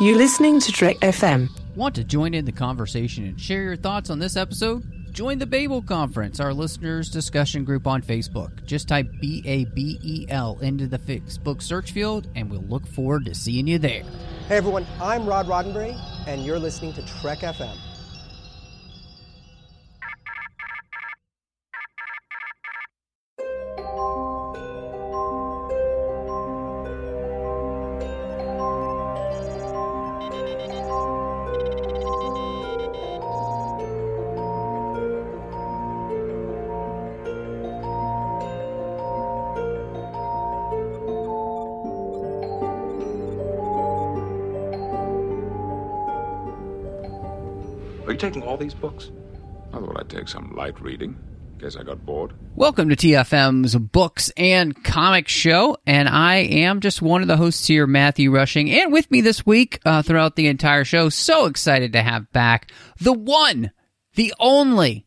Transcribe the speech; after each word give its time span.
You're 0.00 0.16
listening 0.16 0.60
to 0.60 0.70
Trek 0.70 0.98
FM. 0.98 1.48
Want 1.74 1.96
to 1.96 2.04
join 2.04 2.32
in 2.32 2.44
the 2.44 2.52
conversation 2.52 3.24
and 3.24 3.40
share 3.40 3.64
your 3.64 3.74
thoughts 3.74 4.10
on 4.10 4.20
this 4.20 4.36
episode? 4.36 4.84
Join 5.12 5.38
the 5.38 5.46
Babel 5.46 5.82
Conference, 5.82 6.38
our 6.38 6.54
listeners' 6.54 7.10
discussion 7.10 7.64
group 7.64 7.84
on 7.84 8.02
Facebook. 8.02 8.64
Just 8.64 8.86
type 8.86 9.10
B 9.20 9.42
A 9.44 9.64
B 9.64 9.98
E 10.00 10.26
L 10.28 10.56
into 10.60 10.86
the 10.86 11.00
Facebook 11.00 11.60
search 11.62 11.90
field, 11.90 12.28
and 12.36 12.48
we'll 12.48 12.62
look 12.62 12.86
forward 12.86 13.24
to 13.24 13.34
seeing 13.34 13.66
you 13.66 13.80
there. 13.80 14.04
Hey 14.46 14.58
everyone, 14.58 14.86
I'm 15.00 15.26
Rod 15.26 15.48
Roddenberry, 15.48 16.00
and 16.28 16.46
you're 16.46 16.60
listening 16.60 16.92
to 16.92 17.04
Trek 17.20 17.40
FM. 17.40 17.76
Taking 48.28 48.46
all 48.46 48.58
these 48.58 48.74
books? 48.74 49.10
I 49.72 49.78
thought 49.78 49.98
I'd 49.98 50.10
take 50.10 50.28
some 50.28 50.54
light 50.54 50.78
reading. 50.82 51.16
Guess 51.56 51.76
I 51.76 51.82
got 51.82 52.04
bored. 52.04 52.34
Welcome 52.56 52.90
to 52.90 52.96
TFM's 52.96 53.74
Books 53.74 54.30
and 54.36 54.84
Comics 54.84 55.32
Show, 55.32 55.78
and 55.86 56.10
I 56.10 56.36
am 56.36 56.80
just 56.80 57.00
one 57.00 57.22
of 57.22 57.28
the 57.28 57.38
hosts 57.38 57.66
here, 57.66 57.86
Matthew 57.86 58.30
Rushing, 58.30 58.70
and 58.70 58.92
with 58.92 59.10
me 59.10 59.22
this 59.22 59.46
week 59.46 59.80
uh, 59.86 60.02
throughout 60.02 60.36
the 60.36 60.46
entire 60.48 60.84
show. 60.84 61.08
So 61.08 61.46
excited 61.46 61.94
to 61.94 62.02
have 62.02 62.30
back 62.30 62.70
the 63.00 63.14
one, 63.14 63.70
the 64.14 64.34
only, 64.38 65.06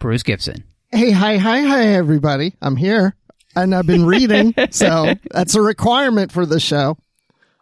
Bruce 0.00 0.24
Gibson. 0.24 0.64
Hey, 0.90 1.12
hi, 1.12 1.36
hi, 1.36 1.60
hi, 1.60 1.86
everybody. 1.94 2.56
I'm 2.60 2.74
here 2.74 3.14
and 3.54 3.72
I've 3.72 3.86
been 3.86 4.04
reading, 4.04 4.52
so 4.70 5.14
that's 5.30 5.54
a 5.54 5.62
requirement 5.62 6.32
for 6.32 6.44
the 6.44 6.58
show. 6.58 6.98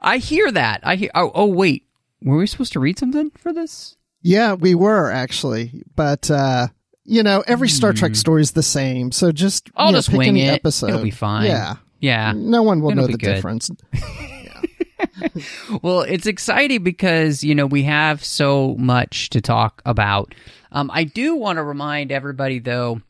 I 0.00 0.16
hear 0.16 0.50
that. 0.50 0.80
I 0.84 0.96
hear. 0.96 1.10
Oh, 1.14 1.30
oh, 1.34 1.48
wait. 1.48 1.84
Were 2.22 2.38
we 2.38 2.46
supposed 2.46 2.72
to 2.72 2.80
read 2.80 2.98
something 2.98 3.30
for 3.36 3.52
this? 3.52 3.98
Yeah, 4.22 4.54
we 4.54 4.74
were 4.74 5.10
actually, 5.10 5.82
but 5.96 6.30
uh, 6.30 6.68
you 7.04 7.22
know, 7.22 7.42
every 7.46 7.68
Star 7.68 7.92
Trek 7.92 8.14
story 8.14 8.42
is 8.42 8.52
the 8.52 8.62
same, 8.62 9.12
so 9.12 9.32
just 9.32 9.68
Hmm. 9.68 9.72
I'll 9.76 9.86
you 9.86 9.92
know, 9.92 9.98
just 9.98 10.10
pick 10.10 10.18
wing 10.18 10.28
any 10.30 10.42
it. 10.46 10.50
episode. 10.52 10.90
It'll 10.90 11.02
be 11.02 11.10
fine. 11.10 11.46
Yeah, 11.46 11.76
Yeah. 12.00 12.32
no 12.36 12.62
one 12.62 12.80
will 12.80 12.90
It'll 12.92 13.02
know 13.02 13.06
the 13.12 13.18
good. 13.18 13.34
difference. 13.34 13.70
Well, 15.82 16.02
it's 16.02 16.26
exciting 16.26 16.82
because, 16.82 17.42
you 17.44 17.54
know, 17.54 17.66
we 17.66 17.82
have 17.84 18.24
so 18.24 18.74
much 18.78 19.30
to 19.30 19.40
talk 19.40 19.80
about. 19.86 20.34
Um, 20.72 20.90
I 20.92 21.04
do 21.04 21.34
want 21.36 21.56
to 21.56 21.62
remind 21.62 22.12
everybody, 22.12 22.58
though, 22.58 23.00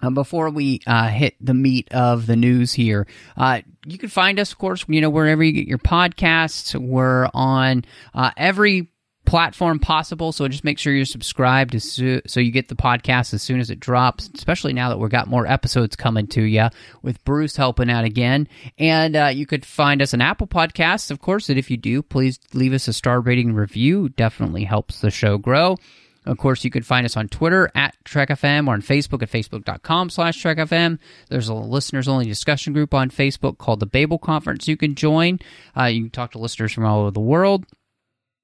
um, 0.00 0.14
before 0.14 0.50
we 0.50 0.80
uh, 0.86 1.08
hit 1.08 1.34
the 1.40 1.54
meat 1.54 1.88
of 1.92 2.26
the 2.26 2.36
news 2.36 2.72
here, 2.72 3.06
uh, 3.36 3.60
you 3.86 3.98
can 3.98 4.08
find 4.08 4.38
us, 4.40 4.52
of 4.52 4.58
course, 4.58 4.84
you 4.88 5.00
know, 5.00 5.10
wherever 5.10 5.42
you 5.42 5.52
get 5.52 5.66
your 5.68 5.78
podcasts. 5.78 6.74
We're 6.74 7.28
on 7.34 7.84
uh, 8.14 8.30
every 8.36 8.88
platform 9.32 9.78
possible. 9.78 10.30
So 10.30 10.46
just 10.46 10.62
make 10.62 10.78
sure 10.78 10.92
you're 10.92 11.06
subscribed 11.06 11.80
so 11.80 12.38
you 12.38 12.50
get 12.50 12.68
the 12.68 12.76
podcast 12.76 13.32
as 13.32 13.42
soon 13.42 13.60
as 13.60 13.70
it 13.70 13.80
drops, 13.80 14.28
especially 14.34 14.74
now 14.74 14.90
that 14.90 14.98
we've 14.98 15.10
got 15.10 15.26
more 15.26 15.46
episodes 15.46 15.96
coming 15.96 16.26
to 16.26 16.42
you 16.42 16.68
with 17.00 17.24
Bruce 17.24 17.56
helping 17.56 17.88
out 17.88 18.04
again. 18.04 18.46
And 18.76 19.16
uh, 19.16 19.30
you 19.32 19.46
could 19.46 19.64
find 19.64 20.02
us 20.02 20.12
on 20.12 20.20
Apple 20.20 20.46
Podcasts, 20.46 21.10
of 21.10 21.22
course. 21.22 21.48
And 21.48 21.58
if 21.58 21.70
you 21.70 21.78
do, 21.78 22.02
please 22.02 22.38
leave 22.52 22.74
us 22.74 22.88
a 22.88 22.92
star 22.92 23.22
rating 23.22 23.54
review. 23.54 24.10
Definitely 24.10 24.64
helps 24.64 25.00
the 25.00 25.10
show 25.10 25.38
grow. 25.38 25.78
Of 26.26 26.36
course, 26.36 26.62
you 26.62 26.70
can 26.70 26.82
find 26.82 27.06
us 27.06 27.16
on 27.16 27.28
Twitter 27.28 27.70
at 27.74 27.96
TrekFM 28.04 28.68
or 28.68 28.74
on 28.74 28.82
Facebook 28.82 29.22
at 29.22 29.30
facebook.com 29.30 30.10
slash 30.10 30.42
TrekFM. 30.42 30.98
There's 31.30 31.48
a 31.48 31.54
listeners 31.54 32.06
only 32.06 32.26
discussion 32.26 32.74
group 32.74 32.92
on 32.92 33.08
Facebook 33.08 33.56
called 33.56 33.80
the 33.80 33.86
Babel 33.86 34.18
Conference 34.18 34.68
you 34.68 34.76
can 34.76 34.94
join. 34.94 35.38
Uh, 35.74 35.84
you 35.84 36.02
can 36.02 36.10
talk 36.10 36.32
to 36.32 36.38
listeners 36.38 36.74
from 36.74 36.84
all 36.84 37.00
over 37.00 37.12
the 37.12 37.20
world. 37.20 37.64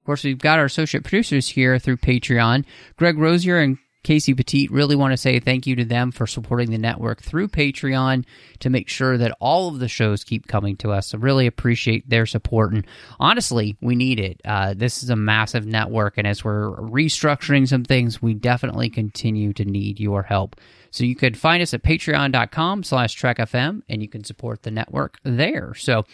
Course, 0.09 0.23
we've 0.23 0.39
got 0.39 0.57
our 0.57 0.65
associate 0.65 1.03
producers 1.03 1.47
here 1.47 1.77
through 1.77 1.97
Patreon. 1.97 2.65
Greg 2.97 3.19
Rozier 3.19 3.59
and 3.59 3.77
Casey 4.01 4.33
Pettitt 4.33 4.71
really 4.71 4.95
want 4.95 5.13
to 5.13 5.17
say 5.17 5.39
thank 5.39 5.67
you 5.67 5.75
to 5.75 5.85
them 5.85 6.11
for 6.11 6.25
supporting 6.25 6.71
the 6.71 6.79
network 6.79 7.21
through 7.21 7.47
Patreon 7.47 8.25
to 8.57 8.71
make 8.71 8.89
sure 8.89 9.19
that 9.19 9.37
all 9.39 9.67
of 9.67 9.77
the 9.77 9.87
shows 9.87 10.23
keep 10.23 10.47
coming 10.47 10.75
to 10.77 10.91
us. 10.91 11.13
I 11.13 11.17
really 11.17 11.45
appreciate 11.45 12.09
their 12.09 12.25
support. 12.25 12.73
And 12.73 12.87
honestly, 13.19 13.77
we 13.81 13.93
need 13.93 14.19
it. 14.19 14.41
Uh, 14.43 14.73
this 14.75 15.03
is 15.03 15.11
a 15.11 15.15
massive 15.15 15.67
network. 15.67 16.17
And 16.17 16.25
as 16.25 16.43
we're 16.43 16.71
restructuring 16.71 17.67
some 17.67 17.83
things, 17.83 18.19
we 18.19 18.33
definitely 18.33 18.89
continue 18.89 19.53
to 19.53 19.63
need 19.63 19.99
your 19.99 20.23
help. 20.23 20.55
So 20.89 21.03
you 21.03 21.15
could 21.15 21.37
find 21.37 21.61
us 21.61 21.75
at 21.75 21.83
patreon.com 21.83 22.81
slash 22.81 23.15
trekfm 23.15 23.83
and 23.87 24.01
you 24.01 24.09
can 24.09 24.23
support 24.23 24.63
the 24.63 24.71
network 24.71 25.19
there. 25.23 25.75
So 25.75 26.05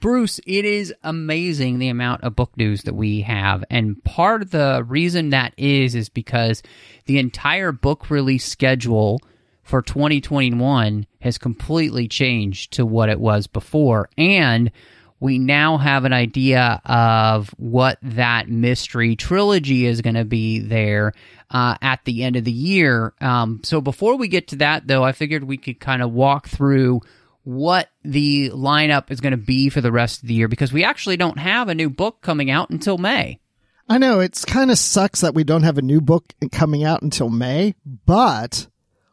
Bruce, 0.00 0.40
it 0.46 0.64
is 0.64 0.94
amazing 1.02 1.78
the 1.78 1.90
amount 1.90 2.24
of 2.24 2.34
book 2.34 2.56
news 2.56 2.84
that 2.84 2.94
we 2.94 3.20
have. 3.20 3.62
And 3.68 4.02
part 4.02 4.40
of 4.40 4.50
the 4.50 4.82
reason 4.86 5.30
that 5.30 5.52
is, 5.58 5.94
is 5.94 6.08
because 6.08 6.62
the 7.04 7.18
entire 7.18 7.70
book 7.70 8.08
release 8.08 8.46
schedule 8.46 9.20
for 9.62 9.82
2021 9.82 11.06
has 11.20 11.36
completely 11.36 12.08
changed 12.08 12.72
to 12.72 12.86
what 12.86 13.10
it 13.10 13.20
was 13.20 13.46
before. 13.46 14.08
And 14.16 14.72
we 15.20 15.38
now 15.38 15.76
have 15.76 16.06
an 16.06 16.14
idea 16.14 16.80
of 16.86 17.50
what 17.58 17.98
that 18.00 18.48
mystery 18.48 19.16
trilogy 19.16 19.84
is 19.84 20.00
going 20.00 20.14
to 20.14 20.24
be 20.24 20.60
there 20.60 21.12
uh, 21.50 21.76
at 21.82 22.02
the 22.06 22.24
end 22.24 22.36
of 22.36 22.44
the 22.44 22.50
year. 22.50 23.12
Um, 23.20 23.60
so 23.62 23.82
before 23.82 24.16
we 24.16 24.28
get 24.28 24.48
to 24.48 24.56
that, 24.56 24.86
though, 24.86 25.04
I 25.04 25.12
figured 25.12 25.44
we 25.44 25.58
could 25.58 25.78
kind 25.78 26.00
of 26.00 26.10
walk 26.10 26.48
through 26.48 27.02
what 27.50 27.88
the 28.04 28.50
lineup 28.50 29.10
is 29.10 29.20
going 29.20 29.32
to 29.32 29.36
be 29.36 29.68
for 29.68 29.80
the 29.80 29.90
rest 29.90 30.22
of 30.22 30.28
the 30.28 30.34
year 30.34 30.46
because 30.46 30.72
we 30.72 30.84
actually 30.84 31.16
don't 31.16 31.38
have 31.38 31.68
a 31.68 31.74
new 31.74 31.90
book 31.90 32.20
coming 32.20 32.48
out 32.48 32.70
until 32.70 32.96
May. 32.96 33.40
I 33.88 33.98
know 33.98 34.20
it's 34.20 34.44
kind 34.44 34.70
of 34.70 34.78
sucks 34.78 35.20
that 35.22 35.34
we 35.34 35.42
don't 35.42 35.64
have 35.64 35.76
a 35.76 35.82
new 35.82 36.00
book 36.00 36.32
coming 36.52 36.84
out 36.84 37.02
until 37.02 37.28
May, 37.28 37.74
but 38.06 38.68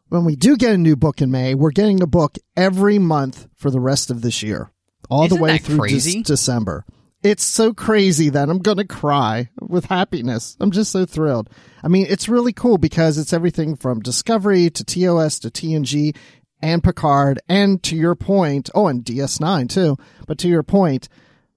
when 0.08 0.24
we 0.24 0.36
do 0.36 0.56
get 0.56 0.72
a 0.72 0.78
new 0.78 0.94
book 0.94 1.20
in 1.20 1.32
May, 1.32 1.54
we're 1.54 1.72
getting 1.72 2.00
a 2.00 2.06
book 2.06 2.36
every 2.56 3.00
month 3.00 3.48
for 3.56 3.72
the 3.72 3.80
rest 3.80 4.08
of 4.08 4.22
this 4.22 4.40
year, 4.40 4.70
all 5.10 5.24
Isn't 5.24 5.36
the 5.36 5.42
way 5.42 5.58
through? 5.58 5.80
Dec- 5.80 6.24
December. 6.24 6.84
It's 7.24 7.42
so 7.42 7.74
crazy 7.74 8.28
that 8.28 8.48
I'm 8.48 8.60
going 8.60 8.76
to 8.76 8.86
cry 8.86 9.50
with 9.60 9.86
happiness. 9.86 10.56
I'm 10.60 10.70
just 10.70 10.92
so 10.92 11.04
thrilled. 11.04 11.50
I 11.82 11.88
mean, 11.88 12.06
it's 12.08 12.28
really 12.28 12.52
cool 12.52 12.78
because 12.78 13.18
it's 13.18 13.32
everything 13.32 13.74
from 13.74 13.98
Discovery 13.98 14.70
to 14.70 14.84
TOS 14.84 15.40
to 15.40 15.50
TNG 15.50 16.14
and 16.60 16.82
Picard 16.82 17.40
and 17.48 17.82
to 17.84 17.96
your 17.96 18.14
point, 18.14 18.70
oh, 18.74 18.86
and 18.88 19.04
DS9 19.04 19.68
too. 19.68 19.96
But 20.26 20.38
to 20.38 20.48
your 20.48 20.62
point, 20.62 21.08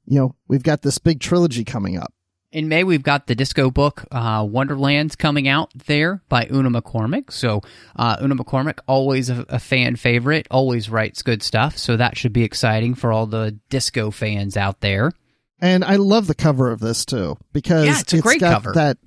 you 0.05 0.19
know, 0.19 0.35
we've 0.47 0.63
got 0.63 0.81
this 0.81 0.97
big 0.97 1.19
trilogy 1.19 1.63
coming 1.63 1.97
up. 1.97 2.13
In 2.51 2.67
May, 2.67 2.83
we've 2.83 3.03
got 3.03 3.27
the 3.27 3.35
disco 3.35 3.71
book 3.71 4.03
uh, 4.11 4.45
Wonderlands 4.47 5.15
coming 5.15 5.47
out 5.47 5.71
there 5.85 6.21
by 6.27 6.47
Una 6.51 6.69
McCormack. 6.69 7.31
So, 7.31 7.61
uh, 7.95 8.17
Una 8.21 8.35
McCormack, 8.35 8.79
always 8.87 9.29
a, 9.29 9.45
a 9.47 9.57
fan 9.57 9.95
favorite, 9.95 10.47
always 10.51 10.89
writes 10.89 11.21
good 11.21 11.41
stuff. 11.43 11.77
So, 11.77 11.95
that 11.95 12.17
should 12.17 12.33
be 12.33 12.43
exciting 12.43 12.95
for 12.95 13.13
all 13.13 13.25
the 13.25 13.57
disco 13.69 14.11
fans 14.11 14.57
out 14.57 14.81
there. 14.81 15.13
And 15.61 15.85
I 15.85 15.95
love 15.95 16.27
the 16.27 16.35
cover 16.35 16.71
of 16.71 16.79
this 16.79 17.05
too 17.05 17.37
because 17.53 17.85
Yeah, 17.85 17.99
it's 17.99 18.13
a 18.13 18.19
great 18.19 18.41
got 18.41 18.55
cover. 18.55 18.73
That 18.73 18.97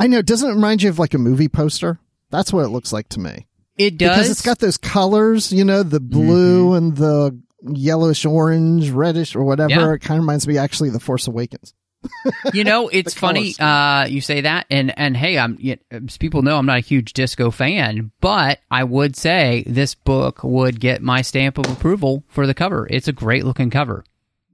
I 0.00 0.06
know 0.06 0.22
doesn't 0.22 0.50
it 0.50 0.54
remind 0.54 0.82
you 0.82 0.88
of 0.88 0.98
like 0.98 1.14
a 1.14 1.18
movie 1.18 1.48
poster. 1.48 2.00
That's 2.30 2.52
what 2.52 2.64
it 2.64 2.70
looks 2.70 2.92
like 2.92 3.08
to 3.10 3.20
me 3.20 3.46
It 3.78 3.96
does. 3.96 4.16
because 4.16 4.30
it's 4.30 4.42
got 4.42 4.58
those 4.58 4.76
colors, 4.76 5.52
you 5.52 5.64
know, 5.64 5.82
the 5.82 6.00
blue 6.00 6.74
and 6.74 6.96
the 6.96 7.40
yellowish 7.62 8.24
orange, 8.24 8.90
reddish 8.90 9.34
or 9.36 9.44
whatever. 9.44 9.70
Yeah. 9.70 9.92
It 9.92 10.00
kind 10.00 10.18
of 10.18 10.24
reminds 10.24 10.46
me 10.46 10.58
actually 10.58 10.88
of 10.88 10.94
the 10.94 11.00
Force 11.00 11.26
Awakens. 11.26 11.74
you 12.54 12.62
know, 12.62 12.88
it's 12.88 13.12
funny 13.14 13.54
uh, 13.58 14.06
you 14.06 14.20
say 14.20 14.42
that, 14.42 14.66
and 14.70 14.96
and 14.96 15.16
hey, 15.16 15.36
I'm 15.36 15.56
you 15.60 15.78
people 16.20 16.42
know 16.42 16.56
I'm 16.56 16.66
not 16.66 16.78
a 16.78 16.80
huge 16.80 17.12
disco 17.12 17.50
fan, 17.50 18.12
but 18.20 18.60
I 18.70 18.84
would 18.84 19.16
say 19.16 19.64
this 19.66 19.96
book 19.96 20.44
would 20.44 20.78
get 20.78 21.02
my 21.02 21.22
stamp 21.22 21.58
of 21.58 21.66
approval 21.66 22.22
for 22.28 22.46
the 22.46 22.54
cover. 22.54 22.86
It's 22.88 23.08
a 23.08 23.12
great 23.12 23.44
looking 23.44 23.70
cover. 23.70 24.04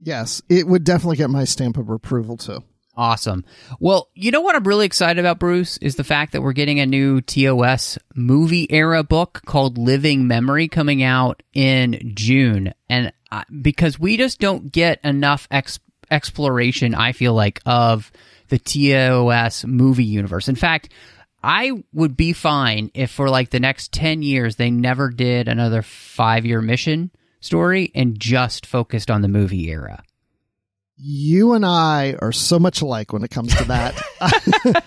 Yes, 0.01 0.41
it 0.49 0.67
would 0.67 0.83
definitely 0.83 1.17
get 1.17 1.29
my 1.29 1.45
stamp 1.45 1.77
of 1.77 1.89
approval 1.89 2.37
too. 2.37 2.63
Awesome. 2.97 3.43
Well, 3.79 4.09
you 4.13 4.31
know 4.31 4.41
what 4.41 4.55
I'm 4.55 4.63
really 4.63 4.85
excited 4.85 5.19
about, 5.19 5.39
Bruce, 5.39 5.77
is 5.77 5.95
the 5.95 6.03
fact 6.03 6.31
that 6.31 6.41
we're 6.41 6.53
getting 6.53 6.79
a 6.79 6.85
new 6.85 7.19
TOS 7.19 7.97
movie 8.15 8.71
era 8.71 9.03
book 9.03 9.41
called 9.45 9.77
Living 9.77 10.27
Memory 10.27 10.69
coming 10.69 11.03
out 11.03 11.43
in 11.53 12.13
June. 12.15 12.73
And 12.89 13.11
because 13.61 13.99
we 13.99 14.15
just 14.15 14.39
don't 14.39 14.71
get 14.71 14.99
enough 15.03 15.47
ex- 15.51 15.79
exploration, 16.09 16.95
I 16.95 17.11
feel 17.11 17.33
like, 17.33 17.61
of 17.65 18.11
the 18.47 18.59
TOS 18.59 19.65
movie 19.65 20.05
universe. 20.05 20.47
In 20.47 20.55
fact, 20.55 20.89
I 21.43 21.71
would 21.93 22.15
be 22.15 22.31
fine 22.33 22.91
if 22.93 23.11
for 23.11 23.29
like 23.29 23.49
the 23.49 23.59
next 23.59 23.91
10 23.91 24.23
years 24.23 24.55
they 24.55 24.71
never 24.71 25.09
did 25.09 25.47
another 25.47 25.81
five 25.81 26.45
year 26.45 26.61
mission 26.61 27.11
story 27.39 27.91
and 27.93 28.19
just 28.19 28.65
focused 28.65 29.11
on 29.11 29.21
the 29.21 29.27
movie 29.27 29.69
era. 29.69 30.01
You 30.97 31.53
and 31.53 31.65
I 31.65 32.15
are 32.21 32.31
so 32.31 32.57
much 32.57 32.81
alike 32.81 33.11
when 33.11 33.23
it 33.23 33.31
comes 33.31 33.53
to 33.55 33.65
that. 33.65 34.83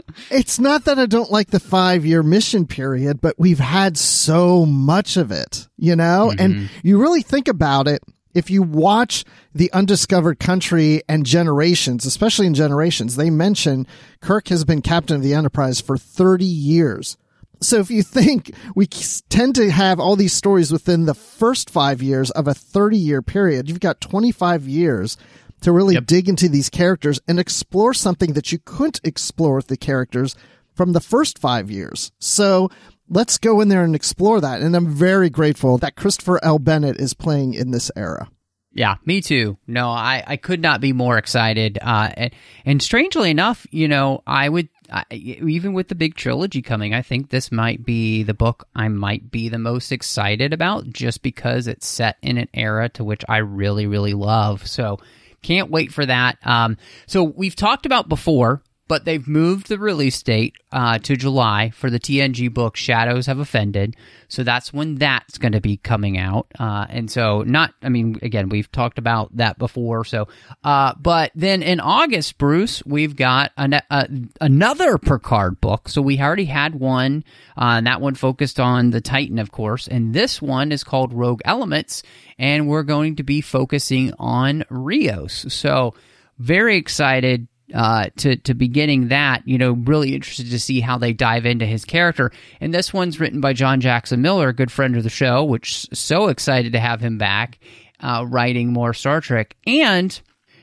it's 0.30 0.58
not 0.58 0.84
that 0.86 0.98
I 0.98 1.06
don't 1.06 1.30
like 1.30 1.50
the 1.50 1.60
five 1.60 2.04
year 2.04 2.22
mission 2.22 2.66
period, 2.66 3.20
but 3.20 3.38
we've 3.38 3.60
had 3.60 3.96
so 3.96 4.66
much 4.66 5.16
of 5.16 5.30
it, 5.30 5.68
you 5.76 5.94
know? 5.94 6.32
And 6.36 6.54
mm-hmm. 6.54 6.66
you 6.82 7.00
really 7.00 7.22
think 7.22 7.46
about 7.46 7.86
it. 7.86 8.02
If 8.34 8.50
you 8.50 8.62
watch 8.62 9.24
the 9.54 9.72
undiscovered 9.72 10.38
country 10.38 11.02
and 11.08 11.26
generations, 11.26 12.06
especially 12.06 12.46
in 12.46 12.54
generations, 12.54 13.16
they 13.16 13.30
mention 13.30 13.86
Kirk 14.20 14.48
has 14.48 14.64
been 14.64 14.82
captain 14.82 15.16
of 15.16 15.22
the 15.22 15.34
Enterprise 15.34 15.80
for 15.80 15.96
30 15.96 16.44
years. 16.44 17.16
So 17.62 17.78
if 17.78 17.90
you 17.90 18.02
think 18.02 18.54
we 18.74 18.86
tend 18.86 19.54
to 19.56 19.70
have 19.70 20.00
all 20.00 20.16
these 20.16 20.32
stories 20.32 20.72
within 20.72 21.04
the 21.04 21.14
first 21.14 21.68
five 21.70 22.02
years 22.02 22.30
of 22.30 22.48
a 22.48 22.54
30 22.54 22.96
year 22.96 23.22
period, 23.22 23.68
you've 23.68 23.80
got 23.80 24.00
25 24.00 24.66
years 24.66 25.16
to 25.60 25.72
really 25.72 26.00
dig 26.00 26.28
into 26.28 26.48
these 26.48 26.70
characters 26.70 27.20
and 27.28 27.38
explore 27.38 27.92
something 27.92 28.32
that 28.32 28.50
you 28.50 28.58
couldn't 28.64 29.00
explore 29.04 29.56
with 29.56 29.68
the 29.68 29.76
characters 29.76 30.34
from 30.74 30.92
the 30.92 31.00
first 31.00 31.38
five 31.38 31.70
years. 31.70 32.12
So 32.18 32.70
let's 33.08 33.36
go 33.36 33.60
in 33.60 33.68
there 33.68 33.84
and 33.84 33.94
explore 33.94 34.40
that. 34.40 34.62
And 34.62 34.74
I'm 34.74 34.88
very 34.88 35.28
grateful 35.28 35.76
that 35.78 35.96
Christopher 35.96 36.42
L. 36.42 36.58
Bennett 36.58 36.98
is 36.98 37.12
playing 37.12 37.54
in 37.54 37.70
this 37.70 37.90
era. 37.94 38.30
Yeah, 38.72 38.96
me 39.04 39.20
too. 39.20 39.58
No, 39.66 39.90
I, 39.90 40.22
I 40.24 40.36
could 40.36 40.62
not 40.62 40.80
be 40.80 40.92
more 40.92 41.18
excited. 41.18 41.78
Uh, 41.82 42.10
and, 42.16 42.34
and 42.64 42.82
strangely 42.82 43.30
enough, 43.30 43.66
you 43.70 43.88
know, 43.88 44.22
I 44.26 44.48
would, 44.48 44.68
I, 44.90 45.04
even 45.10 45.72
with 45.72 45.88
the 45.88 45.94
big 45.94 46.14
trilogy 46.14 46.62
coming, 46.62 46.94
I 46.94 47.02
think 47.02 47.30
this 47.30 47.52
might 47.52 47.84
be 47.84 48.22
the 48.22 48.34
book 48.34 48.68
I 48.74 48.88
might 48.88 49.30
be 49.30 49.48
the 49.48 49.58
most 49.58 49.92
excited 49.92 50.52
about 50.52 50.88
just 50.90 51.22
because 51.22 51.66
it's 51.66 51.86
set 51.86 52.16
in 52.22 52.38
an 52.38 52.48
era 52.54 52.88
to 52.90 53.04
which 53.04 53.24
I 53.28 53.38
really, 53.38 53.86
really 53.86 54.14
love. 54.14 54.66
So 54.66 54.98
can't 55.42 55.70
wait 55.70 55.92
for 55.92 56.04
that. 56.04 56.38
Um, 56.44 56.76
so 57.06 57.22
we've 57.22 57.56
talked 57.56 57.86
about 57.86 58.08
before 58.08 58.62
but 58.90 59.04
they've 59.04 59.28
moved 59.28 59.68
the 59.68 59.78
release 59.78 60.20
date 60.20 60.56
uh, 60.72 60.98
to 60.98 61.14
July 61.14 61.70
for 61.70 61.90
the 61.90 62.00
TNG 62.00 62.52
book 62.52 62.74
Shadows 62.74 63.26
Have 63.26 63.38
Offended. 63.38 63.94
So 64.26 64.42
that's 64.42 64.72
when 64.72 64.96
that's 64.96 65.38
going 65.38 65.52
to 65.52 65.60
be 65.60 65.76
coming 65.76 66.18
out. 66.18 66.48
Uh, 66.58 66.86
and 66.88 67.08
so, 67.08 67.42
not, 67.42 67.72
I 67.84 67.88
mean, 67.88 68.18
again, 68.20 68.48
we've 68.48 68.70
talked 68.72 68.98
about 68.98 69.36
that 69.36 69.58
before. 69.58 70.04
So, 70.04 70.26
uh, 70.64 70.94
but 71.00 71.30
then 71.36 71.62
in 71.62 71.78
August, 71.78 72.36
Bruce, 72.36 72.84
we've 72.84 73.14
got 73.14 73.52
an, 73.56 73.74
uh, 73.74 74.08
another 74.40 74.98
Picard 74.98 75.60
book. 75.60 75.88
So 75.88 76.02
we 76.02 76.20
already 76.20 76.46
had 76.46 76.74
one, 76.74 77.22
uh, 77.56 77.74
and 77.76 77.86
that 77.86 78.00
one 78.00 78.16
focused 78.16 78.58
on 78.58 78.90
the 78.90 79.00
Titan, 79.00 79.38
of 79.38 79.52
course. 79.52 79.86
And 79.86 80.14
this 80.14 80.42
one 80.42 80.72
is 80.72 80.82
called 80.82 81.12
Rogue 81.12 81.42
Elements, 81.44 82.02
and 82.40 82.66
we're 82.66 82.82
going 82.82 83.14
to 83.16 83.22
be 83.22 83.40
focusing 83.40 84.14
on 84.18 84.64
Rios. 84.68 85.46
So, 85.54 85.94
very 86.40 86.76
excited 86.76 87.46
uh, 87.74 88.10
to 88.18 88.36
to 88.36 88.54
be 88.54 88.68
getting 88.68 89.08
that. 89.08 89.46
You 89.46 89.58
know, 89.58 89.72
really 89.72 90.14
interested 90.14 90.50
to 90.50 90.60
see 90.60 90.80
how 90.80 90.98
they 90.98 91.12
dive 91.12 91.46
into 91.46 91.66
his 91.66 91.84
character. 91.84 92.30
And 92.60 92.72
this 92.72 92.92
one's 92.92 93.20
written 93.20 93.40
by 93.40 93.52
John 93.52 93.80
Jackson 93.80 94.22
Miller, 94.22 94.48
a 94.48 94.54
good 94.54 94.72
friend 94.72 94.96
of 94.96 95.02
the 95.02 95.10
show, 95.10 95.44
which 95.44 95.86
so 95.92 96.28
excited 96.28 96.72
to 96.72 96.80
have 96.80 97.00
him 97.00 97.18
back 97.18 97.58
uh, 98.00 98.24
writing 98.28 98.72
more 98.72 98.94
Star 98.94 99.20
Trek. 99.20 99.56
And 99.66 100.20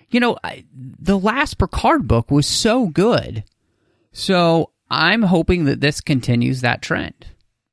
you 0.09 0.19
know, 0.19 0.37
I, 0.43 0.63
the 0.73 1.19
last 1.19 1.57
Picard 1.57 2.07
book 2.07 2.31
was 2.31 2.47
so 2.47 2.87
good, 2.87 3.43
so 4.11 4.71
I'm 4.89 5.23
hoping 5.23 5.65
that 5.65 5.81
this 5.81 6.01
continues 6.01 6.61
that 6.61 6.81
trend. 6.81 7.27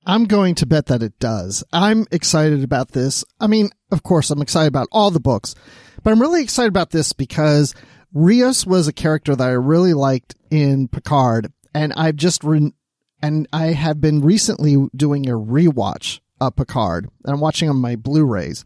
I'm 0.07 0.27
going 0.27 0.57
to 0.57 0.67
bet 0.67 0.87
that 0.87 1.03
it 1.03 1.19
does. 1.19 1.65
I'm 1.73 2.07
excited 2.11 2.63
about 2.63 2.93
this. 2.93 3.25
I 3.41 3.47
mean, 3.47 3.71
of 3.91 4.03
course, 4.03 4.31
I'm 4.31 4.43
excited 4.43 4.69
about 4.69 4.89
all 4.93 5.11
the 5.11 5.21
books, 5.21 5.55
but 6.03 6.11
I'm 6.11 6.21
really 6.21 6.43
excited 6.43 6.69
about 6.69 6.91
this 6.91 7.13
because 7.13 7.75
Rios 8.15 8.65
was 8.65 8.87
a 8.87 8.93
character 8.93 9.35
that 9.35 9.49
I 9.49 9.53
really 9.53 9.93
liked 9.93 10.37
in 10.49 10.87
Picard, 10.87 11.53
and 11.75 11.93
I've 11.97 12.15
just 12.15 12.45
re- 12.45 12.73
and 13.21 13.49
I 13.53 13.67
have 13.67 14.01
been 14.01 14.21
recently 14.21 14.77
doing 14.95 15.29
a 15.29 15.33
rewatch 15.33 16.21
of 16.41 16.55
Picard, 16.55 17.09
and 17.25 17.35
I'm 17.35 17.41
watching 17.41 17.69
on 17.69 17.77
my 17.77 17.97
Blu-rays. 17.97 18.65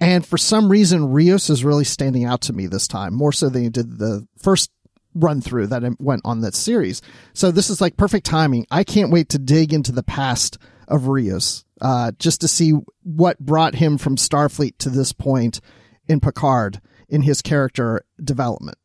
And 0.00 0.26
for 0.26 0.36
some 0.36 0.68
reason, 0.68 1.12
Rios 1.12 1.48
is 1.48 1.64
really 1.64 1.84
standing 1.84 2.24
out 2.24 2.40
to 2.42 2.52
me 2.52 2.66
this 2.66 2.88
time, 2.88 3.14
more 3.14 3.30
so 3.30 3.48
than 3.48 3.62
he 3.62 3.68
did 3.68 3.98
the 3.98 4.26
first 4.36 4.72
run 5.14 5.40
through 5.40 5.68
that 5.68 5.84
went 6.00 6.22
on 6.24 6.40
that 6.40 6.56
series. 6.56 7.00
So 7.34 7.52
this 7.52 7.70
is 7.70 7.80
like 7.80 7.96
perfect 7.96 8.26
timing. 8.26 8.66
I 8.68 8.82
can't 8.82 9.12
wait 9.12 9.28
to 9.28 9.38
dig 9.38 9.72
into 9.72 9.92
the 9.92 10.02
past 10.02 10.58
of 10.88 11.06
Rios, 11.06 11.64
uh, 11.80 12.10
just 12.18 12.40
to 12.40 12.48
see 12.48 12.72
what 13.04 13.38
brought 13.38 13.76
him 13.76 13.96
from 13.96 14.16
Starfleet 14.16 14.78
to 14.78 14.90
this 14.90 15.12
point 15.12 15.60
in 16.08 16.18
Picard 16.18 16.80
in 17.08 17.22
his 17.22 17.42
character 17.42 18.02
development. 18.22 18.76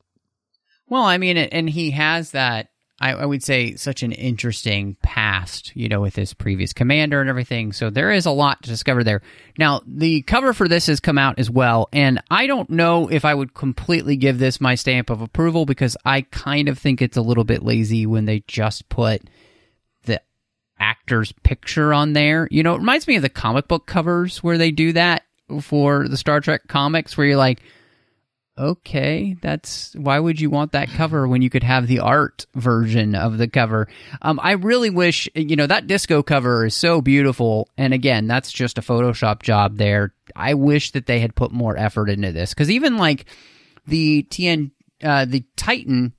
Well, 0.87 1.03
I 1.03 1.17
mean, 1.17 1.37
and 1.37 1.69
he 1.69 1.91
has 1.91 2.31
that. 2.31 2.69
I, 3.01 3.13
I, 3.13 3.25
would 3.25 3.43
say 3.43 3.75
such 3.75 4.03
an 4.03 4.11
interesting 4.11 4.95
past, 5.01 5.75
you 5.75 5.89
know, 5.89 5.99
with 5.99 6.15
his 6.15 6.33
previous 6.33 6.73
commander 6.73 7.19
and 7.19 7.29
everything. 7.29 7.73
So 7.73 7.89
there 7.89 8.11
is 8.11 8.27
a 8.27 8.31
lot 8.31 8.61
to 8.61 8.69
discover 8.69 9.03
there. 9.03 9.21
Now, 9.57 9.81
the 9.85 10.21
cover 10.21 10.53
for 10.53 10.67
this 10.67 10.85
has 10.85 10.99
come 10.99 11.17
out 11.17 11.39
as 11.39 11.49
well, 11.49 11.89
and 11.91 12.21
I 12.29 12.45
don't 12.45 12.69
know 12.69 13.09
if 13.09 13.25
I 13.25 13.33
would 13.33 13.55
completely 13.55 14.15
give 14.15 14.37
this 14.37 14.61
my 14.61 14.75
stamp 14.75 15.09
of 15.09 15.21
approval 15.21 15.65
because 15.65 15.97
I 16.05 16.21
kind 16.21 16.69
of 16.69 16.77
think 16.77 17.01
it's 17.01 17.17
a 17.17 17.21
little 17.21 17.43
bit 17.43 17.63
lazy 17.63 18.05
when 18.05 18.25
they 18.25 18.43
just 18.47 18.87
put 18.89 19.23
the 20.05 20.21
actor's 20.79 21.31
picture 21.43 21.93
on 21.93 22.13
there. 22.13 22.47
You 22.51 22.61
know, 22.61 22.75
it 22.75 22.79
reminds 22.79 23.07
me 23.07 23.15
of 23.15 23.23
the 23.23 23.29
comic 23.29 23.67
book 23.67 23.87
covers 23.87 24.43
where 24.43 24.59
they 24.59 24.71
do 24.71 24.93
that 24.93 25.23
for 25.61 26.07
the 26.07 26.17
Star 26.17 26.41
Trek 26.41 26.67
comics, 26.67 27.17
where 27.17 27.27
you're 27.27 27.37
like, 27.37 27.59
okay, 28.57 29.35
that's 29.41 29.93
why 29.95 30.19
would 30.19 30.39
you 30.39 30.49
want 30.49 30.73
that 30.73 30.89
cover 30.89 31.27
when 31.27 31.41
you 31.41 31.49
could 31.49 31.63
have 31.63 31.87
the 31.87 31.99
art 31.99 32.45
version 32.55 33.15
of 33.15 33.37
the 33.37 33.47
cover? 33.47 33.87
Um, 34.21 34.39
I 34.41 34.53
really 34.53 34.89
wish, 34.89 35.27
you 35.33 35.55
know, 35.55 35.67
that 35.67 35.87
disco 35.87 36.21
cover 36.21 36.65
is 36.65 36.75
so 36.75 37.01
beautiful. 37.01 37.69
And 37.77 37.93
again, 37.93 38.27
that's 38.27 38.51
just 38.51 38.77
a 38.77 38.81
Photoshop 38.81 39.41
job 39.41 39.77
there. 39.77 40.13
I 40.35 40.53
wish 40.53 40.91
that 40.91 41.07
they 41.07 41.19
had 41.19 41.35
put 41.35 41.51
more 41.51 41.77
effort 41.77 42.09
into 42.09 42.31
this 42.31 42.53
because 42.53 42.69
even 42.69 42.97
like 42.97 43.25
the 43.87 44.23
TN, 44.29 44.71
uh, 45.03 45.25
the 45.25 45.43
Titan 45.55 46.13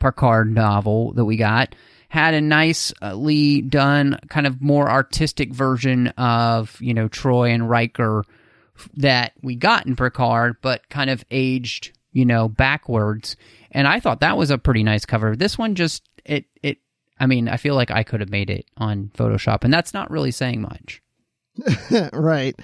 Picard 0.00 0.52
novel 0.52 1.12
that 1.14 1.24
we 1.24 1.36
got 1.36 1.74
had 2.08 2.34
a 2.34 2.40
nicely 2.40 3.60
done 3.62 4.18
kind 4.28 4.46
of 4.46 4.62
more 4.62 4.88
artistic 4.88 5.52
version 5.52 6.08
of, 6.16 6.80
you 6.80 6.94
know, 6.94 7.08
Troi 7.08 7.52
and 7.52 7.68
Riker 7.68 8.24
that 8.96 9.32
we 9.42 9.56
got 9.56 9.86
in 9.86 9.96
Picard, 9.96 10.56
but 10.62 10.88
kind 10.88 11.10
of 11.10 11.24
aged, 11.30 11.96
you 12.12 12.24
know, 12.24 12.48
backwards. 12.48 13.36
And 13.70 13.86
I 13.86 14.00
thought 14.00 14.20
that 14.20 14.36
was 14.36 14.50
a 14.50 14.58
pretty 14.58 14.82
nice 14.82 15.04
cover. 15.04 15.36
This 15.36 15.58
one 15.58 15.74
just 15.74 16.02
it 16.24 16.46
it. 16.62 16.78
I 17.20 17.26
mean, 17.26 17.48
I 17.48 17.56
feel 17.56 17.74
like 17.74 17.90
I 17.90 18.04
could 18.04 18.20
have 18.20 18.30
made 18.30 18.50
it 18.50 18.66
on 18.76 19.10
Photoshop, 19.16 19.64
and 19.64 19.72
that's 19.72 19.92
not 19.92 20.10
really 20.10 20.30
saying 20.30 20.62
much. 20.62 21.02
right. 22.12 22.58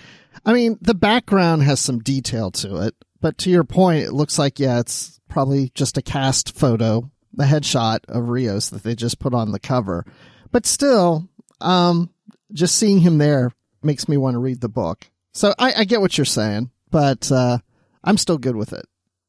I 0.45 0.53
mean, 0.53 0.79
the 0.81 0.95
background 0.95 1.63
has 1.65 1.81
some 1.81 1.99
detail 1.99 2.51
to 2.53 2.77
it, 2.83 2.95
but 3.21 3.39
to 3.39 3.51
your 3.51 3.65
point, 3.65 4.05
it 4.05 4.13
looks 4.13 4.39
like 4.39 4.61
yeah, 4.61 4.81
it's 4.81 5.21
probably 5.29 5.71
just 5.75 5.99
a 5.99 6.03
cast 6.03 6.57
photo, 6.57 7.11
the 7.33 7.45
headshot 7.45 8.01
of 8.09 8.29
Rios 8.29 8.71
that 8.71 8.83
they 8.83 8.95
just 8.95 9.19
put 9.19 9.35
on 9.35 9.53
the 9.53 9.59
cover. 9.59 10.07
But 10.53 10.67
still, 10.67 11.29
um, 11.61 12.11
just 12.53 12.77
seeing 12.77 13.01
him 13.01 13.19
there 13.19 13.51
makes 13.83 14.09
me 14.09 14.17
want 14.17 14.35
to 14.35 14.39
read 14.39 14.61
the 14.61 14.69
book. 14.69 15.11
So 15.35 15.53
I, 15.59 15.73
I 15.79 15.85
get 15.85 16.01
what 16.01 16.17
you're 16.17 16.25
saying, 16.25 16.71
but 16.91 17.31
uh, 17.31 17.59
I'm 18.03 18.17
still 18.17 18.39
good 18.39 18.57
with 18.57 18.73
it. 18.73 18.87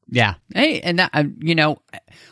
Yeah. 0.07 0.35
Hey, 0.53 0.81
and 0.81 0.99
that, 0.99 1.09
uh, 1.13 1.23
you 1.39 1.55
know, 1.55 1.79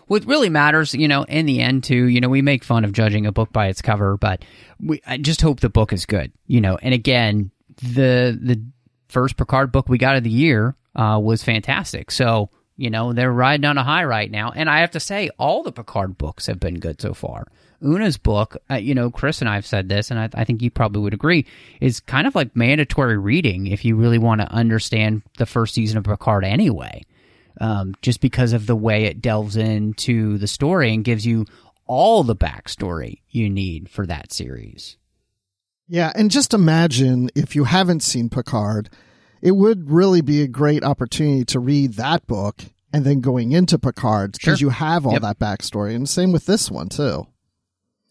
what 0.05 0.25
really 0.25 0.49
matters, 0.49 0.93
you 0.93 1.07
know, 1.07 1.23
in 1.23 1.47
the 1.47 1.59
end, 1.59 1.83
too, 1.83 2.05
you 2.05 2.21
know, 2.21 2.29
we 2.29 2.43
make 2.43 2.63
fun 2.63 2.85
of 2.85 2.91
judging 2.91 3.25
a 3.25 3.31
book 3.31 3.51
by 3.51 3.67
its 3.67 3.81
cover, 3.81 4.15
but 4.15 4.45
we, 4.79 5.01
I 5.07 5.17
just 5.17 5.41
hope 5.41 5.59
the 5.59 5.69
book 5.69 5.91
is 5.91 6.05
good, 6.05 6.31
you 6.45 6.61
know, 6.61 6.77
and 6.81 6.93
again, 6.93 7.49
the, 7.81 8.37
the 8.39 8.63
first 9.09 9.37
Picard 9.37 9.71
book 9.71 9.89
we 9.89 9.97
got 9.97 10.15
of 10.15 10.23
the 10.23 10.29
year 10.29 10.75
uh, 10.95 11.19
was 11.21 11.43
fantastic. 11.43 12.11
So, 12.11 12.51
you 12.77 12.91
know, 12.91 13.11
they're 13.11 13.31
riding 13.31 13.65
on 13.65 13.79
a 13.79 13.83
high 13.83 14.03
right 14.03 14.29
now. 14.29 14.51
And 14.53 14.69
I 14.69 14.79
have 14.81 14.91
to 14.91 14.99
say, 14.99 15.29
all 15.39 15.63
the 15.63 15.71
Picard 15.71 16.17
books 16.17 16.45
have 16.45 16.59
been 16.59 16.79
good 16.79 17.01
so 17.01 17.13
far. 17.15 17.47
Una's 17.83 18.17
book, 18.17 18.57
uh, 18.71 18.75
you 18.75 18.95
know, 18.95 19.11
Chris 19.11 19.41
and 19.41 19.49
I 19.49 19.55
have 19.55 19.65
said 19.65 19.89
this, 19.89 20.09
and 20.09 20.19
I, 20.19 20.29
I, 20.33 20.43
think 20.43 20.61
you 20.61 20.71
probably 20.71 21.01
would 21.01 21.13
agree, 21.13 21.45
is 21.81 21.99
kind 21.99 22.25
of 22.27 22.35
like 22.35 22.55
mandatory 22.55 23.17
reading 23.17 23.67
if 23.67 23.83
you 23.83 23.95
really 23.95 24.17
want 24.17 24.41
to 24.41 24.51
understand 24.51 25.21
the 25.37 25.45
first 25.45 25.73
season 25.73 25.97
of 25.97 26.05
Picard 26.05 26.45
anyway. 26.45 27.03
Um, 27.61 27.93
just 28.01 28.19
because 28.19 28.51
of 28.53 28.65
the 28.65 28.75
way 28.75 29.03
it 29.03 29.21
delves 29.21 29.55
into 29.55 30.39
the 30.39 30.47
story 30.47 30.91
and 30.91 31.03
gives 31.03 31.23
you 31.23 31.45
all 31.85 32.23
the 32.23 32.35
backstory 32.35 33.19
you 33.29 33.47
need 33.47 33.89
for 33.89 34.07
that 34.07 34.33
series. 34.33 34.97
Yeah, 35.87 36.11
and 36.15 36.31
just 36.31 36.53
imagine 36.53 37.29
if 37.35 37.55
you 37.55 37.65
haven't 37.65 38.01
seen 38.01 38.29
Picard, 38.29 38.89
it 39.41 39.51
would 39.51 39.91
really 39.91 40.21
be 40.21 40.41
a 40.41 40.47
great 40.47 40.83
opportunity 40.83 41.45
to 41.45 41.59
read 41.59 41.93
that 41.93 42.25
book 42.25 42.63
and 42.91 43.05
then 43.05 43.19
going 43.19 43.51
into 43.51 43.77
Picard 43.77 44.31
because 44.31 44.59
sure. 44.59 44.67
you 44.67 44.69
have 44.69 45.05
all 45.05 45.13
yep. 45.13 45.21
that 45.23 45.39
backstory. 45.39 45.95
And 45.95 46.07
same 46.07 46.31
with 46.31 46.45
this 46.45 46.71
one, 46.71 46.89
too. 46.89 47.27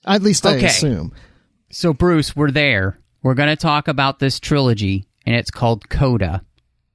At 0.07 0.23
least 0.23 0.47
I 0.47 0.57
okay. 0.57 0.67
assume. 0.67 1.13
So, 1.71 1.93
Bruce, 1.93 2.35
we're 2.37 2.51
there. 2.51 2.99
We're 3.23 3.35
going 3.35 3.49
to 3.49 3.57
talk 3.57 3.89
about 3.89 4.19
this 4.19 4.41
trilogy, 4.41 5.07
and 5.25 5.35
it's 5.35 5.51
called 5.51 5.89
Coda. 5.89 6.43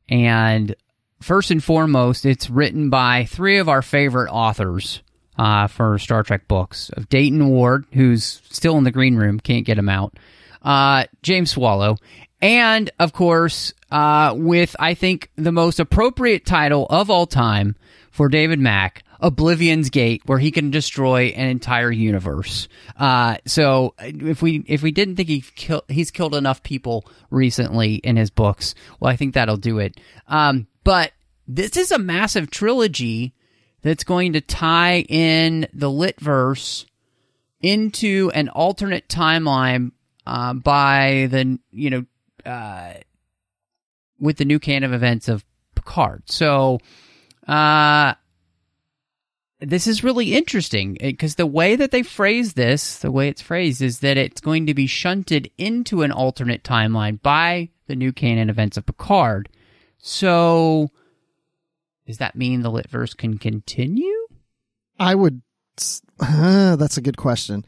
And 0.10 0.76
first 1.22 1.52
and 1.52 1.64
foremost, 1.64 2.26
it's 2.26 2.50
written 2.50 2.90
by 2.90 3.26
three 3.26 3.58
of 3.58 3.70
our 3.70 3.82
favorite 3.82 4.30
authors 4.30 5.02
uh, 5.38 5.68
for 5.68 5.98
Star 6.00 6.24
Trek 6.24 6.48
books 6.48 6.90
of 6.90 7.10
Dayton 7.10 7.48
Ward, 7.50 7.86
who's 7.94 8.42
still 8.50 8.78
in 8.78 8.84
the 8.84 8.92
green 8.92 9.16
room, 9.16 9.40
can't 9.40 9.66
get 9.66 9.78
him 9.78 9.90
out, 9.90 10.18
uh, 10.64 11.06
James 11.22 11.52
Swallow, 11.52 11.98
and 12.42 12.90
of 13.00 13.14
course, 13.14 13.74
uh, 13.92 14.34
with 14.36 14.76
I 14.80 14.94
think 14.94 15.32
the 15.36 15.52
most 15.52 15.80
appropriate 15.80 16.46
title 16.46 16.86
of 16.90 17.10
all 17.10 17.26
time 17.26 17.76
for 18.12 18.30
David 18.30 18.60
Mack, 18.60 19.04
Oblivion's 19.20 19.90
Gate, 19.90 20.22
where 20.26 20.40
he 20.40 20.52
can 20.52 20.72
destroy 20.72 21.28
an 21.28 21.50
entire 21.50 21.92
universe. 21.92 22.68
Uh, 22.98 23.38
so 23.46 23.94
if 24.00 24.42
we 24.42 24.64
if 24.68 24.84
we 24.84 24.92
didn't 24.92 25.16
think 25.16 25.30
he 25.30 25.42
kill, 25.42 25.84
he's 25.88 26.12
killed 26.12 26.36
enough 26.36 26.64
people 26.64 27.06
recently 27.30 27.96
in 27.96 28.16
his 28.16 28.30
books, 28.30 28.76
well, 29.00 29.12
I 29.12 29.16
think 29.16 29.34
that'll 29.34 29.58
do 29.58 29.80
it. 29.80 30.00
Um, 30.28 30.68
but 30.84 31.12
this 31.48 31.78
is 31.78 31.92
a 31.92 31.98
massive 31.98 32.52
trilogy 32.52 33.34
that's 33.82 34.04
going 34.04 34.34
to 34.34 34.42
tie 34.42 35.02
in 35.02 35.68
the 35.74 35.90
Litverse 35.90 36.86
into 37.62 38.32
an 38.34 38.50
alternate 38.50 39.08
timeline 39.08 39.92
uh, 40.26 40.54
by 40.54 41.28
the 41.32 41.60
you 41.72 41.90
know 41.90 42.06
uh, 42.46 42.94
with 44.20 44.38
the 44.38 44.46
new 44.46 44.60
canon 44.60 44.84
of 44.84 44.94
events 44.94 45.28
of 45.28 45.44
Picard. 45.76 46.24
So. 46.30 46.80
Uh, 47.48 48.14
this 49.60 49.88
is 49.88 50.04
really 50.04 50.34
interesting 50.34 50.98
because 51.00 51.36
the 51.36 51.48
way 51.48 51.76
that 51.76 51.92
they 51.92 52.04
phrase 52.04 52.54
this, 52.54 53.00
the 53.00 53.12
way 53.12 53.28
it's 53.28 53.42
phrased, 53.42 53.82
is 53.82 54.00
that 54.00 54.18
it's 54.18 54.42
going 54.42 54.68
to 54.68 54.74
be 54.74 54.88
shunted 54.88 55.50
into 55.58 56.04
an 56.04 56.12
alternate 56.12 56.64
timeline 56.64 57.22
by 57.22 57.70
the 57.88 57.96
new 57.96 58.12
canon 58.12 58.50
events 58.50 58.78
of 58.78 58.86
Picard. 58.86 59.50
So, 59.98 60.90
does 62.06 62.20
that 62.20 62.36
mean 62.36 62.62
the 62.62 62.72
Litverse 62.72 63.18
can 63.18 63.38
continue? 63.38 64.28
I 65.00 65.16
would. 65.16 65.42
Uh, 66.20 66.76
that's 66.76 66.98
a 66.98 67.02
good 67.02 67.18
question. 67.18 67.66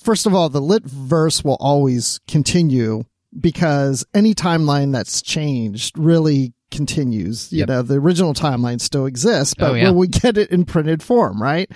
First 0.00 0.26
of 0.26 0.34
all, 0.34 0.48
the 0.48 0.60
Litverse 0.60 1.44
will 1.44 1.56
always 1.58 2.20
continue 2.28 3.04
because 3.38 4.06
any 4.14 4.34
timeline 4.34 4.92
that's 4.92 5.20
changed 5.20 5.98
really 5.98 6.52
continues. 6.70 7.52
You 7.52 7.60
Yep. 7.60 7.68
know, 7.68 7.82
the 7.82 7.94
original 7.94 8.34
timeline 8.34 8.80
still 8.80 9.06
exists, 9.06 9.54
but 9.58 9.70
Oh, 9.70 9.74
yeah. 9.74 9.90
will 9.90 9.96
we 9.98 10.08
get 10.08 10.36
it 10.38 10.50
in 10.50 10.64
printed 10.64 11.02
form, 11.02 11.40
right? 11.42 11.70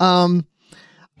Um, 0.00 0.46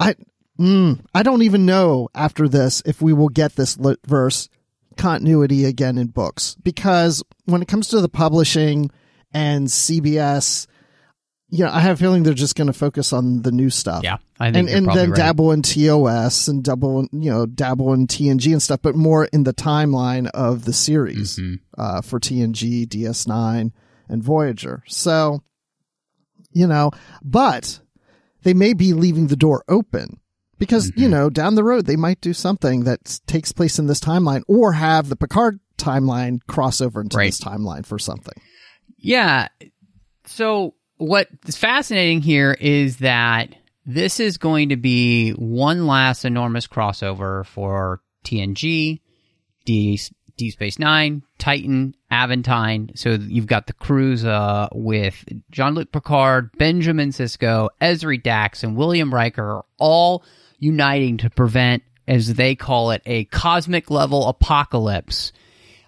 I, 0.00 0.14
mm, 0.58 1.00
I 1.14 1.22
don't 1.22 1.42
even 1.42 1.66
know 1.66 2.08
after 2.14 2.48
this 2.48 2.82
if 2.86 3.02
we 3.02 3.12
will 3.12 3.28
get 3.28 3.56
this 3.56 3.78
lit 3.78 3.98
verse 4.06 4.48
continuity 4.96 5.64
again 5.64 5.96
in 5.98 6.08
books 6.08 6.56
because 6.62 7.22
when 7.44 7.62
it 7.62 7.68
comes 7.68 7.88
to 7.88 8.00
the 8.00 8.08
publishing 8.08 8.90
and 9.32 9.68
CBS, 9.68 10.66
you 11.50 11.64
know, 11.64 11.70
I 11.70 11.80
have 11.80 11.96
a 11.96 11.98
feeling 11.98 12.22
they're 12.24 12.34
just 12.34 12.56
going 12.56 12.66
to 12.66 12.72
focus 12.74 13.12
on 13.12 13.40
the 13.42 13.50
new 13.52 13.70
stuff 13.70 14.02
Yeah, 14.04 14.18
I 14.38 14.52
think 14.52 14.68
and 14.68 14.86
and 14.88 14.96
then 14.96 15.10
right. 15.10 15.16
dabble 15.16 15.52
in 15.52 15.62
TOS 15.62 16.46
and 16.48 16.62
double 16.62 17.06
you 17.12 17.30
know 17.30 17.46
dabble 17.46 17.92
in 17.94 18.06
TNG 18.06 18.52
and 18.52 18.62
stuff, 18.62 18.80
but 18.82 18.94
more 18.94 19.24
in 19.26 19.44
the 19.44 19.54
timeline 19.54 20.28
of 20.34 20.64
the 20.66 20.72
series 20.74 21.36
Mm-hmm. 21.38 21.54
uh, 21.80 22.02
for 22.02 22.20
TNG, 22.20 22.86
DS9, 22.86 23.72
and 24.08 24.22
Voyager. 24.22 24.82
So, 24.88 25.42
you 26.52 26.66
know, 26.66 26.90
but 27.22 27.80
they 28.42 28.54
may 28.54 28.72
be 28.74 28.92
leaving 28.92 29.28
the 29.28 29.36
door 29.36 29.64
open 29.68 30.20
because 30.58 30.90
Mm-hmm. 30.90 31.00
you 31.00 31.08
know 31.08 31.30
down 31.30 31.54
the 31.54 31.64
road 31.64 31.86
they 31.86 31.96
might 31.96 32.20
do 32.20 32.32
something 32.34 32.84
that 32.84 33.20
takes 33.26 33.52
place 33.52 33.78
in 33.78 33.86
this 33.86 34.00
timeline 34.00 34.42
or 34.48 34.72
have 34.72 35.08
the 35.08 35.16
Picard 35.16 35.60
timeline 35.78 36.40
cross 36.46 36.80
over 36.80 37.00
into 37.00 37.16
Right. 37.16 37.26
this 37.28 37.40
timeline 37.40 37.86
for 37.86 37.98
something. 37.98 38.34
Yeah. 38.98 39.48
So 40.26 40.74
what's 40.98 41.56
fascinating 41.56 42.20
here 42.20 42.56
is 42.60 42.98
that 42.98 43.54
this 43.86 44.20
is 44.20 44.36
going 44.36 44.68
to 44.68 44.76
be 44.76 45.30
one 45.32 45.86
last 45.86 46.24
enormous 46.24 46.66
crossover 46.66 47.46
for 47.46 48.02
TNG, 48.24 49.00
D, 49.64 50.00
D 50.36 50.50
Space 50.50 50.78
Nine, 50.78 51.22
Titan, 51.38 51.94
Aventine. 52.12 52.90
So 52.96 53.12
you've 53.12 53.46
got 53.46 53.66
the 53.66 53.72
crews 53.72 54.24
uh, 54.24 54.68
with 54.72 55.24
Jean 55.50 55.74
Luc 55.74 55.90
Picard, 55.90 56.50
Benjamin 56.58 57.10
Sisko, 57.10 57.70
Ezri 57.80 58.22
Dax, 58.22 58.62
and 58.62 58.76
William 58.76 59.12
Riker 59.12 59.62
all 59.78 60.22
uniting 60.58 61.16
to 61.18 61.30
prevent, 61.30 61.82
as 62.06 62.34
they 62.34 62.54
call 62.54 62.90
it, 62.90 63.02
a 63.06 63.24
cosmic 63.26 63.90
level 63.90 64.28
apocalypse 64.28 65.32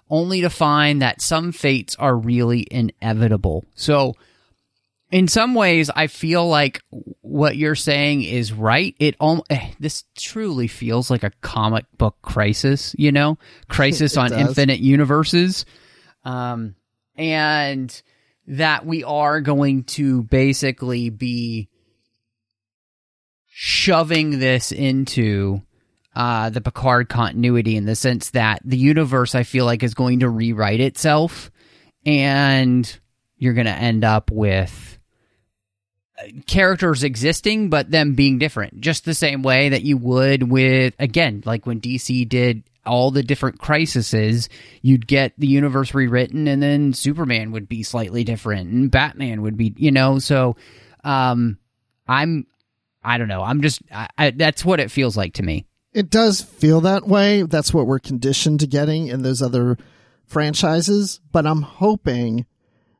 only 0.08 0.40
to 0.40 0.50
find 0.50 1.02
that 1.02 1.20
some 1.20 1.52
fates 1.52 1.94
are 1.96 2.16
really 2.16 2.66
inevitable. 2.70 3.64
So, 3.74 4.16
in 5.10 5.26
some 5.26 5.54
ways, 5.54 5.90
I 5.90 6.06
feel 6.06 6.46
like 6.48 6.82
what 7.20 7.56
you're 7.56 7.74
saying 7.74 8.22
is 8.22 8.52
right. 8.52 8.94
It 8.98 9.16
al- 9.20 9.44
eh, 9.50 9.72
this 9.80 10.04
truly 10.16 10.68
feels 10.68 11.10
like 11.10 11.24
a 11.24 11.32
comic 11.40 11.84
book 11.98 12.16
crisis, 12.22 12.94
you 12.96 13.10
know, 13.10 13.38
crisis 13.68 14.16
on 14.16 14.30
does. 14.30 14.40
infinite 14.40 14.78
universes, 14.80 15.66
um, 16.24 16.76
and 17.16 18.02
that 18.46 18.86
we 18.86 19.04
are 19.04 19.40
going 19.40 19.84
to 19.84 20.22
basically 20.22 21.10
be 21.10 21.68
shoving 23.48 24.38
this 24.38 24.72
into 24.72 25.60
uh, 26.14 26.50
the 26.50 26.60
Picard 26.60 27.08
continuity 27.08 27.76
in 27.76 27.84
the 27.84 27.96
sense 27.96 28.30
that 28.30 28.60
the 28.64 28.78
universe, 28.78 29.34
I 29.34 29.42
feel 29.42 29.64
like, 29.64 29.82
is 29.82 29.94
going 29.94 30.20
to 30.20 30.28
rewrite 30.28 30.80
itself, 30.80 31.50
and 32.06 33.00
you're 33.36 33.54
going 33.54 33.66
to 33.66 33.72
end 33.72 34.04
up 34.04 34.30
with 34.30 34.99
characters 36.46 37.02
existing, 37.02 37.70
but 37.70 37.90
them 37.90 38.14
being 38.14 38.38
different, 38.38 38.80
just 38.80 39.04
the 39.04 39.14
same 39.14 39.42
way 39.42 39.70
that 39.70 39.82
you 39.82 39.96
would 39.96 40.50
with, 40.50 40.94
again, 40.98 41.42
like 41.44 41.66
when 41.66 41.80
DC 41.80 42.28
did 42.28 42.62
all 42.86 43.10
the 43.10 43.22
different 43.22 43.58
crises, 43.58 44.48
you'd 44.82 45.06
get 45.06 45.32
the 45.38 45.46
universe 45.46 45.94
rewritten, 45.94 46.48
and 46.48 46.62
then 46.62 46.92
Superman 46.92 47.52
would 47.52 47.68
be 47.68 47.82
slightly 47.82 48.24
different, 48.24 48.70
and 48.70 48.90
Batman 48.90 49.42
would 49.42 49.56
be, 49.56 49.74
you 49.76 49.90
know, 49.90 50.18
so. 50.18 50.56
Um, 51.02 51.56
I'm, 52.10 52.46
I 53.04 53.18
don't 53.18 53.28
know. 53.28 53.42
I'm 53.42 53.62
just, 53.62 53.80
I, 53.92 54.08
I, 54.18 54.30
that's 54.30 54.64
what 54.64 54.80
it 54.80 54.90
feels 54.90 55.16
like 55.16 55.34
to 55.34 55.42
me. 55.42 55.66
It 55.92 56.10
does 56.10 56.40
feel 56.40 56.80
that 56.82 57.06
way. 57.06 57.42
That's 57.42 57.72
what 57.72 57.86
we're 57.86 58.00
conditioned 58.00 58.60
to 58.60 58.66
getting 58.66 59.06
in 59.06 59.22
those 59.22 59.40
other 59.40 59.78
franchises. 60.26 61.20
But 61.32 61.46
I'm 61.46 61.62
hoping 61.62 62.46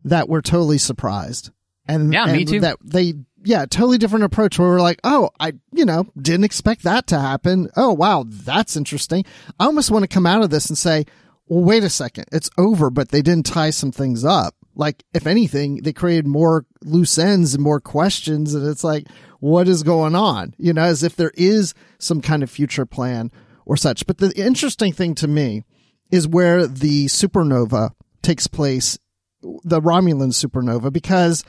that 0.05 0.29
we're 0.29 0.41
totally 0.41 0.79
surprised. 0.79 1.51
And 1.95 2.13
Yeah, 2.13 2.27
me 2.27 2.45
too. 2.45 2.61
That 2.61 2.79
they, 2.83 3.15
yeah, 3.43 3.67
totally 3.67 3.99
different 3.99 4.25
approach 4.25 4.59
where 4.59 4.69
we're 4.69 4.81
like, 4.81 5.01
oh, 5.05 5.31
I, 5.41 5.53
you 5.73 5.85
know, 5.85 6.07
didn't 6.21 6.45
expect 6.45 6.83
that 6.85 7.07
to 7.09 7.19
happen. 7.19 7.69
Oh, 7.77 7.93
wow, 7.93 8.25
that's 8.29 8.77
interesting. 8.77 9.25
I 9.59 9.65
almost 9.65 9.91
want 9.91 10.03
to 10.03 10.09
come 10.09 10.27
out 10.27 10.43
of 10.43 10.51
this 10.51 10.69
and 10.69 10.79
say, 10.79 11.07
well, 11.49 11.65
wait 11.65 11.83
a 11.83 11.91
second, 11.91 12.27
it's 12.33 12.51
over, 12.59 12.91
but 12.91 13.09
they 13.09 13.23
didn't 13.23 13.47
tie 13.47 13.71
some 13.71 13.93
things 13.93 14.25
up. 14.25 14.55
Like, 14.77 15.05
if 15.13 15.27
anything, 15.27 15.83
they 15.83 15.93
created 15.93 16.27
more 16.27 16.65
loose 16.83 17.19
ends 17.19 17.55
and 17.55 17.63
more 17.63 17.81
questions. 17.81 18.55
And 18.55 18.67
it's 18.67 18.85
like, 18.85 19.07
what 19.41 19.69
is 19.69 19.83
going 19.83 20.15
on? 20.15 20.55
You 20.59 20.73
know, 20.73 20.83
as 20.83 21.03
if 21.03 21.17
there 21.17 21.33
is 21.35 21.75
some 21.99 22.21
kind 22.21 22.43
of 22.43 22.51
future 22.51 22.87
plan 22.87 23.33
or 23.67 23.77
such. 23.77 24.07
But 24.07 24.19
the 24.19 24.33
interesting 24.37 24.93
thing 24.93 25.15
to 25.17 25.29
me 25.29 25.65
is 26.11 26.29
where 26.29 26.67
the 26.67 27.07
supernova 27.07 27.91
takes 28.23 28.47
place, 28.47 28.99
the 29.43 29.81
Romulan 29.81 30.33
supernova, 30.33 30.93
because 30.93 31.45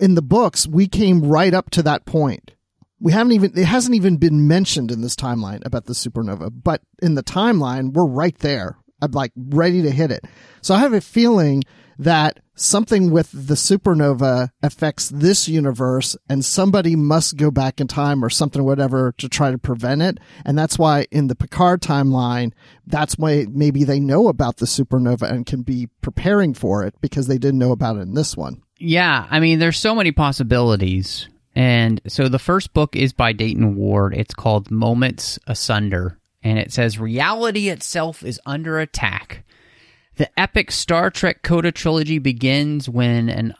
in 0.00 0.14
the 0.14 0.22
books, 0.22 0.66
we 0.66 0.86
came 0.86 1.24
right 1.24 1.54
up 1.54 1.70
to 1.70 1.82
that 1.82 2.04
point. 2.04 2.52
We 3.00 3.12
haven't 3.12 3.32
even, 3.32 3.58
it 3.58 3.64
hasn't 3.64 3.96
even 3.96 4.16
been 4.16 4.46
mentioned 4.46 4.90
in 4.90 5.00
this 5.00 5.16
timeline 5.16 5.64
about 5.66 5.86
the 5.86 5.92
supernova, 5.92 6.52
but 6.62 6.82
in 7.02 7.14
the 7.14 7.22
timeline, 7.22 7.92
we're 7.92 8.06
right 8.06 8.38
there. 8.38 8.76
I'm 9.00 9.10
like 9.10 9.32
ready 9.36 9.82
to 9.82 9.90
hit 9.90 10.12
it. 10.12 10.24
So 10.60 10.74
I 10.74 10.78
have 10.78 10.92
a 10.92 11.00
feeling 11.00 11.64
that 11.98 12.40
something 12.54 13.10
with 13.10 13.30
the 13.32 13.54
supernova 13.54 14.50
affects 14.62 15.08
this 15.08 15.48
universe 15.48 16.16
and 16.28 16.44
somebody 16.44 16.96
must 16.96 17.36
go 17.36 17.50
back 17.50 17.80
in 17.80 17.86
time 17.88 18.24
or 18.24 18.30
something 18.30 18.62
whatever 18.62 19.12
to 19.18 19.28
try 19.28 19.50
to 19.50 19.58
prevent 19.58 20.02
it. 20.02 20.18
And 20.44 20.58
that's 20.58 20.78
why 20.78 21.06
in 21.10 21.26
the 21.26 21.34
Picard 21.34 21.80
timeline, 21.80 22.52
that's 22.86 23.18
why 23.18 23.46
maybe 23.50 23.84
they 23.84 24.00
know 24.00 24.28
about 24.28 24.58
the 24.58 24.66
supernova 24.66 25.30
and 25.30 25.46
can 25.46 25.62
be 25.62 25.88
preparing 26.00 26.54
for 26.54 26.84
it 26.84 26.94
because 27.00 27.26
they 27.26 27.38
didn't 27.38 27.58
know 27.58 27.72
about 27.72 27.96
it 27.96 28.00
in 28.00 28.14
this 28.14 28.36
one. 28.36 28.62
Yeah, 28.84 29.28
I 29.30 29.38
mean, 29.38 29.60
there's 29.60 29.78
so 29.78 29.94
many 29.94 30.10
possibilities. 30.10 31.28
And 31.54 32.00
so 32.08 32.28
the 32.28 32.40
first 32.40 32.74
book 32.74 32.96
is 32.96 33.12
by 33.12 33.32
Dayton 33.32 33.76
Ward. 33.76 34.12
It's 34.12 34.34
called 34.34 34.72
Moments 34.72 35.38
Asunder. 35.46 36.18
And 36.42 36.58
it 36.58 36.72
says 36.72 36.98
reality 36.98 37.68
itself 37.68 38.24
is 38.24 38.40
under 38.44 38.80
attack. 38.80 39.44
The 40.16 40.28
epic 40.36 40.72
Star 40.72 41.10
Trek 41.10 41.42
Coda 41.42 41.70
trilogy 41.70 42.18
begins 42.18 42.88
when 42.88 43.28
an 43.28 43.54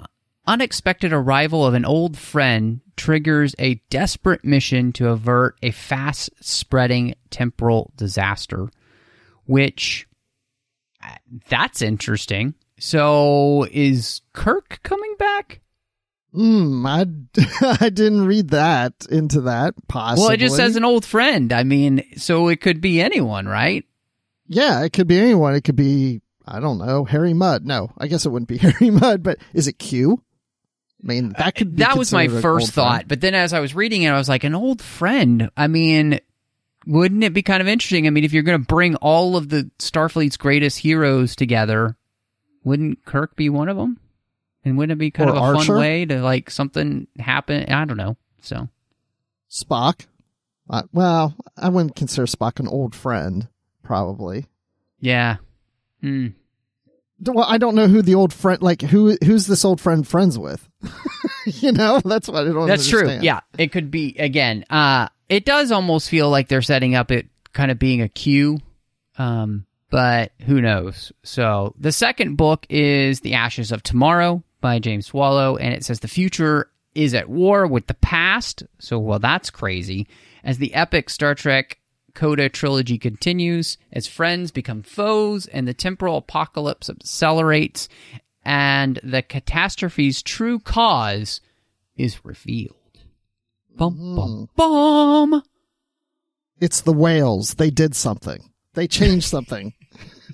unexpected 0.45 1.13
arrival 1.13 1.65
of 1.65 1.75
an 1.75 1.85
old 1.85 2.19
friend 2.19 2.81
triggers 2.97 3.55
a 3.61 3.77
desperate 3.91 4.45
mission 4.45 4.93
to 4.95 5.09
avert 5.09 5.57
a 5.63 5.71
fast 5.71 6.31
spreading 6.41 7.15
temporal 7.31 7.93
disaster, 7.95 8.71
which 9.47 10.09
uh, 11.01 11.15
that's 11.49 11.81
interesting. 11.81 12.55
So 12.85 13.65
is 13.71 14.23
Kirk 14.33 14.81
coming 14.83 15.15
back? 15.17 15.61
Hmm, 16.33 16.85
I, 16.85 17.07
I 17.81 17.91
didn't 17.91 18.27
read 18.27 18.49
that 18.51 19.07
into 19.09 19.43
that. 19.43 19.75
Possibly. 19.87 20.25
Well, 20.25 20.33
it 20.33 20.41
just 20.41 20.57
says 20.57 20.75
an 20.75 20.85
old 20.85 21.05
friend. 21.05 21.53
I 21.53 21.63
mean, 21.63 22.03
so 22.17 22.49
it 22.49 22.61
could 22.61 22.81
be 22.81 23.01
anyone, 23.01 23.47
right? 23.47 23.85
Yeah, 24.49 24.83
it 24.83 24.93
could 24.93 25.07
be 25.07 25.17
anyone. 25.17 25.55
It 25.55 25.63
could 25.63 25.77
be 25.77 26.23
I 26.45 26.59
don't 26.59 26.79
know 26.79 27.05
Harry 27.05 27.35
Mudd. 27.35 27.65
No, 27.65 27.93
I 27.99 28.09
guess 28.09 28.27
it 28.27 28.31
wouldn't 28.31 28.49
be 28.49 28.59
Harry 28.59 28.91
Mudd, 28.91 29.23
but 29.23 29.39
is 29.55 29.69
it 29.69 29.79
Q? 29.79 30.21
I 31.01 31.07
mean, 31.07 31.35
that 31.39 31.55
could. 31.55 31.77
Be 31.77 31.85
that 31.85 31.97
was 31.97 32.13
my 32.13 32.27
first 32.27 32.73
thought, 32.73 32.95
friend. 32.95 33.09
but 33.09 33.21
then 33.21 33.37
as 33.37 33.53
I 33.53 33.61
was 33.61 33.77
reading 33.77 34.03
it, 34.03 34.11
I 34.11 34.19
was 34.19 34.29
like, 34.29 34.43
an 34.43 34.57
old 34.57 34.83
friend. 34.83 35.51
I 35.57 35.69
mean, 35.69 36.19
wouldn't 36.85 37.23
it 37.23 37.33
be 37.33 37.43
kind 37.43 37.61
of 37.61 37.69
interesting? 37.69 38.09
I 38.09 38.11
mean, 38.11 38.25
if 38.25 38.33
you're 38.33 38.43
going 38.43 38.61
to 38.61 38.67
bring 38.67 38.97
all 38.97 39.37
of 39.37 39.51
the 39.51 39.71
Starfleet's 39.79 40.37
greatest 40.37 40.79
heroes 40.79 41.37
together, 41.37 41.97
wouldn't 42.65 43.05
Kirk 43.05 43.37
be 43.37 43.49
one 43.49 43.69
of 43.69 43.77
them? 43.77 43.99
And 44.65 44.79
wouldn't 44.79 44.93
it 44.97 44.99
be 45.01 45.11
kind 45.11 45.29
Or 45.29 45.33
of 45.33 45.39
a 45.39 45.41
Archer? 45.41 45.65
fun 45.73 45.81
way 45.81 46.05
to 46.07 46.23
like 46.23 46.51
something 46.51 47.07
happen? 47.19 47.71
I 47.73 47.85
don't 47.85 47.97
know. 47.97 48.17
So 48.41 48.69
Spock. 49.51 50.07
Uh, 50.71 50.83
well, 50.93 51.35
I 51.57 51.69
wouldn't 51.69 51.97
consider 51.97 52.27
Spock 52.27 52.61
an 52.61 52.69
old 52.69 52.95
friend. 52.95 53.49
Probably. 53.83 54.47
yeah, 55.01 55.37
Hmm. 56.01 56.29
Well, 57.25 57.45
I 57.49 57.59
don't 57.59 57.77
know 57.77 57.87
who 57.87 58.03
the 58.03 58.17
old 58.17 58.33
friend. 58.33 58.61
Like 58.63 58.83
who? 58.83 59.17
Who's 59.25 59.47
this 59.47 59.65
old 59.65 59.81
friend 59.81 60.07
friends 60.07 60.37
with? 60.39 60.69
you 61.47 61.71
know, 61.71 62.01
that's 62.01 62.27
what 62.29 62.49
I 62.49 62.51
don't. 62.51 62.67
That's 62.67 62.89
true. 62.89 63.09
Yeah, 63.21 63.41
it 63.59 63.71
could 63.71 63.91
be 63.93 64.17
again. 64.19 64.65
Uh 64.71 65.09
it 65.29 65.45
does 65.45 65.71
almost 65.71 66.09
feel 66.09 66.31
like 66.31 66.49
they're 66.49 66.63
setting 66.63 66.95
up 66.97 67.11
it 67.13 67.27
kind 67.53 67.71
of 67.71 67.79
being 67.79 68.01
a 68.03 68.09
Q. 68.09 68.59
Um 69.19 69.67
but 69.93 70.33
who 70.47 70.63
knows. 70.63 71.13
So, 71.23 71.75
the 71.79 71.93
second 71.93 72.37
book 72.37 72.67
is 72.71 73.21
The 73.21 73.35
Ashes 73.35 73.71
of 73.71 73.83
Tomorrow 73.83 74.43
by 74.63 74.79
James 74.79 75.07
Swallow 75.07 75.59
and 75.59 75.75
it 75.75 75.85
says 75.85 76.01
the 76.01 76.09
future 76.09 76.71
is 76.95 77.13
at 77.13 77.29
war 77.29 77.67
with 77.67 77.89
the 77.89 77.95
past. 77.95 78.63
So, 78.79 78.99
well 78.99 79.19
that's 79.19 79.51
crazy. 79.51 80.09
As 80.43 80.57
the 80.57 80.73
epic 80.73 81.11
Star 81.11 81.35
Trek 81.35 81.79
Coda 82.15 82.49
trilogy 82.49 82.97
continues, 82.97 83.77
as 83.93 84.07
friends 84.07 84.51
become 84.51 84.83
foes 84.83 85.47
and 85.47 85.69
the 85.69 85.75
temporal 85.75 86.17
apocalypse 86.17 86.89
accelerates 86.89 87.91
and 88.47 88.99
the 89.05 89.21
catastrophe's 89.21 90.23
true 90.23 90.59
cause 90.59 91.43
is 91.97 92.25
revealed. 92.25 92.77
Bum, 93.77 93.95
bum, 94.17 94.49
mm. 94.49 94.57
bum. 94.57 95.43
It's 96.61 96.81
the 96.81 96.95
whales. 96.95 97.55
They 97.55 97.71
did 97.71 97.95
something. 97.95 98.53
They 98.73 98.89
changed 98.89 99.27
something. 99.27 99.75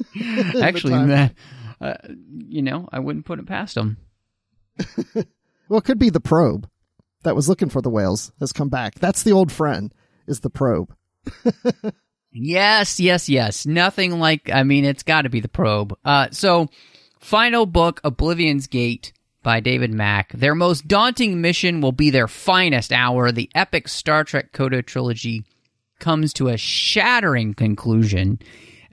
Actually, 0.62 1.06
that, 1.06 1.34
uh, 1.80 1.94
you 2.48 2.62
know, 2.62 2.88
I 2.92 2.98
wouldn't 2.98 3.26
put 3.26 3.38
it 3.38 3.46
past 3.46 3.74
them. 3.74 3.98
Well, 5.68 5.80
it 5.80 5.84
could 5.84 5.98
be 5.98 6.08
the 6.08 6.18
probe 6.18 6.66
that 7.24 7.36
was 7.36 7.46
looking 7.46 7.68
for 7.68 7.82
the 7.82 7.90
whales 7.90 8.32
has 8.40 8.52
come 8.54 8.70
back. 8.70 8.94
That's 8.94 9.22
the 9.22 9.32
old 9.32 9.52
friend. 9.52 9.92
Is 10.26 10.40
the 10.40 10.48
probe? 10.48 10.94
Yes, 12.30 13.00
yes, 13.00 13.28
yes. 13.28 13.66
Nothing 13.66 14.18
like, 14.18 14.50
I 14.52 14.62
mean, 14.62 14.84
it's 14.84 15.02
got 15.02 15.22
to 15.22 15.28
be 15.30 15.40
the 15.40 15.48
probe. 15.48 15.96
Uh, 16.04 16.28
so, 16.30 16.68
final 17.18 17.66
book, 17.66 18.00
Oblivion's 18.04 18.66
Gate 18.66 19.12
by 19.42 19.60
David 19.60 19.92
Mack. 19.92 20.32
Their 20.32 20.54
most 20.54 20.86
daunting 20.86 21.40
mission 21.40 21.80
will 21.80 21.92
be 21.92 22.10
their 22.10 22.28
finest 22.28 22.92
hour. 22.92 23.32
The 23.32 23.50
epic 23.54 23.88
Star 23.88 24.24
Trek 24.24 24.52
Coda 24.52 24.82
trilogy 24.82 25.44
comes 25.98 26.32
to 26.34 26.48
a 26.48 26.56
shattering 26.56 27.54
conclusion 27.54 28.38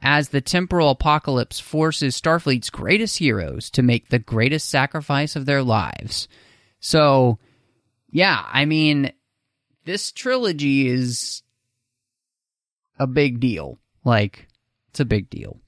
as 0.06 0.30
the 0.30 0.40
temporal 0.40 0.92
apocalypse 0.92 1.60
forces 1.60 2.20
Starfleet's 2.20 2.70
greatest 2.70 3.18
heroes 3.18 3.72
to 3.72 3.82
make 3.82 4.08
the 4.08 4.20
greatest 4.20 4.70
sacrifice 4.70 5.36
of 5.36 5.48
their 5.48 5.64
lives. 5.64 6.28
So, 6.80 7.40
yeah, 8.12 8.46
I 8.54 8.66
mean, 8.66 9.12
this 9.84 10.12
trilogy 10.12 10.88
is 10.88 11.42
a 13.00 13.08
big 13.08 13.40
deal. 13.40 13.80
Like, 14.04 14.48
it's 14.92 15.00
a 15.00 15.06
big 15.06 15.30
deal. 15.32 15.60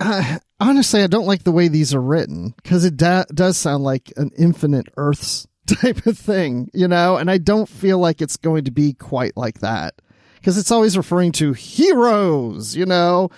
Uh, 0.00 0.38
honestly, 0.58 1.02
I 1.02 1.06
don't 1.06 1.26
like 1.26 1.44
the 1.44 1.52
way 1.52 1.68
these 1.68 1.94
are 1.94 2.00
written 2.00 2.54
because 2.56 2.86
it 2.86 2.96
da- 2.96 3.24
does 3.32 3.58
sound 3.58 3.84
like 3.84 4.12
an 4.16 4.30
infinite 4.38 4.88
Earths 4.96 5.46
type 5.66 6.06
of 6.06 6.18
thing, 6.18 6.70
you 6.72 6.88
know. 6.88 7.18
And 7.18 7.30
I 7.30 7.36
don't 7.36 7.68
feel 7.68 7.98
like 7.98 8.22
it's 8.22 8.38
going 8.38 8.64
to 8.64 8.70
be 8.70 8.94
quite 8.94 9.36
like 9.36 9.60
that 9.60 9.94
because 10.40 10.58
it's 10.58 10.70
always 10.70 10.96
referring 10.96 11.32
to 11.32 11.52
heroes, 11.52 12.74
you 12.74 12.86
know. 12.86 13.30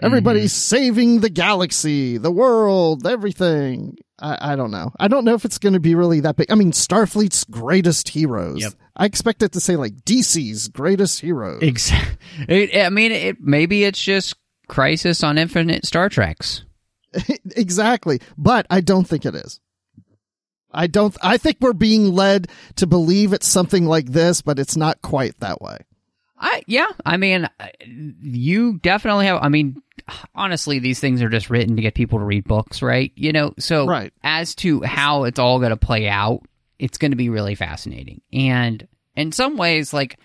Everybody's 0.00 0.52
mm-hmm. 0.52 0.76
saving 0.76 1.20
the 1.20 1.30
galaxy, 1.30 2.18
the 2.18 2.32
world, 2.32 3.06
everything. 3.06 3.96
I, 4.18 4.52
I 4.52 4.56
don't 4.56 4.72
know. 4.72 4.92
I 4.98 5.06
don't 5.06 5.24
know 5.24 5.34
if 5.34 5.44
it's 5.44 5.58
going 5.58 5.74
to 5.74 5.80
be 5.80 5.94
really 5.94 6.20
that 6.20 6.36
big. 6.36 6.50
I 6.50 6.56
mean, 6.56 6.72
Starfleet's 6.72 7.44
greatest 7.44 8.08
heroes. 8.08 8.62
Yep. 8.62 8.72
I 8.96 9.06
expect 9.06 9.42
it 9.42 9.52
to 9.52 9.60
say 9.60 9.76
like 9.76 9.94
DC's 10.04 10.68
greatest 10.68 11.20
heroes. 11.20 11.62
Exactly. 11.62 12.80
I 12.80 12.88
mean, 12.90 13.12
it 13.12 13.40
maybe 13.40 13.84
it's 13.84 14.02
just 14.02 14.34
Crisis 14.68 15.22
on 15.22 15.38
Infinite 15.38 15.86
Star 15.86 16.08
Treks. 16.08 16.64
exactly. 17.56 18.20
But 18.36 18.66
I 18.70 18.80
don't 18.80 19.04
think 19.04 19.24
it 19.24 19.36
is. 19.36 19.60
I 20.74 20.86
don't, 20.86 21.14
I 21.22 21.36
think 21.36 21.58
we're 21.60 21.74
being 21.74 22.12
led 22.12 22.48
to 22.76 22.86
believe 22.86 23.32
it's 23.32 23.46
something 23.46 23.86
like 23.86 24.06
this, 24.06 24.40
but 24.40 24.58
it's 24.58 24.76
not 24.76 25.02
quite 25.02 25.38
that 25.40 25.60
way. 25.60 25.78
I 26.42 26.62
yeah. 26.66 26.88
I 27.06 27.16
mean, 27.16 27.48
uh, 27.58 27.66
you 27.86 28.78
definitely 28.80 29.26
have. 29.26 29.40
I 29.42 29.48
mean, 29.48 29.80
honestly, 30.34 30.78
these 30.80 31.00
things 31.00 31.22
are 31.22 31.28
just 31.28 31.48
written 31.48 31.76
to 31.76 31.82
get 31.82 31.94
people 31.94 32.18
to 32.18 32.24
read 32.24 32.44
books, 32.44 32.82
right? 32.82 33.12
You 33.14 33.32
know. 33.32 33.54
So 33.58 33.86
Right. 33.86 34.12
as 34.22 34.54
to 34.56 34.82
how 34.82 35.24
it's 35.24 35.38
all 35.38 35.58
going 35.60 35.70
to 35.70 35.76
play 35.76 36.08
out, 36.08 36.42
it's 36.78 36.98
going 36.98 37.12
to 37.12 37.16
be 37.16 37.28
really 37.28 37.54
fascinating. 37.54 38.20
And 38.32 38.86
in 39.16 39.32
some 39.32 39.56
ways, 39.56 39.94
like 39.94 40.18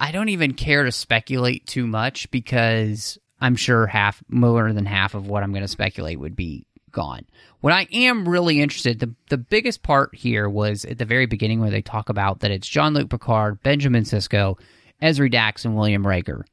I 0.00 0.12
don't 0.12 0.28
even 0.28 0.54
care 0.54 0.84
to 0.84 0.92
speculate 0.92 1.66
too 1.66 1.86
much 1.86 2.30
because 2.30 3.18
I'm 3.40 3.56
sure 3.56 3.86
half, 3.86 4.22
more 4.28 4.72
than 4.72 4.86
half 4.86 5.14
of 5.14 5.26
what 5.28 5.42
I'm 5.42 5.52
going 5.52 5.62
to 5.62 5.68
speculate 5.68 6.18
would 6.20 6.36
be 6.36 6.66
gone. 6.90 7.24
What 7.60 7.72
I 7.72 7.86
am 7.92 8.28
really 8.28 8.60
interested, 8.60 8.98
the 9.00 9.14
the 9.30 9.38
biggest 9.38 9.82
part 9.82 10.14
here 10.14 10.48
was 10.48 10.84
at 10.84 10.98
the 10.98 11.04
very 11.04 11.26
beginning 11.26 11.60
where 11.60 11.70
they 11.70 11.82
talk 11.82 12.08
about 12.08 12.40
that 12.40 12.50
it's 12.50 12.66
Jean 12.66 12.94
Luc 12.94 13.10
Picard, 13.10 13.62
Benjamin 13.62 14.04
Sisko, 14.04 14.58
Ezri 15.02 15.30
Dax, 15.30 15.64
and 15.64 15.76
William 15.76 16.06
Riker, 16.06 16.44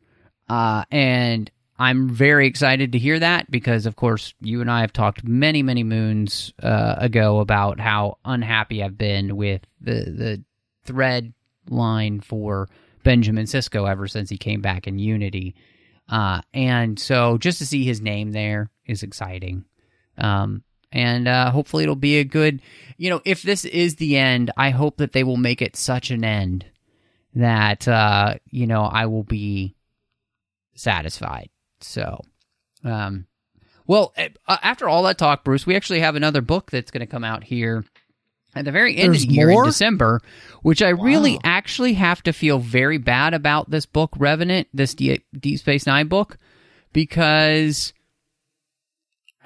uh, 0.50 0.84
and 0.92 1.50
I'm 1.78 2.10
very 2.10 2.48
excited 2.48 2.94
to 2.94 2.98
hear 2.98 3.20
that 3.20 3.52
because, 3.52 3.86
of 3.86 3.96
course, 3.96 4.34
you 4.40 4.62
and 4.62 4.72
I 4.72 4.82
have 4.82 4.94
talked 4.94 5.26
many, 5.26 5.62
many 5.62 5.84
moons 5.84 6.54
uh, 6.64 6.96
ago 6.98 7.40
about 7.40 7.80
how 7.80 8.18
unhappy 8.24 8.82
I've 8.82 8.98
been 8.98 9.36
with 9.36 9.62
the 9.82 9.94
the 9.94 10.44
thread 10.86 11.34
line 11.70 12.22
for 12.22 12.70
Benjamin 13.04 13.46
Sisko 13.46 13.90
ever 13.90 14.08
since 14.08 14.30
he 14.30 14.38
came 14.38 14.62
back 14.62 14.88
in 14.88 15.00
Unity. 15.00 15.56
Uh, 16.08 16.42
and 16.54 17.00
so 17.00 17.38
just 17.38 17.58
to 17.58 17.66
see 17.66 17.84
his 17.84 18.02
name 18.02 18.32
there 18.32 18.70
is 18.86 19.04
exciting. 19.04 19.66
Um, 20.18 20.64
and 20.92 21.28
uh, 21.28 21.52
hopefully 21.52 21.84
it'll 21.84 21.96
be 21.96 22.20
a 22.20 22.24
good, 22.24 22.62
you 22.98 23.10
know, 23.10 23.22
if 23.26 23.42
this 23.42 23.66
is 23.66 23.96
the 23.96 24.18
end, 24.18 24.52
I 24.56 24.70
hope 24.70 24.98
that 24.98 25.12
they 25.12 25.24
will 25.24 25.38
make 25.38 25.62
it 25.62 25.76
such 25.76 26.12
an 26.12 26.24
end 26.24 26.66
that, 27.36 27.88
uh, 27.88 28.36
you 28.50 28.68
know, 28.68 28.82
I 28.84 29.06
will 29.06 29.24
be 29.24 29.76
satisfied. 30.76 31.50
So, 31.82 32.22
um, 32.84 33.28
well, 33.88 34.14
eh, 34.16 34.30
uh, 34.48 34.58
after 34.64 34.90
all 34.90 35.04
that 35.04 35.18
talk, 35.18 35.44
Bruce, 35.44 35.66
we 35.68 35.76
actually 35.76 36.00
have 36.00 36.16
another 36.16 36.42
book 36.42 36.72
that's 36.72 36.92
going 36.92 37.02
to 37.02 37.12
come 37.12 37.24
out 37.24 37.44
here 37.44 37.86
at 38.56 38.66
the 38.66 38.72
very 38.72 38.96
end 38.96 39.14
There's 39.14 39.24
of 39.24 39.30
the 39.30 39.36
year 39.36 39.50
more? 39.50 39.64
in 39.64 39.70
December, 39.70 40.22
which 40.62 40.82
I 40.82 40.90
really 40.90 41.40
actually 41.44 41.94
have 41.94 42.24
to 42.24 42.34
feel 42.34 42.58
very 42.58 42.98
bad 42.98 43.34
about 43.34 43.70
this 43.70 43.86
book, 43.86 44.12
Revenant, 44.18 44.68
this 44.74 44.94
D- 44.96 45.24
Deep 45.38 45.60
Space 45.60 45.86
Nine 45.86 46.08
book, 46.08 46.38
because 46.94 47.94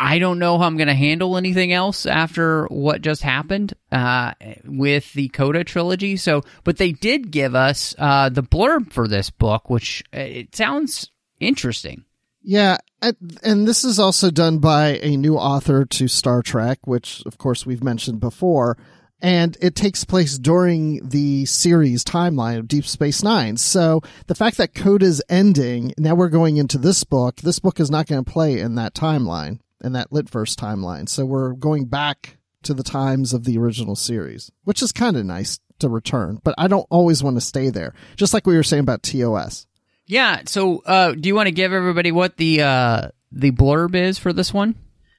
I 0.01 0.17
don't 0.17 0.39
know 0.39 0.57
how 0.57 0.63
I'm 0.65 0.77
going 0.77 0.87
to 0.87 0.93
handle 0.93 1.35
anything 1.35 1.73
else 1.73 2.05
after 2.05 2.65
what 2.67 3.01
just 3.01 3.21
happened 3.21 3.73
uh, 3.91 4.31
with 4.63 5.11
the 5.11 5.27
Coda 5.27 5.65
trilogy. 5.65 6.15
So, 6.15 6.43
but 6.63 6.77
they 6.77 6.93
did 6.93 7.31
give 7.31 7.53
us 7.53 7.93
uh, 7.97 8.29
the 8.29 8.41
blurb 8.41 8.93
for 8.93 9.09
this 9.09 9.29
book, 9.29 9.69
which 9.69 10.01
uh, 10.15 10.19
it 10.21 10.55
sounds 10.55 11.11
interesting. 11.41 12.05
Yeah, 12.41 12.77
and- 13.01 13.67
this 13.67 13.83
is 13.83 13.99
also 13.99 14.31
done 14.31 14.59
by 14.59 14.99
a 15.01 15.17
new 15.17 15.35
author 15.35 15.83
to 15.83 16.07
Star 16.07 16.41
Trek, 16.41 16.79
which 16.87 17.21
of 17.25 17.37
course 17.37 17.65
we've 17.65 17.83
mentioned 17.83 18.21
before, 18.21 18.77
and 19.21 19.57
it 19.61 19.75
takes 19.75 20.05
place 20.05 20.37
during 20.37 21.09
the 21.09 21.45
series 21.45 22.05
timeline 22.05 22.57
of 22.57 22.69
Deep 22.69 22.85
Space 22.85 23.21
Nine. 23.21 23.57
So 23.57 24.01
the 24.27 24.35
fact 24.35 24.55
that 24.57 24.73
Coda's 24.73 25.21
ending, 25.27 25.93
now 25.97 26.15
we're 26.15 26.29
going 26.29 26.55
into 26.55 26.77
this 26.77 27.03
book. 27.03 27.41
This 27.41 27.59
book 27.59 27.81
is 27.81 27.91
not 27.91 28.07
going 28.07 28.23
to 28.23 28.31
play 28.31 28.59
in 28.61 28.75
that 28.75 28.93
timeline, 28.93 29.59
in 29.83 29.93
that 29.93 30.11
Litverse 30.11 30.55
timeline. 30.55 31.07
So 31.07 31.25
we're 31.25 31.53
going 31.53 31.85
back 31.85 32.37
to 32.63 32.73
the 32.73 32.83
times 32.83 33.33
of 33.33 33.45
the 33.45 33.57
original 33.57 33.95
series, 33.95 34.51
which 34.63 34.81
is 34.81 34.91
kind 34.91 35.17
of 35.17 35.25
nice 35.25 35.59
to 35.79 35.89
return. 35.89 36.39
But 36.43 36.55
I 36.57 36.67
don't 36.67 36.87
always 36.89 37.23
want 37.23 37.37
to 37.37 37.41
stay 37.41 37.69
there. 37.69 37.93
Just 38.15 38.33
like 38.33 38.45
we 38.45 38.55
were 38.55 38.63
saying 38.63 38.81
about 38.81 39.03
TOS. 39.03 39.65
Yeah. 40.05 40.41
So, 40.45 40.79
uh, 40.85 41.11
do 41.13 41.29
you 41.29 41.35
want 41.35 41.47
to 41.47 41.53
give 41.53 41.71
everybody 41.71 42.11
what 42.11 42.37
the 42.37 42.61
uh, 42.61 43.09
the 43.31 43.51
blurb 43.51 43.95
is 43.95 44.17
for 44.17 44.33
this 44.33 44.53
one? 44.53 44.75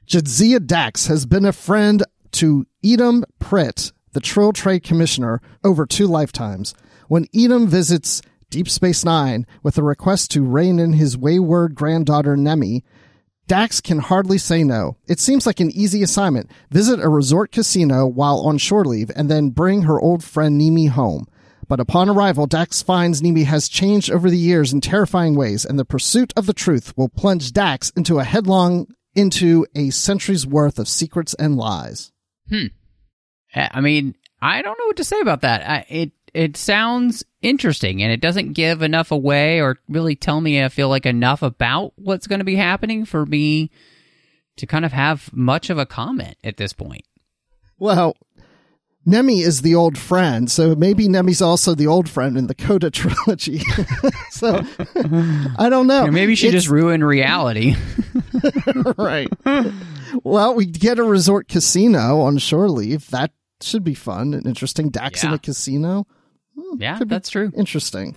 Jadzia 0.06 0.64
Dax 0.64 1.06
has 1.06 1.26
been 1.26 1.44
a 1.44 1.52
friend 1.52 2.02
to 2.32 2.66
Edom 2.84 3.24
Pritt, 3.38 3.92
the 4.12 4.20
Trill 4.20 4.52
Trade 4.52 4.82
Commissioner, 4.82 5.40
over 5.62 5.86
two 5.86 6.06
lifetimes. 6.06 6.74
When 7.06 7.26
Edom 7.34 7.68
visits 7.68 8.20
Deep 8.50 8.68
Space 8.68 9.04
Nine 9.04 9.46
with 9.62 9.78
a 9.78 9.82
request 9.84 10.32
to 10.32 10.42
rein 10.42 10.80
in 10.80 10.94
his 10.94 11.16
wayward 11.16 11.76
granddaughter 11.76 12.36
Nemi, 12.36 12.84
Dax 13.50 13.80
can 13.80 13.98
hardly 13.98 14.38
say 14.38 14.62
no. 14.62 14.96
It 15.08 15.18
seems 15.18 15.44
like 15.44 15.58
an 15.58 15.72
easy 15.72 16.04
assignment. 16.04 16.48
Visit 16.70 17.00
a 17.00 17.08
resort 17.08 17.50
casino 17.50 18.06
while 18.06 18.46
on 18.46 18.58
shore 18.58 18.84
leave 18.84 19.10
and 19.16 19.28
then 19.28 19.50
bring 19.50 19.82
her 19.82 20.00
old 20.00 20.22
friend 20.22 20.60
Nimi 20.60 20.88
home. 20.88 21.26
But 21.66 21.80
upon 21.80 22.08
arrival, 22.08 22.46
Dax 22.46 22.80
finds 22.80 23.20
Nimi 23.20 23.44
has 23.46 23.68
changed 23.68 24.08
over 24.08 24.30
the 24.30 24.38
years 24.38 24.72
in 24.72 24.80
terrifying 24.80 25.34
ways, 25.34 25.64
and 25.64 25.80
the 25.80 25.84
pursuit 25.84 26.32
of 26.36 26.46
the 26.46 26.52
truth 26.52 26.96
will 26.96 27.08
plunge 27.08 27.52
Dax 27.52 27.90
into 27.96 28.20
a 28.20 28.24
headlong 28.24 28.86
into 29.16 29.66
a 29.74 29.90
century's 29.90 30.46
worth 30.46 30.78
of 30.78 30.88
secrets 30.88 31.34
and 31.34 31.56
lies. 31.56 32.12
Hmm. 32.48 32.66
I 33.52 33.80
mean, 33.80 34.14
I 34.40 34.62
don't 34.62 34.78
know 34.78 34.86
what 34.86 34.98
to 34.98 35.04
say 35.04 35.18
about 35.18 35.40
that. 35.40 35.68
I, 35.68 35.86
it 35.88 36.12
it 36.34 36.56
sounds 36.56 37.24
interesting, 37.42 38.02
and 38.02 38.12
it 38.12 38.20
doesn't 38.20 38.52
give 38.52 38.82
enough 38.82 39.10
away 39.10 39.60
or 39.60 39.78
really 39.88 40.16
tell 40.16 40.40
me. 40.40 40.62
I 40.62 40.68
feel 40.68 40.88
like 40.88 41.06
enough 41.06 41.42
about 41.42 41.92
what's 41.96 42.26
going 42.26 42.38
to 42.40 42.44
be 42.44 42.56
happening 42.56 43.04
for 43.04 43.24
me 43.26 43.70
to 44.56 44.66
kind 44.66 44.84
of 44.84 44.92
have 44.92 45.32
much 45.32 45.70
of 45.70 45.78
a 45.78 45.86
comment 45.86 46.36
at 46.44 46.56
this 46.56 46.72
point. 46.72 47.04
Well, 47.78 48.14
Nemi 49.06 49.40
is 49.40 49.62
the 49.62 49.74
old 49.74 49.96
friend, 49.96 50.50
so 50.50 50.74
maybe 50.74 51.08
Nemi's 51.08 51.40
also 51.40 51.74
the 51.74 51.86
old 51.86 52.08
friend 52.10 52.36
in 52.36 52.46
the 52.46 52.54
Coda 52.54 52.90
trilogy. 52.90 53.60
so 54.30 54.62
I 55.58 55.68
don't 55.70 55.86
know. 55.86 56.04
Or 56.04 56.12
maybe 56.12 56.34
she 56.34 56.48
It's- 56.48 56.62
just 56.64 56.70
ruined 56.70 57.06
reality. 57.06 57.76
right. 58.98 59.28
Well, 60.22 60.54
we 60.54 60.66
get 60.66 60.98
a 60.98 61.04
resort 61.04 61.48
casino 61.48 62.20
on 62.20 62.36
shore 62.38 62.68
leave. 62.68 63.08
That 63.10 63.32
should 63.62 63.84
be 63.84 63.94
fun 63.94 64.34
and 64.34 64.46
interesting. 64.46 64.90
Dax 64.90 65.22
in 65.24 65.30
Yeah. 65.30 65.36
a 65.36 65.38
casino. 65.38 66.06
Yeah, 66.78 66.98
that's 67.04 67.30
true. 67.30 67.52
Interesting. 67.54 68.16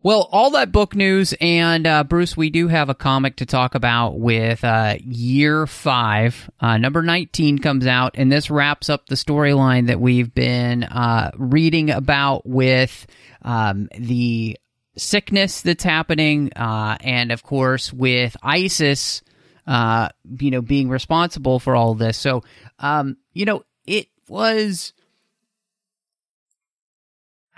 Well, 0.00 0.28
all 0.30 0.50
that 0.50 0.70
book 0.70 0.94
news, 0.94 1.34
and 1.40 1.84
uh, 1.84 2.04
Bruce, 2.04 2.36
we 2.36 2.50
do 2.50 2.68
have 2.68 2.88
a 2.88 2.94
comic 2.94 3.36
to 3.36 3.46
talk 3.46 3.74
about 3.74 4.20
with 4.20 4.62
uh, 4.62 4.94
year 5.00 5.66
five. 5.66 6.48
Uh, 6.60 6.78
number 6.78 7.02
19 7.02 7.58
comes 7.58 7.84
out, 7.84 8.12
and 8.14 8.30
this 8.30 8.48
wraps 8.48 8.88
up 8.88 9.06
the 9.06 9.16
storyline 9.16 9.88
that 9.88 10.00
we've 10.00 10.32
been 10.32 10.84
uh, 10.84 11.32
reading 11.36 11.90
about 11.90 12.46
with 12.46 13.08
um, 13.42 13.88
the 13.98 14.56
sickness 14.96 15.62
that's 15.62 15.82
happening, 15.82 16.52
uh, 16.54 16.96
and 17.00 17.32
of 17.32 17.42
course, 17.42 17.92
with 17.92 18.36
ISIS, 18.40 19.22
uh, 19.66 20.10
you 20.38 20.52
know, 20.52 20.62
being 20.62 20.88
responsible 20.88 21.58
for 21.58 21.74
all 21.74 21.94
this. 21.94 22.16
So, 22.16 22.44
um, 22.78 23.16
you 23.32 23.46
know, 23.46 23.64
it 23.84 24.06
was. 24.28 24.92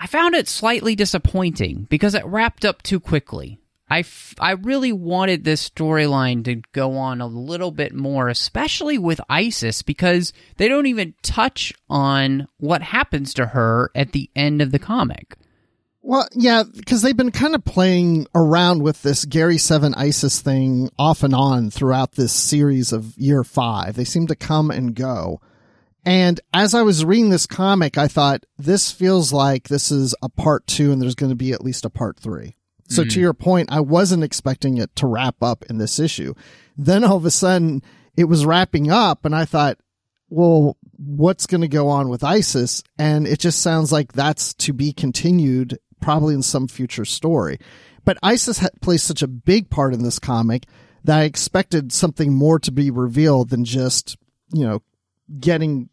I 0.01 0.07
found 0.07 0.33
it 0.33 0.47
slightly 0.47 0.95
disappointing 0.95 1.85
because 1.87 2.15
it 2.15 2.25
wrapped 2.25 2.65
up 2.65 2.81
too 2.81 2.99
quickly. 2.99 3.59
I, 3.87 3.99
f- 3.99 4.33
I 4.39 4.53
really 4.53 4.91
wanted 4.91 5.43
this 5.43 5.69
storyline 5.69 6.43
to 6.45 6.63
go 6.71 6.97
on 6.97 7.21
a 7.21 7.27
little 7.27 7.69
bit 7.69 7.93
more, 7.93 8.27
especially 8.27 8.97
with 8.97 9.21
Isis, 9.29 9.83
because 9.83 10.33
they 10.57 10.67
don't 10.67 10.87
even 10.87 11.13
touch 11.21 11.71
on 11.87 12.47
what 12.57 12.81
happens 12.81 13.35
to 13.35 13.45
her 13.45 13.91
at 13.93 14.11
the 14.11 14.31
end 14.35 14.59
of 14.59 14.71
the 14.71 14.79
comic. 14.79 15.35
Well, 16.01 16.27
yeah, 16.33 16.63
because 16.63 17.03
they've 17.03 17.15
been 17.15 17.29
kind 17.29 17.53
of 17.53 17.63
playing 17.63 18.25
around 18.33 18.81
with 18.81 19.03
this 19.03 19.23
Gary 19.25 19.59
Seven 19.59 19.93
ISIS 19.93 20.41
thing 20.41 20.89
off 20.97 21.21
and 21.21 21.35
on 21.35 21.69
throughout 21.69 22.13
this 22.13 22.33
series 22.33 22.91
of 22.91 23.15
year 23.17 23.43
five. 23.43 23.97
They 23.97 24.05
seem 24.05 24.25
to 24.27 24.35
come 24.35 24.71
and 24.71 24.95
go. 24.95 25.41
And 26.05 26.39
as 26.53 26.73
I 26.73 26.81
was 26.81 27.05
reading 27.05 27.29
this 27.29 27.45
comic, 27.45 27.97
I 27.97 28.07
thought 28.07 28.45
this 28.57 28.91
feels 28.91 29.31
like 29.31 29.67
this 29.67 29.91
is 29.91 30.15
a 30.21 30.29
part 30.29 30.65
two 30.65 30.91
and 30.91 31.01
there's 31.01 31.15
going 31.15 31.29
to 31.29 31.35
be 31.35 31.51
at 31.51 31.63
least 31.63 31.85
a 31.85 31.89
part 31.89 32.19
three. 32.19 32.55
So 32.89 33.03
to 33.03 33.13
hmm. 33.13 33.19
your 33.19 33.33
point, 33.33 33.71
I 33.71 33.79
wasn't 33.79 34.23
expecting 34.23 34.77
it 34.77 34.93
to 34.97 35.07
wrap 35.07 35.41
up 35.41 35.63
in 35.69 35.77
this 35.77 35.99
issue. 35.99 36.33
Then 36.75 37.03
all 37.03 37.17
of 37.17 37.25
a 37.25 37.31
sudden 37.31 37.83
it 38.17 38.25
was 38.25 38.45
wrapping 38.45 38.91
up 38.91 39.25
and 39.25 39.35
I 39.35 39.45
thought, 39.45 39.77
well, 40.29 40.77
what's 40.97 41.45
going 41.45 41.61
to 41.61 41.67
go 41.67 41.89
on 41.89 42.09
with 42.09 42.23
ISIS? 42.23 42.83
And 42.97 43.27
it 43.27 43.39
just 43.39 43.61
sounds 43.61 43.91
like 43.91 44.13
that's 44.13 44.53
to 44.55 44.73
be 44.73 44.93
continued 44.93 45.77
probably 46.01 46.33
in 46.33 46.41
some 46.41 46.67
future 46.67 47.05
story. 47.05 47.59
But 48.03 48.17
ISIS 48.23 48.67
plays 48.81 49.03
such 49.03 49.21
a 49.21 49.27
big 49.27 49.69
part 49.69 49.93
in 49.93 50.03
this 50.03 50.19
comic 50.19 50.65
that 51.03 51.19
I 51.19 51.23
expected 51.23 51.91
something 51.91 52.33
more 52.33 52.59
to 52.59 52.71
be 52.71 52.91
revealed 52.91 53.49
than 53.49 53.65
just, 53.65 54.17
you 54.51 54.65
know, 54.65 54.81
getting, 55.39 55.89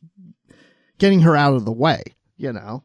getting 0.99 1.21
her 1.21 1.37
out 1.37 1.55
of 1.55 1.65
the 1.65 1.73
way, 1.73 2.03
you 2.37 2.53
know? 2.53 2.83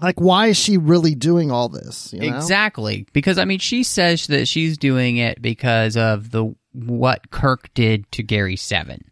Like, 0.00 0.20
why 0.20 0.48
is 0.48 0.56
she 0.56 0.76
really 0.76 1.14
doing 1.14 1.50
all 1.50 1.68
this? 1.68 2.12
You 2.12 2.30
know? 2.30 2.36
Exactly, 2.36 3.06
because 3.12 3.38
I 3.38 3.44
mean, 3.44 3.60
she 3.60 3.84
says 3.84 4.26
that 4.26 4.48
she's 4.48 4.76
doing 4.76 5.18
it 5.18 5.40
because 5.40 5.96
of 5.96 6.30
the 6.30 6.54
what 6.72 7.30
Kirk 7.30 7.72
did 7.74 8.10
to 8.12 8.22
Gary 8.22 8.56
Seven. 8.56 9.04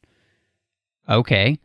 Okay, 1.09 1.59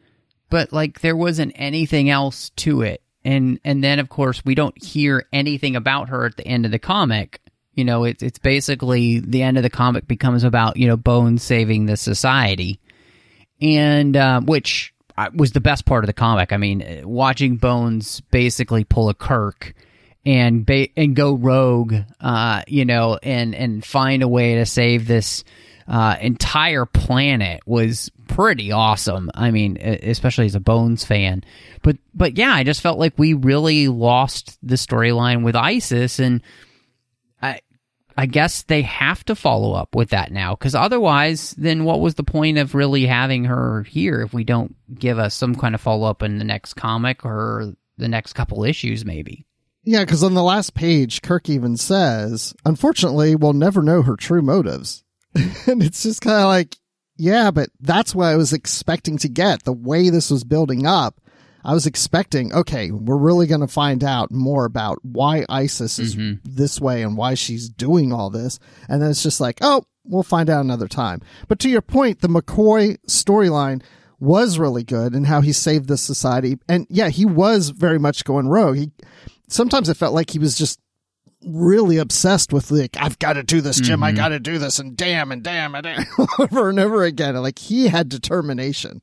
but 0.50 0.72
like 0.72 1.02
there 1.02 1.16
wasn't 1.16 1.54
anything 1.56 2.10
else 2.10 2.52
to 2.58 2.82
it, 2.82 3.02
and 3.26 3.60
and 3.64 3.84
then 3.84 4.00
of 4.00 4.10
course 4.10 4.46
we 4.46 4.56
don't 4.56 4.82
hear 4.82 5.28
anything 5.34 5.76
about 5.76 6.10
her 6.10 6.26
at 6.26 6.38
the 6.38 6.48
end 6.48 6.66
of 6.66 6.72
the 6.72 6.80
comic. 6.80 7.42
You 7.74 7.86
know, 7.86 8.04
it's 8.04 8.22
it's 8.22 8.40
basically 8.40 9.20
the 9.20 9.42
end 9.42 9.58
of 9.58 9.64
the 9.64 9.70
comic 9.70 10.08
becomes 10.08 10.44
about 10.44 10.78
you 10.78 10.88
know 10.88 10.98
Bones 10.98 11.42
saving 11.42 11.88
the 11.88 11.98
society, 11.98 12.80
and 13.62 14.16
uh, 14.16 14.42
which 14.42 14.94
uh, 15.18 15.30
was 15.36 15.52
the 15.52 15.62
best 15.62 15.86
part 15.86 16.04
of 16.04 16.08
the 16.08 16.14
comic. 16.14 16.54
I 16.54 16.58
mean, 16.58 17.02
watching 17.04 17.58
Bones 17.58 18.22
basically 18.32 18.84
pull 18.84 19.10
a 19.10 19.14
Kirk 19.14 19.74
and 20.26 20.66
ba- 20.66 20.90
and 20.96 21.16
go 21.16 21.34
rogue, 21.34 21.96
uh, 22.20 22.64
you 22.68 22.86
know, 22.86 23.18
and 23.24 23.56
and 23.56 23.84
find 23.84 24.24
a 24.24 24.28
way 24.28 24.56
to 24.56 24.66
save 24.66 25.08
this 25.08 25.44
uh, 25.88 26.18
entire 26.20 26.86
planet 26.86 27.62
was 27.66 28.12
pretty 28.28 28.72
awesome. 28.72 29.32
I 29.34 29.52
mean, 29.52 29.78
especially 29.78 30.46
as 30.46 30.56
a 30.56 30.60
Bones 30.60 31.06
fan. 31.06 31.44
But 31.82 31.98
but 32.14 32.38
yeah, 32.38 32.52
I 32.52 32.64
just 32.64 32.82
felt 32.82 33.00
like 33.00 33.14
we 33.18 33.34
really 33.34 33.88
lost 33.88 34.58
the 34.62 34.76
storyline 34.76 35.44
with 35.44 35.56
ISIS, 35.56 36.20
and 36.20 36.42
I 38.18 38.26
guess 38.26 38.64
they 38.64 38.82
have 38.82 39.24
to 39.26 39.36
follow 39.36 39.74
up 39.74 39.96
with 39.96 40.10
that 40.10 40.32
now 40.32 40.56
because 40.56 40.74
otherwise, 40.74 41.52
then 41.52 41.84
what 41.84 42.02
was 42.02 42.16
the 42.16 42.24
point 42.24 42.58
of 42.58 42.74
really 42.74 43.06
having 43.06 43.46
her 43.46 43.84
here 43.84 44.22
if 44.22 44.34
we 44.34 44.44
don't 44.44 44.76
give 44.98 45.20
us 45.20 45.36
some 45.36 45.54
kind 45.54 45.76
of 45.76 45.82
follow 45.82 46.10
up 46.10 46.24
in 46.24 46.40
the 46.40 46.44
next 46.44 46.74
comic 46.74 47.24
or 47.24 47.74
the 47.98 48.08
next 48.08 48.34
couple 48.34 48.64
issues, 48.64 49.06
maybe? 49.06 49.46
Yeah, 49.84 50.04
because 50.04 50.24
on 50.24 50.34
the 50.34 50.44
last 50.44 50.74
page, 50.74 51.22
Kirk 51.22 51.48
even 51.48 51.78
says, 51.78 52.56
unfortunately, 52.66 53.36
we'll 53.36 53.54
never 53.54 53.84
know 53.84 54.02
her 54.02 54.16
true 54.16 54.42
motives. 54.42 55.04
and 55.36 55.84
it's 55.84 56.04
just 56.04 56.22
kind 56.22 56.40
of 56.42 56.48
like, 56.48 56.76
yeah, 57.18 57.52
but 57.52 57.70
that's 57.80 58.16
what 58.16 58.26
I 58.26 58.36
was 58.36 58.52
expecting 58.52 59.18
to 59.20 59.30
get. 59.30 59.64
The 59.64 59.74
way 59.74 60.10
this 60.10 60.32
was 60.32 60.44
building 60.44 60.86
up, 60.86 61.22
I 61.68 61.74
was 61.74 61.86
expecting, 61.86 62.54
okay, 62.54 62.92
we're 62.92 63.18
really 63.18 63.46
going 63.46 63.60
to 63.60 63.68
find 63.68 64.02
out 64.02 64.32
more 64.32 64.64
about 64.64 65.04
why 65.04 65.46
ISIS 65.50 66.00
is 66.00 66.16
mm-hmm. 66.16 66.36
this 66.46 66.80
way 66.80 67.02
and 67.02 67.18
why 67.18 67.34
she's 67.34 67.68
doing 67.68 68.14
all 68.14 68.30
this. 68.30 68.58
And 68.88 69.02
then 69.02 69.10
it's 69.10 69.22
just 69.22 69.42
like, 69.42 69.58
oh, 69.60 69.84
we'll 70.06 70.24
find 70.24 70.50
out 70.50 70.62
another 70.62 70.88
time. 70.88 71.22
But 71.50 71.60
to 71.60 71.70
your 71.70 71.82
point, 71.82 72.22
the 72.22 72.30
McCoy 72.30 72.98
storyline 73.10 73.84
was 74.18 74.58
really 74.58 74.86
good 74.86 75.14
and 75.14 75.28
how 75.28 75.42
he 75.42 75.52
saved 75.52 75.90
the 75.90 75.98
society. 75.98 76.58
And 76.70 76.88
yeah, 76.90 77.10
he 77.10 77.26
was 77.26 77.72
very 77.72 78.00
much 78.00 78.24
going 78.24 78.48
rogue. 78.48 78.78
He, 78.78 78.92
sometimes 79.50 79.90
it 79.90 79.98
felt 79.98 80.14
like 80.14 80.30
he 80.30 80.40
was 80.40 80.58
just 80.58 80.80
really 81.46 81.98
obsessed 81.98 82.54
with 82.54 82.72
like 82.72 82.96
I've 82.98 83.20
got 83.20 83.34
to 83.34 83.44
do 83.44 83.60
this, 83.60 83.82
Jim. 83.82 84.04
I 84.04 84.12
mm-hmm. 84.12 84.18
got 84.18 84.30
to 84.30 84.40
do 84.40 84.58
this, 84.58 84.80
and 84.80 84.96
damn 84.96 85.34
and 85.34 85.44
damn 85.44 85.76
and 85.76 85.84
damn, 85.84 86.06
over 86.40 86.70
and 86.70 86.80
over 86.80 87.04
again. 87.04 87.36
Like 87.36 87.60
he 87.60 87.90
had 87.90 88.08
determination. 88.08 89.02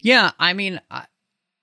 Yeah, 0.00 0.30
I 0.38 0.52
mean, 0.52 0.80
I- 0.90 1.06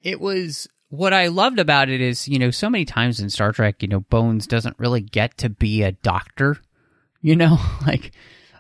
it 0.06 0.22
was 0.22 0.70
what 0.90 1.14
I 1.14 1.28
loved 1.28 1.60
about 1.60 1.90
it 1.90 2.00
is, 2.00 2.28
you 2.28 2.40
know, 2.40 2.52
so 2.52 2.70
many 2.70 2.86
times 2.86 3.20
in 3.20 3.30
Star 3.30 3.52
Trek, 3.52 3.82
you 3.82 3.90
know, 3.90 4.02
Bones 4.02 4.48
doesn't 4.48 4.80
really 4.80 5.02
get 5.02 5.38
to 5.40 5.50
be 5.50 5.82
a 5.82 5.92
doctor, 5.92 6.58
you 7.22 7.36
know, 7.36 7.58
like 7.86 8.12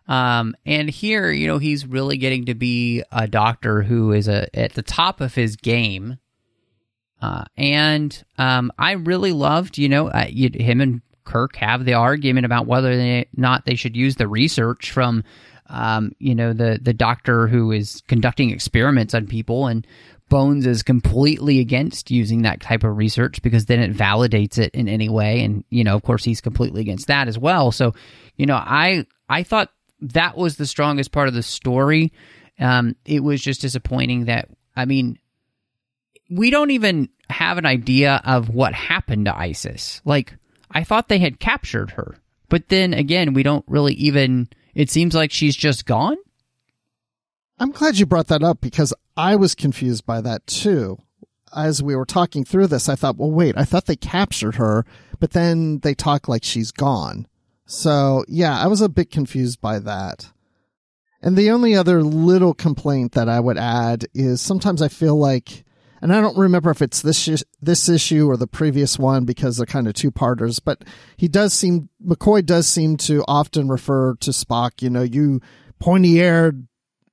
um 0.07 0.55
and 0.65 0.89
here, 0.89 1.31
you 1.31 1.47
know, 1.47 1.59
he's 1.59 1.85
really 1.85 2.17
getting 2.17 2.45
to 2.45 2.55
be 2.55 3.03
a 3.11 3.27
doctor 3.27 3.83
who 3.83 4.11
is 4.11 4.27
a 4.27 4.53
at 4.57 4.73
the 4.73 4.81
top 4.81 5.21
of 5.21 5.35
his 5.35 5.55
game. 5.55 6.17
Uh 7.21 7.45
and 7.55 8.23
um 8.39 8.71
I 8.77 8.93
really 8.93 9.31
loved, 9.31 9.77
you 9.77 9.87
know, 9.87 10.09
uh, 10.09 10.25
you, 10.27 10.49
him 10.51 10.81
and 10.81 11.01
Kirk 11.25 11.55
have 11.57 11.85
the 11.85 11.93
argument 11.93 12.45
about 12.45 12.67
whether 12.67 12.91
or 12.91 13.23
not 13.35 13.65
they 13.65 13.75
should 13.75 13.95
use 13.95 14.15
the 14.15 14.27
research 14.27 14.91
from 14.91 15.23
um, 15.67 16.11
you 16.19 16.35
know, 16.35 16.53
the 16.53 16.79
the 16.81 16.93
doctor 16.93 17.47
who 17.47 17.71
is 17.71 18.01
conducting 18.07 18.51
experiments 18.51 19.13
on 19.13 19.25
people, 19.25 19.67
and 19.67 19.85
Bones 20.27 20.65
is 20.65 20.81
completely 20.83 21.59
against 21.59 22.09
using 22.09 22.41
that 22.41 22.59
type 22.59 22.83
of 22.83 22.97
research 22.97 23.41
because 23.41 23.65
then 23.65 23.79
it 23.79 23.93
validates 23.93 24.57
it 24.57 24.73
in 24.73 24.87
any 24.87 25.07
way, 25.07 25.43
and 25.43 25.63
you 25.69 25.83
know, 25.83 25.95
of 25.95 26.03
course, 26.03 26.23
he's 26.23 26.41
completely 26.41 26.81
against 26.81 27.07
that 27.07 27.27
as 27.27 27.37
well. 27.37 27.71
So, 27.71 27.93
you 28.35 28.45
know, 28.45 28.55
I 28.55 29.05
I 29.29 29.43
thought 29.43 29.71
that 30.01 30.35
was 30.35 30.57
the 30.57 30.65
strongest 30.65 31.11
part 31.11 31.27
of 31.27 31.33
the 31.33 31.43
story. 31.43 32.11
Um, 32.59 32.95
it 33.05 33.23
was 33.23 33.41
just 33.41 33.61
disappointing 33.61 34.25
that 34.25 34.49
I 34.75 34.85
mean, 34.85 35.19
we 36.29 36.49
don't 36.49 36.71
even 36.71 37.09
have 37.29 37.57
an 37.57 37.65
idea 37.65 38.21
of 38.25 38.49
what 38.49 38.73
happened 38.73 39.25
to 39.25 39.37
Isis. 39.37 40.01
Like, 40.05 40.35
I 40.71 40.83
thought 40.83 41.07
they 41.07 41.19
had 41.19 41.39
captured 41.39 41.91
her, 41.91 42.17
but 42.49 42.69
then 42.69 42.93
again, 42.93 43.33
we 43.33 43.43
don't 43.43 43.65
really 43.67 43.93
even. 43.93 44.49
It 44.73 44.89
seems 44.89 45.15
like 45.15 45.31
she's 45.31 45.55
just 45.55 45.85
gone. 45.85 46.17
I'm 47.57 47.71
glad 47.71 47.97
you 47.97 48.05
brought 48.05 48.27
that 48.27 48.43
up 48.43 48.59
because 48.59 48.93
I 49.15 49.35
was 49.35 49.55
confused 49.55 50.05
by 50.05 50.21
that 50.21 50.45
too. 50.45 50.97
As 51.55 51.81
we 51.81 51.95
were 51.95 52.05
talking 52.05 52.43
through 52.43 52.67
this, 52.67 52.89
I 52.89 52.95
thought, 52.95 53.15
well, 53.15 53.31
wait, 53.31 53.57
I 53.57 53.63
thought 53.63 53.85
they 53.85 53.95
captured 53.95 54.55
her, 54.55 54.85
but 55.19 55.31
then 55.31 55.79
they 55.79 55.93
talk 55.93 56.27
like 56.27 56.43
she's 56.43 56.71
gone. 56.71 57.27
So 57.65 58.25
yeah, 58.27 58.59
I 58.59 58.67
was 58.67 58.81
a 58.81 58.89
bit 58.89 59.09
confused 59.09 59.61
by 59.61 59.79
that. 59.79 60.31
And 61.21 61.37
the 61.37 61.49
only 61.49 61.75
other 61.75 62.03
little 62.03 62.53
complaint 62.53 63.13
that 63.13 63.29
I 63.29 63.39
would 63.39 63.57
add 63.57 64.05
is 64.13 64.41
sometimes 64.41 64.81
I 64.81 64.89
feel 64.89 65.17
like, 65.17 65.63
and 66.01 66.13
I 66.13 66.19
don't 66.19 66.37
remember 66.37 66.69
if 66.69 66.81
it's 66.81 67.01
this 67.01 67.43
this 67.61 67.87
issue 67.87 68.29
or 68.29 68.37
the 68.37 68.47
previous 68.47 68.99
one 68.99 69.23
because 69.23 69.57
they're 69.57 69.65
kind 69.65 69.87
of 69.87 69.93
two 69.93 70.11
parters, 70.11 70.59
but 70.59 70.83
he 71.15 71.29
does 71.29 71.53
seem 71.53 71.89
McCoy 72.05 72.45
does 72.45 72.67
seem 72.67 72.97
to 72.97 73.23
often 73.27 73.69
refer 73.69 74.15
to 74.15 74.31
Spock. 74.31 74.81
You 74.81 74.89
know, 74.89 75.01
you 75.01 75.41
pointy 75.79 76.19
eared 76.19 76.67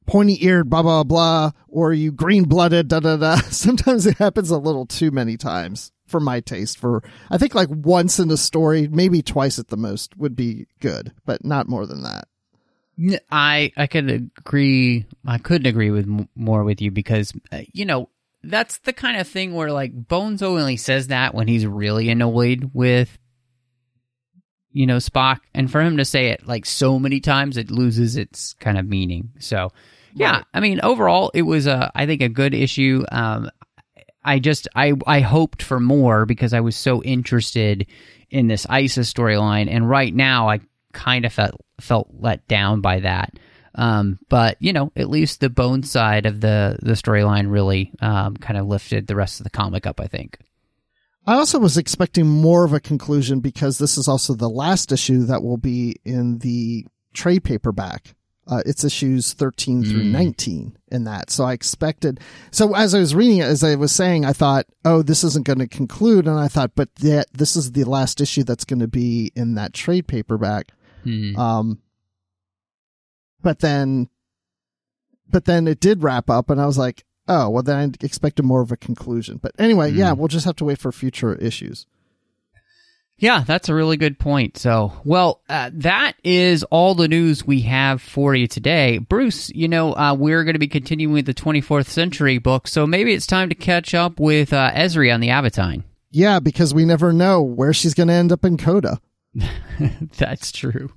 pointy 0.06 0.44
eared, 0.44 0.68
blah, 0.68 0.82
blah, 0.82 1.04
blah, 1.04 1.52
or 1.68 1.92
you 1.92 2.12
green 2.12 2.44
blooded, 2.44 2.88
da, 2.88 3.00
da, 3.00 3.16
da. 3.16 3.36
Sometimes 3.50 4.06
it 4.06 4.18
happens 4.18 4.50
a 4.50 4.58
little 4.58 4.86
too 4.86 5.10
many 5.10 5.36
times 5.36 5.92
for 6.06 6.20
my 6.20 6.40
taste. 6.40 6.78
For, 6.78 7.02
I 7.30 7.38
think 7.38 7.54
like 7.54 7.68
once 7.70 8.18
in 8.18 8.30
a 8.30 8.36
story, 8.36 8.88
maybe 8.88 9.22
twice 9.22 9.58
at 9.58 9.68
the 9.68 9.76
most 9.76 10.16
would 10.16 10.36
be 10.36 10.66
good, 10.80 11.12
but 11.24 11.44
not 11.44 11.68
more 11.68 11.86
than 11.86 12.02
that. 12.02 12.28
I, 13.30 13.72
I 13.76 13.86
could 13.86 14.10
agree. 14.10 15.06
I 15.26 15.38
couldn't 15.38 15.66
agree 15.66 15.90
with 15.90 16.08
more 16.34 16.62
with 16.62 16.80
you 16.82 16.90
because, 16.90 17.32
uh, 17.50 17.62
you 17.72 17.84
know, 17.84 18.10
that's 18.44 18.78
the 18.78 18.92
kind 18.92 19.18
of 19.18 19.28
thing 19.28 19.54
where 19.54 19.72
like 19.72 19.92
Bones 19.94 20.42
only 20.42 20.76
says 20.76 21.08
that 21.08 21.34
when 21.34 21.48
he's 21.48 21.66
really 21.66 22.08
annoyed 22.08 22.70
with 22.72 23.18
you 24.72 24.86
know 24.86 24.96
Spock, 24.96 25.40
and 25.54 25.70
for 25.70 25.80
him 25.80 25.98
to 25.98 26.04
say 26.04 26.28
it 26.28 26.46
like 26.46 26.66
so 26.66 26.98
many 26.98 27.20
times, 27.20 27.56
it 27.56 27.70
loses 27.70 28.16
its 28.16 28.54
kind 28.54 28.78
of 28.78 28.88
meaning. 28.88 29.30
So, 29.38 29.70
yeah, 30.14 30.36
Right. 30.36 30.44
I 30.54 30.60
mean, 30.60 30.80
overall, 30.82 31.30
it 31.34 31.42
was 31.42 31.66
a 31.66 31.90
I 31.94 32.06
think 32.06 32.22
a 32.22 32.28
good 32.28 32.54
issue. 32.54 33.04
Um, 33.10 33.50
I 34.24 34.38
just 34.38 34.68
I 34.74 34.92
I 35.06 35.20
hoped 35.20 35.62
for 35.62 35.80
more 35.80 36.26
because 36.26 36.52
I 36.52 36.60
was 36.60 36.76
so 36.76 37.02
interested 37.02 37.86
in 38.30 38.46
this 38.46 38.66
ISIS 38.68 39.12
storyline, 39.12 39.68
and 39.70 39.88
right 39.88 40.14
now 40.14 40.48
I 40.48 40.60
kind 40.92 41.24
of 41.24 41.32
felt 41.32 41.60
felt 41.80 42.08
let 42.18 42.46
down 42.48 42.80
by 42.80 43.00
that. 43.00 43.34
Um, 43.74 44.18
but 44.28 44.56
you 44.60 44.72
know, 44.72 44.92
at 44.96 45.08
least 45.08 45.40
the 45.40 45.50
bone 45.50 45.82
side 45.82 46.26
of 46.26 46.40
the 46.40 46.78
the 46.82 46.92
storyline 46.92 47.50
really 47.50 47.92
um, 48.00 48.36
kind 48.36 48.58
of 48.58 48.66
lifted 48.66 49.06
the 49.06 49.16
rest 49.16 49.40
of 49.40 49.44
the 49.44 49.50
comic 49.50 49.86
up. 49.86 50.00
I 50.00 50.06
think. 50.06 50.38
I 51.24 51.34
also 51.34 51.60
was 51.60 51.78
expecting 51.78 52.26
more 52.26 52.64
of 52.64 52.72
a 52.72 52.80
conclusion 52.80 53.38
because 53.38 53.78
this 53.78 53.96
is 53.96 54.08
also 54.08 54.34
the 54.34 54.50
last 54.50 54.90
issue 54.90 55.24
that 55.26 55.42
will 55.42 55.56
be 55.56 55.96
in 56.04 56.38
the 56.38 56.84
trade 57.14 57.44
paperback. 57.44 58.14
Uh, 58.48 58.60
it's 58.66 58.82
issues 58.82 59.34
13 59.34 59.84
through 59.84 60.02
19 60.02 60.76
in 60.90 61.04
that. 61.04 61.30
So 61.30 61.44
I 61.44 61.52
expected, 61.52 62.18
so 62.50 62.74
as 62.74 62.92
I 62.92 62.98
was 62.98 63.14
reading 63.14 63.38
it, 63.38 63.44
as 63.44 63.62
I 63.62 63.76
was 63.76 63.92
saying, 63.92 64.24
I 64.24 64.32
thought, 64.32 64.66
oh, 64.84 65.02
this 65.02 65.22
isn't 65.22 65.46
going 65.46 65.60
to 65.60 65.68
conclude. 65.68 66.26
And 66.26 66.38
I 66.38 66.48
thought, 66.48 66.72
but 66.74 66.92
that 66.96 67.32
this 67.32 67.54
is 67.54 67.72
the 67.72 67.84
last 67.84 68.20
issue 68.20 68.42
that's 68.42 68.64
going 68.64 68.80
to 68.80 68.88
be 68.88 69.30
in 69.36 69.54
that 69.54 69.72
trade 69.72 70.08
paperback. 70.08 70.72
Hmm. 71.04 71.36
Um, 71.36 71.82
but 73.42 73.60
then, 73.60 74.08
but 75.30 75.44
then 75.44 75.68
it 75.68 75.78
did 75.78 76.02
wrap 76.02 76.28
up 76.28 76.50
and 76.50 76.60
I 76.60 76.66
was 76.66 76.78
like, 76.78 77.04
oh, 77.28 77.48
well 77.48 77.62
then 77.62 77.78
I 77.78 78.04
expected 78.04 78.44
more 78.44 78.60
of 78.60 78.72
a 78.72 78.76
conclusion. 78.76 79.38
But 79.40 79.52
anyway, 79.58 79.92
yeah, 79.92 80.12
we'll 80.12 80.28
just 80.28 80.46
have 80.46 80.56
to 80.56 80.64
wait 80.64 80.78
for 80.78 80.90
future 80.90 81.34
issues. 81.36 81.86
Yeah, 83.22 83.44
that's 83.46 83.68
a 83.68 83.74
really 83.74 83.96
good 83.96 84.18
point. 84.18 84.58
So, 84.58 84.92
well, 85.04 85.42
uh, 85.48 85.70
that 85.74 86.14
is 86.24 86.64
all 86.64 86.96
the 86.96 87.06
news 87.06 87.46
we 87.46 87.60
have 87.60 88.02
for 88.02 88.34
you 88.34 88.48
today. 88.48 88.98
Bruce, 88.98 89.48
you 89.50 89.68
know, 89.68 89.92
uh, 89.92 90.14
we're 90.18 90.42
going 90.42 90.56
to 90.56 90.58
be 90.58 90.66
continuing 90.66 91.14
with 91.14 91.26
the 91.26 91.32
24th 91.32 91.86
century 91.86 92.38
book, 92.38 92.66
so 92.66 92.84
maybe 92.84 93.14
it's 93.14 93.28
time 93.28 93.48
to 93.50 93.54
catch 93.54 93.94
up 93.94 94.18
with 94.18 94.52
uh, 94.52 94.72
Ezri 94.72 95.14
on 95.14 95.20
the 95.20 95.28
Aventine. 95.28 95.84
Yeah, 96.10 96.40
because 96.40 96.74
we 96.74 96.84
never 96.84 97.12
know 97.12 97.42
where 97.42 97.72
she's 97.72 97.94
going 97.94 98.08
to 98.08 98.14
end 98.14 98.32
up 98.32 98.44
in 98.44 98.56
Coda. 98.56 99.00
That's 100.18 100.50
true. 100.50 100.90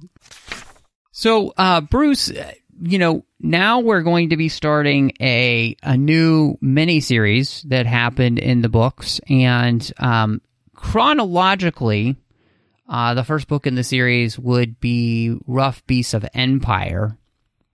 So, 1.11 1.53
uh, 1.55 1.81
Bruce, 1.81 2.31
uh, 2.31 2.53
you 2.81 2.97
know, 2.97 3.23
now 3.39 3.81
we're 3.81 4.01
going 4.01 4.29
to 4.29 4.37
be 4.37 4.49
starting 4.49 5.11
a 5.21 5.77
a 5.83 5.95
new 5.95 6.57
mini 6.59 7.01
series 7.01 7.61
that 7.67 7.85
happened 7.85 8.39
in 8.39 8.63
the 8.63 8.69
books, 8.69 9.21
and 9.29 9.93
um, 9.99 10.41
chronologically, 10.75 12.17
uh, 12.87 13.13
the 13.13 13.23
first 13.23 13.47
book 13.47 13.65
in 13.65 13.75
the 13.75 13.83
series 13.83 14.37
would 14.37 14.79
be 14.79 15.35
Rough 15.47 15.85
Beasts 15.87 16.13
of 16.13 16.25
Empire. 16.33 17.17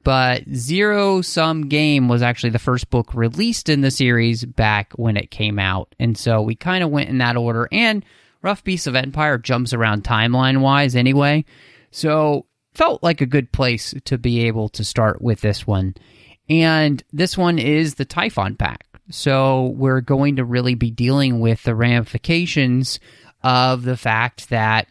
But 0.03 0.49
Zero 0.51 1.21
Sum 1.21 1.67
Game 1.67 2.07
was 2.07 2.23
actually 2.23 2.49
the 2.51 2.59
first 2.59 2.89
book 2.89 3.13
released 3.13 3.69
in 3.69 3.81
the 3.81 3.91
series 3.91 4.43
back 4.45 4.93
when 4.93 5.15
it 5.15 5.29
came 5.29 5.59
out. 5.59 5.93
And 5.99 6.17
so 6.17 6.41
we 6.41 6.55
kind 6.55 6.83
of 6.83 6.89
went 6.89 7.09
in 7.09 7.19
that 7.19 7.37
order. 7.37 7.67
And 7.71 8.03
Rough 8.41 8.63
Beasts 8.63 8.87
of 8.87 8.95
Empire 8.95 9.37
jumps 9.37 9.73
around 9.73 10.03
timeline 10.03 10.61
wise 10.61 10.95
anyway. 10.95 11.45
So 11.91 12.47
felt 12.73 13.03
like 13.03 13.21
a 13.21 13.27
good 13.27 13.51
place 13.51 13.93
to 14.05 14.17
be 14.17 14.47
able 14.47 14.69
to 14.69 14.83
start 14.83 15.21
with 15.21 15.41
this 15.41 15.67
one. 15.67 15.93
And 16.49 17.03
this 17.13 17.37
one 17.37 17.59
is 17.59 17.95
the 17.95 18.05
Typhon 18.05 18.55
Pack. 18.55 18.90
So 19.11 19.67
we're 19.75 20.01
going 20.01 20.37
to 20.37 20.45
really 20.45 20.75
be 20.75 20.91
dealing 20.91 21.39
with 21.39 21.63
the 21.63 21.75
ramifications 21.75 22.99
of 23.43 23.83
the 23.83 23.97
fact 23.97 24.49
that 24.49 24.87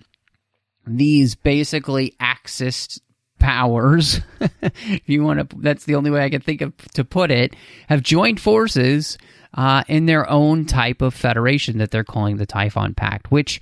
these 0.87 1.35
basically 1.35 2.15
Axis 2.21 3.01
powers, 3.39 4.21
if 4.63 5.03
you 5.07 5.23
want 5.23 5.51
to, 5.51 5.57
that's 5.59 5.85
the 5.85 5.95
only 5.95 6.11
way 6.11 6.23
I 6.25 6.31
can 6.31 6.41
think 6.41 6.61
of 6.61 6.77
to 6.93 7.05
put 7.05 7.31
it, 7.31 7.55
have 7.89 8.03
joined 8.03 8.41
forces 8.41 9.19
uh, 9.55 9.83
in 9.89 10.07
their 10.07 10.29
own 10.31 10.67
type 10.67 11.03
of 11.03 11.15
federation 11.15 11.79
that 11.79 11.91
they're 11.91 12.05
calling 12.05 12.37
the 12.37 12.47
Typhon 12.47 12.95
Pact, 12.95 13.31
which 13.31 13.61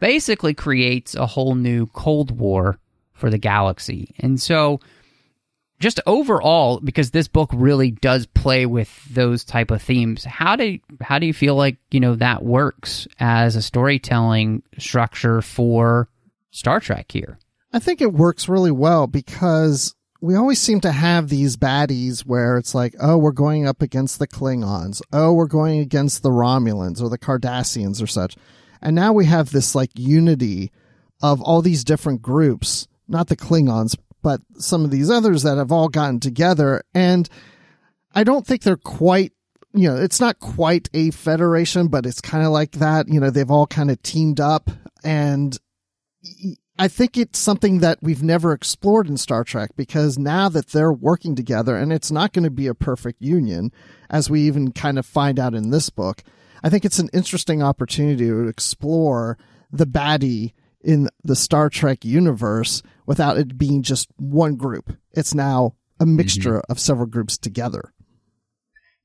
basically 0.00 0.54
creates 0.54 1.14
a 1.14 1.26
whole 1.26 1.54
new 1.54 1.86
Cold 1.86 2.36
War 2.38 2.78
for 3.12 3.30
the 3.30 3.38
galaxy. 3.38 4.14
And 4.18 4.40
so, 4.40 4.80
just 5.82 6.00
overall, 6.06 6.78
because 6.80 7.10
this 7.10 7.26
book 7.26 7.50
really 7.52 7.90
does 7.90 8.24
play 8.26 8.66
with 8.66 8.88
those 9.12 9.42
type 9.44 9.72
of 9.72 9.82
themes, 9.82 10.24
how 10.24 10.54
do 10.54 10.78
how 11.00 11.18
do 11.18 11.26
you 11.26 11.34
feel 11.34 11.56
like 11.56 11.76
you 11.90 11.98
know 11.98 12.14
that 12.14 12.44
works 12.44 13.08
as 13.18 13.56
a 13.56 13.62
storytelling 13.62 14.62
structure 14.78 15.42
for 15.42 16.08
Star 16.52 16.78
Trek 16.78 17.10
here? 17.10 17.38
I 17.72 17.80
think 17.80 18.00
it 18.00 18.12
works 18.12 18.48
really 18.48 18.70
well 18.70 19.06
because 19.08 19.94
we 20.20 20.36
always 20.36 20.60
seem 20.60 20.80
to 20.82 20.92
have 20.92 21.28
these 21.28 21.56
baddies 21.56 22.20
where 22.20 22.58
it's 22.58 22.76
like, 22.76 22.94
oh, 23.00 23.18
we're 23.18 23.32
going 23.32 23.66
up 23.66 23.82
against 23.82 24.20
the 24.20 24.28
Klingons. 24.28 25.02
Oh, 25.12 25.32
we're 25.32 25.46
going 25.46 25.80
against 25.80 26.22
the 26.22 26.30
Romulans 26.30 27.02
or 27.02 27.08
the 27.08 27.18
Cardassians 27.18 28.00
or 28.00 28.06
such. 28.06 28.36
And 28.80 28.94
now 28.94 29.12
we 29.12 29.26
have 29.26 29.50
this 29.50 29.74
like 29.74 29.90
unity 29.96 30.70
of 31.20 31.40
all 31.42 31.60
these 31.60 31.82
different 31.82 32.22
groups, 32.22 32.86
not 33.08 33.26
the 33.26 33.36
Klingons, 33.36 33.96
but 34.22 34.40
some 34.58 34.84
of 34.84 34.90
these 34.90 35.10
others 35.10 35.42
that 35.42 35.58
have 35.58 35.72
all 35.72 35.88
gotten 35.88 36.20
together. 36.20 36.82
And 36.94 37.28
I 38.14 38.24
don't 38.24 38.46
think 38.46 38.62
they're 38.62 38.76
quite, 38.76 39.32
you 39.74 39.88
know, 39.88 39.96
it's 39.96 40.20
not 40.20 40.38
quite 40.38 40.88
a 40.94 41.10
federation, 41.10 41.88
but 41.88 42.06
it's 42.06 42.20
kind 42.20 42.44
of 42.44 42.52
like 42.52 42.72
that. 42.72 43.08
You 43.08 43.20
know, 43.20 43.30
they've 43.30 43.50
all 43.50 43.66
kind 43.66 43.90
of 43.90 44.02
teamed 44.02 44.40
up 44.40 44.70
and 45.04 45.58
I 46.78 46.88
think 46.88 47.16
it's 47.16 47.38
something 47.38 47.80
that 47.80 47.98
we've 48.02 48.22
never 48.22 48.52
explored 48.52 49.06
in 49.06 49.16
Star 49.16 49.44
Trek 49.44 49.70
because 49.76 50.18
now 50.18 50.48
that 50.48 50.68
they're 50.68 50.92
working 50.92 51.36
together 51.36 51.76
and 51.76 51.92
it's 51.92 52.10
not 52.10 52.32
going 52.32 52.44
to 52.44 52.50
be 52.50 52.66
a 52.66 52.74
perfect 52.74 53.20
union, 53.20 53.72
as 54.08 54.30
we 54.30 54.42
even 54.42 54.72
kind 54.72 54.98
of 54.98 55.06
find 55.06 55.38
out 55.38 55.54
in 55.54 55.70
this 55.70 55.90
book, 55.90 56.22
I 56.62 56.70
think 56.70 56.84
it's 56.84 56.98
an 56.98 57.10
interesting 57.12 57.62
opportunity 57.62 58.26
to 58.26 58.48
explore 58.48 59.36
the 59.70 59.86
baddie 59.86 60.54
in 60.80 61.08
the 61.22 61.36
Star 61.36 61.68
Trek 61.68 62.04
universe 62.04 62.82
without 63.12 63.36
it 63.36 63.58
being 63.58 63.82
just 63.82 64.08
one 64.16 64.56
group. 64.56 64.90
It's 65.10 65.34
now 65.34 65.74
a 66.00 66.06
mixture 66.06 66.62
of 66.70 66.80
several 66.80 67.04
groups 67.04 67.36
together. 67.36 67.92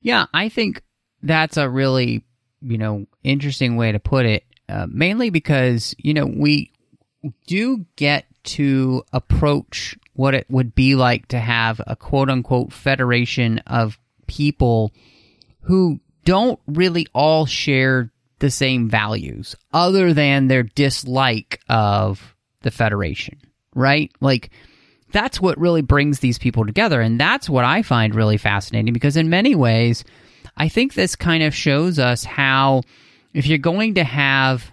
Yeah, 0.00 0.24
I 0.32 0.48
think 0.48 0.82
that's 1.22 1.58
a 1.58 1.68
really, 1.68 2.24
you 2.62 2.78
know, 2.78 3.04
interesting 3.22 3.76
way 3.76 3.92
to 3.92 3.98
put 3.98 4.24
it. 4.24 4.44
Uh, 4.66 4.86
mainly 4.88 5.28
because 5.28 5.94
you 5.98 6.14
know 6.14 6.24
we 6.24 6.72
do 7.46 7.84
get 7.96 8.24
to 8.44 9.04
approach 9.12 9.98
what 10.14 10.34
it 10.34 10.46
would 10.48 10.74
be 10.74 10.94
like 10.94 11.28
to 11.28 11.38
have 11.38 11.78
a 11.86 11.94
quote 11.94 12.30
unquote 12.30 12.72
federation 12.72 13.58
of 13.66 13.98
people 14.26 14.90
who 15.60 16.00
don't 16.24 16.58
really 16.66 17.06
all 17.12 17.44
share 17.44 18.10
the 18.38 18.50
same 18.50 18.88
values 18.88 19.54
other 19.74 20.14
than 20.14 20.48
their 20.48 20.62
dislike 20.62 21.60
of 21.68 22.34
the 22.62 22.70
federation, 22.70 23.38
right? 23.74 24.10
Like 24.20 24.50
that's 25.12 25.40
what 25.40 25.58
really 25.58 25.82
brings 25.82 26.20
these 26.20 26.38
people 26.38 26.66
together. 26.66 27.00
And 27.00 27.20
that's 27.20 27.48
what 27.48 27.64
I 27.64 27.82
find 27.82 28.14
really 28.14 28.36
fascinating 28.36 28.92
because, 28.92 29.16
in 29.16 29.30
many 29.30 29.54
ways, 29.54 30.04
I 30.56 30.68
think 30.68 30.94
this 30.94 31.16
kind 31.16 31.42
of 31.42 31.54
shows 31.54 31.98
us 31.98 32.24
how 32.24 32.82
if 33.32 33.46
you're 33.46 33.58
going 33.58 33.94
to 33.94 34.04
have 34.04 34.72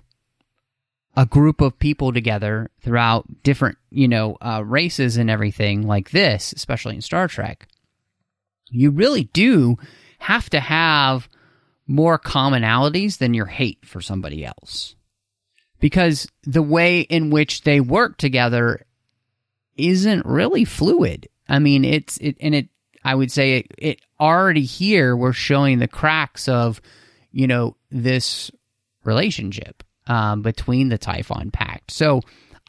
a 1.17 1.25
group 1.25 1.61
of 1.61 1.79
people 1.79 2.11
together 2.11 2.69
throughout 2.81 3.25
different, 3.43 3.77
you 3.89 4.07
know, 4.07 4.37
uh, 4.41 4.61
races 4.65 5.15
and 5.15 5.29
everything 5.29 5.87
like 5.87 6.11
this, 6.11 6.51
especially 6.53 6.95
in 6.95 7.01
Star 7.01 7.27
Trek, 7.27 7.67
you 8.69 8.91
really 8.91 9.25
do 9.25 9.77
have 10.19 10.49
to 10.49 10.59
have 10.59 11.29
more 11.87 12.19
commonalities 12.19 13.19
than 13.19 13.33
your 13.33 13.45
hate 13.45 13.85
for 13.85 14.01
somebody 14.01 14.43
else. 14.43 14.95
Because 15.85 16.27
the 16.41 16.63
way 16.63 17.01
in 17.01 17.29
which 17.29 17.61
they 17.61 17.79
work 17.79 18.17
together 18.17 18.87
isn't 19.77 20.25
really 20.25 20.65
fluid. 20.65 21.27
I 21.47 21.59
mean, 21.59 21.85
it's 21.85 22.17
it 22.17 22.37
and 22.41 22.55
it 22.55 22.69
I 23.03 23.13
would 23.13 23.31
say 23.31 23.59
it, 23.59 23.71
it 23.77 24.01
already 24.19 24.63
here 24.63 25.15
we're 25.15 25.31
showing 25.31 25.77
the 25.77 25.87
cracks 25.87 26.47
of, 26.47 26.81
you 27.31 27.45
know, 27.45 27.77
this 27.91 28.49
relationship 29.03 29.83
um, 30.07 30.41
between 30.41 30.89
the 30.89 30.97
Typhon 30.97 31.51
Pact. 31.51 31.91
So 31.91 32.21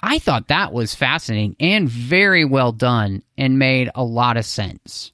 I 0.02 0.18
thought 0.18 0.48
that 0.48 0.74
was 0.74 0.94
fascinating 0.94 1.56
and 1.58 1.88
very 1.88 2.44
well 2.44 2.72
done 2.72 3.22
and 3.38 3.58
made 3.58 3.88
a 3.94 4.04
lot 4.04 4.36
of 4.36 4.44
sense. 4.44 5.10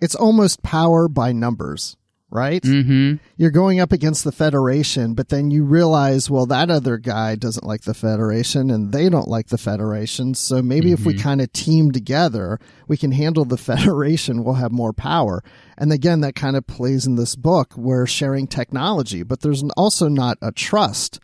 It's 0.00 0.16
almost 0.16 0.64
power 0.64 1.06
by 1.06 1.30
numbers, 1.30 1.96
right? 2.34 2.60
Mm-hmm. 2.62 3.14
You're 3.36 3.52
going 3.52 3.78
up 3.78 3.92
against 3.92 4.24
the 4.24 4.32
Federation, 4.32 5.14
but 5.14 5.28
then 5.28 5.52
you 5.52 5.62
realize, 5.64 6.28
well, 6.28 6.46
that 6.46 6.68
other 6.68 6.98
guy 6.98 7.36
doesn't 7.36 7.64
like 7.64 7.82
the 7.82 7.94
Federation 7.94 8.70
and 8.70 8.92
they 8.92 9.08
don't 9.08 9.28
like 9.28 9.46
the 9.46 9.56
Federation. 9.56 10.34
So 10.34 10.60
maybe 10.60 10.90
if 10.90 11.06
we 11.06 11.14
kind 11.14 11.40
of 11.40 11.52
team 11.52 11.92
together, 11.92 12.58
we 12.88 12.96
can 12.96 13.12
handle 13.12 13.44
the 13.44 13.56
Federation. 13.72 14.42
We'll 14.42 14.54
have 14.54 14.72
more 14.72 14.92
power. 14.92 15.44
And 15.78 15.92
again, 15.92 16.20
that 16.22 16.34
kind 16.34 16.56
of 16.56 16.66
plays 16.66 17.06
in 17.06 17.14
this 17.14 17.36
book. 17.36 17.76
We're 17.76 18.06
sharing 18.06 18.48
technology, 18.48 19.22
but 19.22 19.40
there's 19.40 19.62
also 19.76 20.08
not 20.08 20.36
a 20.42 20.50
trust 20.50 21.20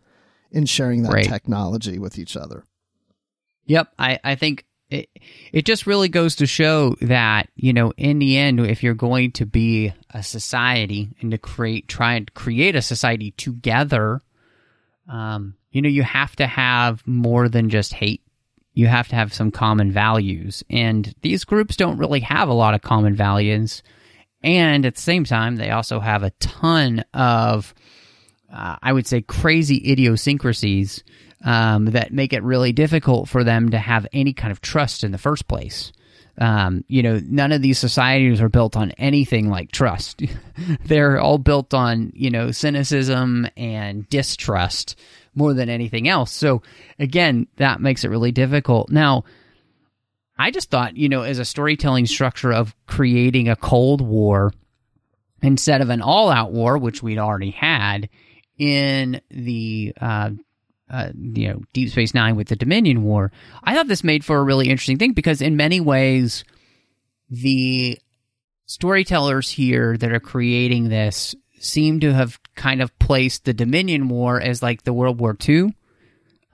in 0.52 0.64
sharing 0.66 1.02
that 1.02 1.12
Right. 1.12 1.24
technology 1.28 1.98
with 1.98 2.18
each 2.18 2.36
other. 2.36 2.62
Yep, 3.66 3.92
I, 3.98 4.18
I 4.24 4.34
think 4.36 4.64
it 4.90 5.08
it 5.52 5.64
just 5.64 5.86
really 5.86 6.08
goes 6.08 6.36
to 6.36 6.46
show 6.46 6.96
that 7.00 7.48
you 7.54 7.72
know 7.72 7.92
in 7.96 8.18
the 8.18 8.36
end, 8.36 8.60
if 8.60 8.82
you're 8.82 8.94
going 8.94 9.32
to 9.32 9.46
be 9.46 9.92
a 10.10 10.22
society 10.22 11.14
and 11.20 11.30
to 11.30 11.38
create 11.38 11.88
try 11.88 12.14
and 12.14 12.32
create 12.34 12.76
a 12.76 12.82
society 12.82 13.32
together, 13.32 14.20
um, 15.08 15.54
you 15.70 15.80
know 15.80 15.88
you 15.88 16.02
have 16.02 16.36
to 16.36 16.46
have 16.46 17.06
more 17.06 17.48
than 17.48 17.70
just 17.70 17.94
hate. 17.94 18.22
You 18.72 18.86
have 18.86 19.08
to 19.08 19.16
have 19.16 19.34
some 19.34 19.50
common 19.50 19.90
values, 19.92 20.64
and 20.70 21.14
these 21.22 21.44
groups 21.44 21.76
don't 21.76 21.98
really 21.98 22.20
have 22.20 22.48
a 22.48 22.54
lot 22.54 22.74
of 22.74 22.82
common 22.82 23.14
values. 23.14 23.82
And 24.42 24.86
at 24.86 24.94
the 24.94 25.00
same 25.00 25.24
time, 25.24 25.56
they 25.56 25.70
also 25.70 26.00
have 26.00 26.22
a 26.22 26.30
ton 26.30 27.04
of 27.12 27.74
uh, 28.52 28.76
I 28.82 28.92
would 28.92 29.06
say, 29.06 29.22
crazy 29.22 29.92
idiosyncrasies 29.92 31.04
um, 31.44 31.86
that 31.86 32.12
make 32.12 32.32
it 32.32 32.42
really 32.42 32.72
difficult 32.72 33.28
for 33.28 33.44
them 33.44 33.70
to 33.70 33.78
have 33.78 34.06
any 34.12 34.32
kind 34.32 34.52
of 34.52 34.60
trust 34.60 35.04
in 35.04 35.12
the 35.12 35.18
first 35.18 35.48
place. 35.48 35.92
Um, 36.38 36.84
you 36.88 37.02
know, 37.02 37.20
none 37.22 37.52
of 37.52 37.60
these 37.60 37.78
societies 37.78 38.40
are 38.40 38.48
built 38.48 38.76
on 38.76 38.92
anything 38.92 39.50
like 39.50 39.72
trust. 39.72 40.22
They're 40.84 41.20
all 41.20 41.38
built 41.38 41.74
on, 41.74 42.12
you 42.14 42.30
know, 42.30 42.50
cynicism 42.50 43.46
and 43.56 44.08
distrust 44.08 44.98
more 45.34 45.52
than 45.54 45.68
anything 45.68 46.08
else. 46.08 46.32
So, 46.32 46.62
again, 46.98 47.46
that 47.56 47.80
makes 47.80 48.04
it 48.04 48.08
really 48.08 48.32
difficult. 48.32 48.90
Now, 48.90 49.24
I 50.38 50.50
just 50.50 50.70
thought, 50.70 50.96
you 50.96 51.08
know, 51.10 51.22
as 51.22 51.38
a 51.38 51.44
storytelling 51.44 52.06
structure 52.06 52.52
of 52.52 52.74
creating 52.86 53.48
a 53.48 53.56
Cold 53.56 54.00
War 54.00 54.52
instead 55.42 55.82
of 55.82 55.90
an 55.90 56.00
all 56.00 56.30
out 56.30 56.52
war, 56.52 56.78
which 56.78 57.02
we'd 57.02 57.18
already 57.18 57.50
had 57.50 58.08
in 58.56 59.20
the 59.30 59.92
uh, 60.00 60.30
uh, 60.90 61.10
you 61.14 61.48
know 61.48 61.62
Deep 61.72 61.90
Space 61.90 62.14
Nine 62.14 62.36
with 62.36 62.48
the 62.48 62.56
Dominion 62.56 63.02
War. 63.02 63.32
I 63.62 63.74
thought 63.74 63.88
this 63.88 64.04
made 64.04 64.24
for 64.24 64.38
a 64.38 64.42
really 64.42 64.68
interesting 64.68 64.98
thing 64.98 65.12
because 65.12 65.40
in 65.40 65.56
many 65.56 65.80
ways, 65.80 66.44
the 67.30 67.98
storytellers 68.66 69.50
here 69.50 69.96
that 69.96 70.12
are 70.12 70.20
creating 70.20 70.88
this 70.88 71.34
seem 71.58 72.00
to 72.00 72.12
have 72.12 72.40
kind 72.54 72.82
of 72.82 72.96
placed 72.98 73.44
the 73.44 73.54
Dominion 73.54 74.08
War 74.08 74.40
as 74.40 74.62
like 74.62 74.82
the 74.82 74.92
World 74.92 75.20
War 75.20 75.36
II 75.48 75.74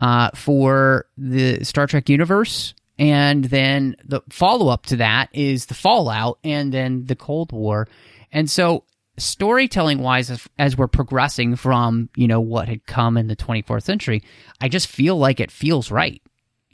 uh, 0.00 0.30
for 0.34 1.06
the 1.16 1.64
Star 1.64 1.86
Trek 1.86 2.08
universe. 2.08 2.74
And 2.98 3.44
then 3.44 3.96
the 4.04 4.22
follow 4.30 4.68
up 4.68 4.86
to 4.86 4.96
that 4.96 5.28
is 5.32 5.66
the 5.66 5.74
Fallout 5.74 6.38
and 6.42 6.72
then 6.72 7.04
the 7.04 7.16
Cold 7.16 7.52
War. 7.52 7.88
And 8.32 8.50
so 8.50 8.84
storytelling 9.18 9.98
wise 9.98 10.30
as, 10.30 10.46
as 10.58 10.76
we're 10.76 10.86
progressing 10.86 11.56
from 11.56 12.08
you 12.16 12.28
know 12.28 12.40
what 12.40 12.68
had 12.68 12.86
come 12.86 13.16
in 13.16 13.28
the 13.28 13.36
24th 13.36 13.82
century 13.82 14.22
i 14.60 14.68
just 14.68 14.88
feel 14.88 15.16
like 15.16 15.40
it 15.40 15.50
feels 15.50 15.90
right 15.90 16.20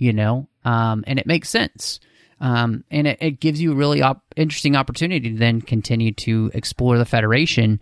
you 0.03 0.13
know? 0.13 0.49
Um, 0.65 1.05
and 1.07 1.19
it 1.19 1.27
makes 1.27 1.49
sense. 1.49 2.01
Um, 2.41 2.83
and 2.91 3.07
it, 3.07 3.19
it 3.21 3.41
gives 3.41 3.61
you 3.61 3.73
a 3.73 3.77
really 3.77 4.03
op- 4.03 4.25
interesting 4.37 4.75
opportunity 4.75 5.31
to 5.31 5.39
then 5.39 5.61
continue 5.61 6.13
to 6.15 6.51
explore 6.55 6.99
the 6.99 7.05
federation 7.05 7.79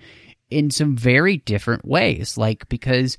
in 0.50 0.70
some 0.70 0.96
very 0.96 1.38
different 1.38 1.84
ways. 1.86 2.36
Like 2.36 2.68
because 2.68 3.16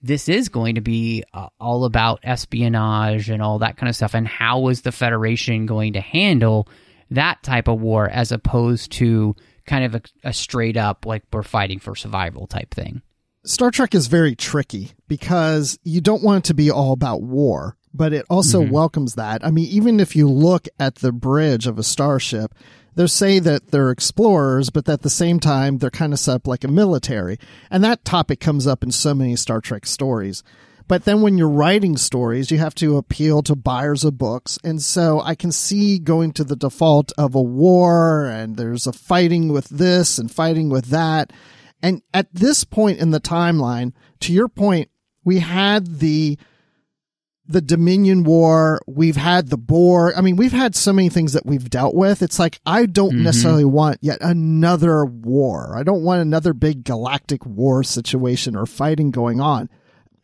this 0.00 0.30
is 0.30 0.48
going 0.48 0.76
to 0.76 0.80
be 0.80 1.24
uh, 1.34 1.48
all 1.60 1.84
about 1.84 2.20
espionage 2.22 3.28
and 3.28 3.42
all 3.42 3.58
that 3.58 3.76
kind 3.76 3.90
of 3.90 3.96
stuff. 3.96 4.14
And 4.14 4.26
how 4.26 4.68
is 4.68 4.80
the 4.80 4.92
federation 4.92 5.66
going 5.66 5.92
to 5.92 6.00
handle 6.00 6.68
that 7.10 7.42
type 7.42 7.68
of 7.68 7.80
war 7.80 8.08
as 8.08 8.32
opposed 8.32 8.92
to 8.92 9.36
kind 9.68 9.84
of 9.84 9.94
a, 9.94 10.02
a 10.24 10.32
straight 10.32 10.76
up 10.76 11.06
like 11.06 11.22
we're 11.32 11.44
fighting 11.44 11.78
for 11.78 11.94
survival 11.94 12.48
type 12.48 12.74
thing. 12.74 13.02
Star 13.44 13.70
Trek 13.70 13.94
is 13.94 14.08
very 14.08 14.34
tricky 14.34 14.92
because 15.06 15.78
you 15.84 16.00
don't 16.00 16.24
want 16.24 16.44
it 16.44 16.48
to 16.48 16.54
be 16.54 16.70
all 16.70 16.92
about 16.92 17.22
war, 17.22 17.76
but 17.94 18.12
it 18.12 18.26
also 18.28 18.62
mm-hmm. 18.62 18.72
welcomes 18.72 19.14
that. 19.14 19.44
I 19.46 19.50
mean, 19.50 19.68
even 19.68 20.00
if 20.00 20.16
you 20.16 20.28
look 20.28 20.66
at 20.80 20.96
the 20.96 21.12
bridge 21.12 21.66
of 21.66 21.78
a 21.78 21.84
starship, 21.84 22.54
they 22.96 23.06
say 23.06 23.38
that 23.38 23.70
they're 23.70 23.90
explorers, 23.90 24.70
but 24.70 24.88
at 24.88 25.02
the 25.02 25.10
same 25.10 25.38
time, 25.38 25.78
they're 25.78 25.90
kind 25.90 26.12
of 26.12 26.18
set 26.18 26.34
up 26.34 26.46
like 26.48 26.64
a 26.64 26.68
military. 26.68 27.38
And 27.70 27.84
that 27.84 28.04
topic 28.04 28.40
comes 28.40 28.66
up 28.66 28.82
in 28.82 28.90
so 28.90 29.14
many 29.14 29.36
Star 29.36 29.60
Trek 29.60 29.86
stories. 29.86 30.42
But 30.88 31.04
then 31.04 31.20
when 31.20 31.36
you're 31.36 31.50
writing 31.50 31.98
stories, 31.98 32.50
you 32.50 32.58
have 32.58 32.74
to 32.76 32.96
appeal 32.96 33.42
to 33.42 33.54
buyers 33.54 34.04
of 34.04 34.16
books. 34.16 34.58
And 34.64 34.80
so 34.80 35.20
I 35.20 35.34
can 35.34 35.52
see 35.52 35.98
going 35.98 36.32
to 36.32 36.44
the 36.44 36.56
default 36.56 37.12
of 37.18 37.34
a 37.34 37.42
war 37.42 38.24
and 38.24 38.56
there's 38.56 38.86
a 38.86 38.92
fighting 38.92 39.52
with 39.52 39.68
this 39.68 40.18
and 40.18 40.32
fighting 40.32 40.70
with 40.70 40.86
that. 40.86 41.32
And 41.82 42.02
at 42.14 42.34
this 42.34 42.64
point 42.64 42.98
in 42.98 43.10
the 43.10 43.20
timeline, 43.20 43.92
to 44.20 44.32
your 44.32 44.48
point, 44.48 44.90
we 45.24 45.40
had 45.40 45.98
the 46.00 46.38
the 47.50 47.60
Dominion 47.62 48.24
War, 48.24 48.78
we've 48.86 49.16
had 49.16 49.48
the 49.48 49.56
Borg. 49.56 50.12
I 50.16 50.20
mean, 50.20 50.36
we've 50.36 50.52
had 50.52 50.76
so 50.76 50.92
many 50.92 51.08
things 51.08 51.32
that 51.32 51.46
we've 51.46 51.70
dealt 51.70 51.94
with. 51.94 52.20
It's 52.20 52.38
like 52.38 52.60
I 52.66 52.84
don't 52.84 53.14
mm-hmm. 53.14 53.22
necessarily 53.22 53.64
want 53.64 53.98
yet 54.02 54.18
another 54.20 55.06
war. 55.06 55.74
I 55.76 55.82
don't 55.82 56.02
want 56.02 56.20
another 56.20 56.52
big 56.52 56.84
galactic 56.84 57.46
war 57.46 57.82
situation 57.82 58.54
or 58.54 58.66
fighting 58.66 59.10
going 59.10 59.40
on. 59.40 59.70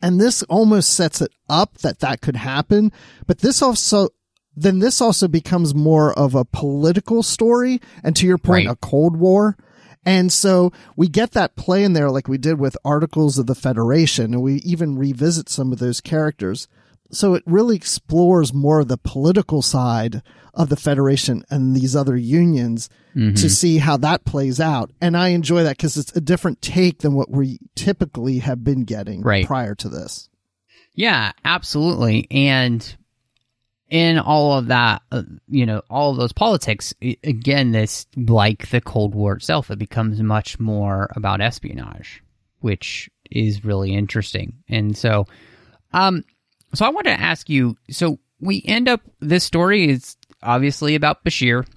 And 0.05 0.21
this 0.21 0.43
almost 0.43 0.93
sets 0.93 1.19
it 1.19 1.31
up 1.49 1.79
that 1.79 1.99
that 2.01 2.21
could 2.21 2.35
happen. 2.35 2.91
But 3.25 3.39
this 3.39 3.63
also, 3.63 4.09
then 4.55 4.77
this 4.77 5.01
also 5.01 5.27
becomes 5.27 5.73
more 5.73 6.13
of 6.13 6.35
a 6.35 6.45
political 6.45 7.23
story. 7.23 7.81
And 8.03 8.15
to 8.17 8.27
your 8.27 8.37
point, 8.37 8.67
Right. 8.67 8.73
a 8.73 8.75
Cold 8.75 9.17
War. 9.17 9.57
And 10.05 10.31
so 10.31 10.71
we 10.95 11.07
get 11.07 11.31
that 11.31 11.55
play 11.55 11.83
in 11.83 11.93
there 11.93 12.11
like 12.11 12.27
we 12.27 12.37
did 12.37 12.59
with 12.59 12.77
Articles 12.85 13.39
of 13.39 13.47
the 13.47 13.55
Federation. 13.55 14.35
And 14.35 14.43
we 14.43 14.57
even 14.57 14.95
revisit 14.95 15.49
some 15.49 15.71
of 15.71 15.79
those 15.79 16.01
characters. 16.01 16.67
So 17.15 17.33
it 17.33 17.43
really 17.45 17.75
explores 17.75 18.53
more 18.53 18.79
of 18.81 18.87
the 18.87 18.97
political 18.97 19.61
side 19.61 20.21
of 20.53 20.69
the 20.69 20.75
Federation 20.75 21.43
and 21.49 21.75
these 21.75 21.95
other 21.95 22.15
unions 22.17 22.89
to 23.15 23.49
see 23.49 23.77
how 23.77 23.95
that 23.97 24.25
plays 24.25 24.59
out. 24.59 24.91
And 24.99 25.15
I 25.15 25.29
enjoy 25.29 25.63
that 25.63 25.77
because 25.77 25.95
it's 25.95 26.13
a 26.17 26.21
different 26.21 26.61
take 26.61 26.99
than 26.99 27.13
what 27.13 27.31
we 27.31 27.59
typically 27.73 28.39
have 28.39 28.61
been 28.63 28.83
getting 28.83 29.21
Right. 29.21 29.45
prior 29.47 29.73
to 29.75 29.87
this. 29.87 30.27
Yeah, 30.93 31.31
absolutely. 31.45 32.27
And 32.29 32.95
in 33.89 34.19
all 34.19 34.57
of 34.57 34.67
that, 34.67 35.01
uh, 35.13 35.23
you 35.47 35.65
know, 35.65 35.81
all 35.89 36.11
of 36.11 36.17
those 36.17 36.33
politics, 36.33 36.93
again, 37.23 37.71
this, 37.71 38.05
like 38.17 38.69
the 38.69 38.81
Cold 38.81 39.15
War 39.15 39.33
itself, 39.35 39.71
it 39.71 39.79
becomes 39.79 40.21
much 40.21 40.59
more 40.59 41.09
about 41.15 41.39
espionage, 41.39 42.21
which 42.59 43.09
is 43.31 43.63
really 43.63 43.93
interesting. 43.93 44.53
And 44.67 44.97
so, 44.97 45.25
um, 45.93 46.23
so 46.77 46.85
I 46.85 46.89
want 46.89 47.05
to 47.05 47.19
ask 47.19 47.49
you, 47.49 47.77
so 47.89 48.19
we 48.39 48.63
end 48.65 48.87
up, 48.87 49.01
this 49.19 49.43
story 49.43 49.89
is 49.89 50.17
obviously 50.43 50.95
about 50.95 51.23
Bashir. 51.23 51.67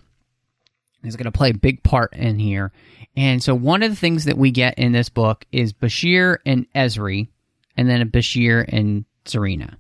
He's 1.03 1.17
going 1.17 1.25
to 1.25 1.33
play 1.33 1.51
a 1.51 1.55
big 1.55 1.83
part 1.83 2.13
in 2.15 2.39
here. 2.39 2.73
And 3.17 3.43
so 3.43 3.55
one 3.55 3.83
of 3.83 3.91
the 3.91 3.97
things 3.97 4.25
that 4.25 4.39
we 4.39 4.51
get 4.51 4.79
in 4.79 4.93
this 4.93 5.09
book 5.09 5.45
is 5.53 5.73
Bashir 5.73 6.39
and 6.45 6.67
Ezri, 6.73 7.29
and 7.77 7.89
then 7.89 8.11
Bashir 8.11 8.65
and 8.69 9.05
Sarina, 9.25 9.77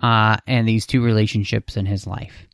uh, 0.00 0.36
and 0.46 0.68
these 0.68 0.86
two 0.86 1.02
relationships 1.02 1.76
in 1.76 1.86
his 1.86 2.06
life. 2.06 2.46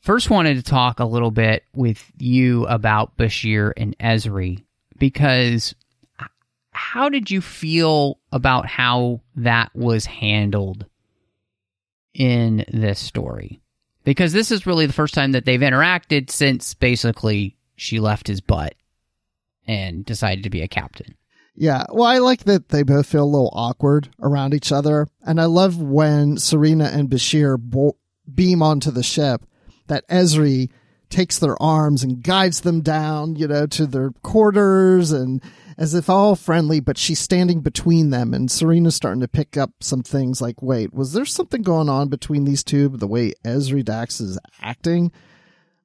first 0.00 0.30
wanted 0.30 0.56
to 0.56 0.62
talk 0.62 1.00
a 1.00 1.04
little 1.04 1.30
bit 1.30 1.64
with 1.74 2.10
you 2.18 2.66
about 2.66 3.16
Bashir 3.16 3.72
and 3.76 3.96
Ezri 3.98 4.64
because 4.98 5.74
how 6.74 7.08
did 7.08 7.30
you 7.30 7.40
feel 7.40 8.18
about 8.32 8.66
how 8.66 9.20
that 9.36 9.74
was 9.74 10.06
handled 10.06 10.86
in 12.12 12.64
this 12.72 12.98
story? 12.98 13.60
Because 14.04 14.32
this 14.32 14.50
is 14.50 14.66
really 14.66 14.86
the 14.86 14.92
first 14.92 15.14
time 15.14 15.32
that 15.32 15.44
they've 15.44 15.60
interacted 15.60 16.30
since 16.30 16.74
basically 16.74 17.56
she 17.76 18.00
left 18.00 18.26
his 18.26 18.40
butt 18.40 18.74
and 19.66 20.04
decided 20.04 20.44
to 20.44 20.50
be 20.50 20.62
a 20.62 20.68
captain. 20.68 21.14
Yeah, 21.54 21.84
well, 21.90 22.08
I 22.08 22.18
like 22.18 22.44
that 22.44 22.70
they 22.70 22.82
both 22.82 23.06
feel 23.06 23.24
a 23.24 23.24
little 23.24 23.52
awkward 23.52 24.10
around 24.20 24.54
each 24.54 24.72
other, 24.72 25.06
and 25.22 25.40
I 25.40 25.44
love 25.44 25.80
when 25.80 26.36
Sarina 26.36 26.92
and 26.92 27.08
Bashir 27.08 27.56
bo- 27.58 27.96
beam 28.32 28.60
onto 28.60 28.90
the 28.90 29.04
ship 29.04 29.42
that 29.86 30.06
Ezri 30.08 30.70
takes 31.14 31.38
their 31.38 31.60
arms 31.62 32.02
and 32.02 32.24
guides 32.24 32.62
them 32.62 32.80
down, 32.80 33.36
you 33.36 33.46
know, 33.46 33.66
to 33.68 33.86
their 33.86 34.10
quarters 34.22 35.12
and 35.12 35.40
as 35.78 35.94
if 35.94 36.10
all 36.10 36.34
friendly, 36.34 36.80
but 36.80 36.98
she's 36.98 37.20
standing 37.20 37.60
between 37.60 38.10
them 38.10 38.34
and 38.34 38.48
Sarina's 38.48 38.96
starting 38.96 39.20
to 39.20 39.28
pick 39.28 39.56
up 39.56 39.70
some 39.80 40.02
things 40.02 40.42
like, 40.42 40.60
wait, 40.60 40.92
was 40.92 41.12
there 41.12 41.24
something 41.24 41.62
going 41.62 41.88
on 41.88 42.08
between 42.08 42.44
these 42.44 42.64
two, 42.64 42.88
the 42.88 43.06
way 43.06 43.32
Ezri 43.44 43.84
Dax 43.84 44.20
is 44.20 44.38
acting? 44.60 45.12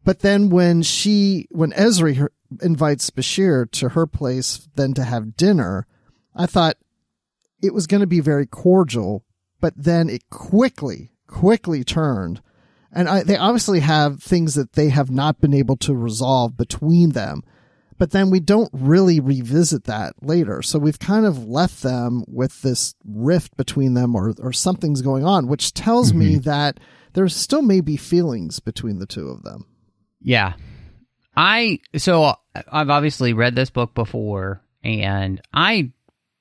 But 0.03 0.19
then 0.19 0.49
when 0.49 0.81
she, 0.81 1.47
when 1.51 1.73
Ezri 1.73 2.15
her, 2.17 2.31
invites 2.61 3.11
Bashir 3.11 3.69
to 3.71 3.89
her 3.89 4.07
place, 4.07 4.67
then 4.75 4.95
to 4.95 5.03
have 5.03 5.37
dinner, 5.37 5.85
I 6.35 6.47
thought 6.47 6.77
it 7.61 7.73
was 7.73 7.85
going 7.85 8.01
to 8.01 8.07
be 8.07 8.19
very 8.19 8.47
cordial, 8.47 9.23
but 9.61 9.73
then 9.77 10.09
it 10.09 10.29
quickly, 10.31 11.11
quickly 11.27 11.83
turned. 11.83 12.41
And 12.91 13.07
I, 13.07 13.23
they 13.23 13.37
obviously 13.37 13.81
have 13.81 14.21
things 14.21 14.55
that 14.55 14.73
they 14.73 14.89
have 14.89 15.11
not 15.11 15.39
been 15.41 15.53
able 15.53 15.77
to 15.77 15.95
resolve 15.95 16.57
between 16.57 17.11
them. 17.11 17.43
But 17.97 18.11
then 18.11 18.29
we 18.29 18.39
don't 18.39 18.69
really 18.71 19.19
revisit 19.19 19.83
that 19.83 20.13
later. 20.21 20.61
So 20.61 20.79
we've 20.79 20.99
kind 20.99 21.25
of 21.25 21.45
left 21.45 21.83
them 21.83 22.23
with 22.27 22.61
this 22.61 22.95
rift 23.05 23.57
between 23.57 23.93
them 23.93 24.15
or, 24.15 24.33
or 24.39 24.53
something's 24.53 25.01
going 25.01 25.25
on, 25.25 25.47
which 25.47 25.73
tells 25.73 26.09
mm-hmm. 26.09 26.19
me 26.19 26.35
that 26.37 26.79
there 27.13 27.27
still 27.27 27.61
may 27.61 27.81
be 27.81 27.97
feelings 27.97 28.59
between 28.59 28.99
the 28.99 29.05
two 29.05 29.27
of 29.27 29.43
them. 29.43 29.65
Yeah. 30.21 30.53
I, 31.35 31.79
so 31.97 32.35
I've 32.71 32.89
obviously 32.89 33.33
read 33.33 33.55
this 33.55 33.69
book 33.69 33.93
before 33.93 34.63
and 34.83 35.41
I 35.53 35.91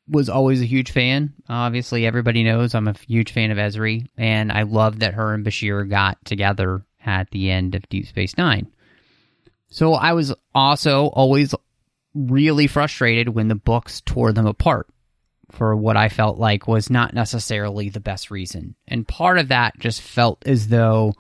was 0.08 0.28
always 0.28 0.60
a 0.60 0.66
huge 0.66 0.90
fan. 0.90 1.34
Obviously, 1.48 2.06
everybody 2.06 2.42
knows 2.44 2.74
I'm 2.74 2.88
a 2.88 2.94
huge 3.06 3.32
fan 3.32 3.50
of 3.50 3.58
Ezri, 3.58 4.06
and 4.16 4.50
I 4.50 4.62
love 4.62 5.00
that 5.00 5.14
her 5.14 5.34
and 5.34 5.44
Bashir 5.44 5.88
got 5.88 6.24
together 6.24 6.84
at 7.04 7.30
the 7.30 7.50
end 7.50 7.74
of 7.74 7.88
Deep 7.88 8.06
Space 8.06 8.36
Nine. 8.36 8.68
So 9.70 9.94
I 9.94 10.12
was 10.14 10.34
also 10.54 11.06
always 11.08 11.54
really 12.14 12.66
frustrated 12.66 13.28
when 13.28 13.48
the 13.48 13.54
books 13.54 14.00
tore 14.00 14.32
them 14.32 14.46
apart 14.46 14.88
for 15.50 15.76
what 15.76 15.96
I 15.96 16.08
felt 16.08 16.38
like 16.38 16.68
was 16.68 16.90
not 16.90 17.14
necessarily 17.14 17.88
the 17.88 18.00
best 18.00 18.30
reason. 18.30 18.74
And 18.86 19.08
part 19.08 19.38
of 19.38 19.48
that 19.48 19.78
just 19.78 20.00
felt 20.00 20.46
as 20.46 20.68
though 20.68 21.14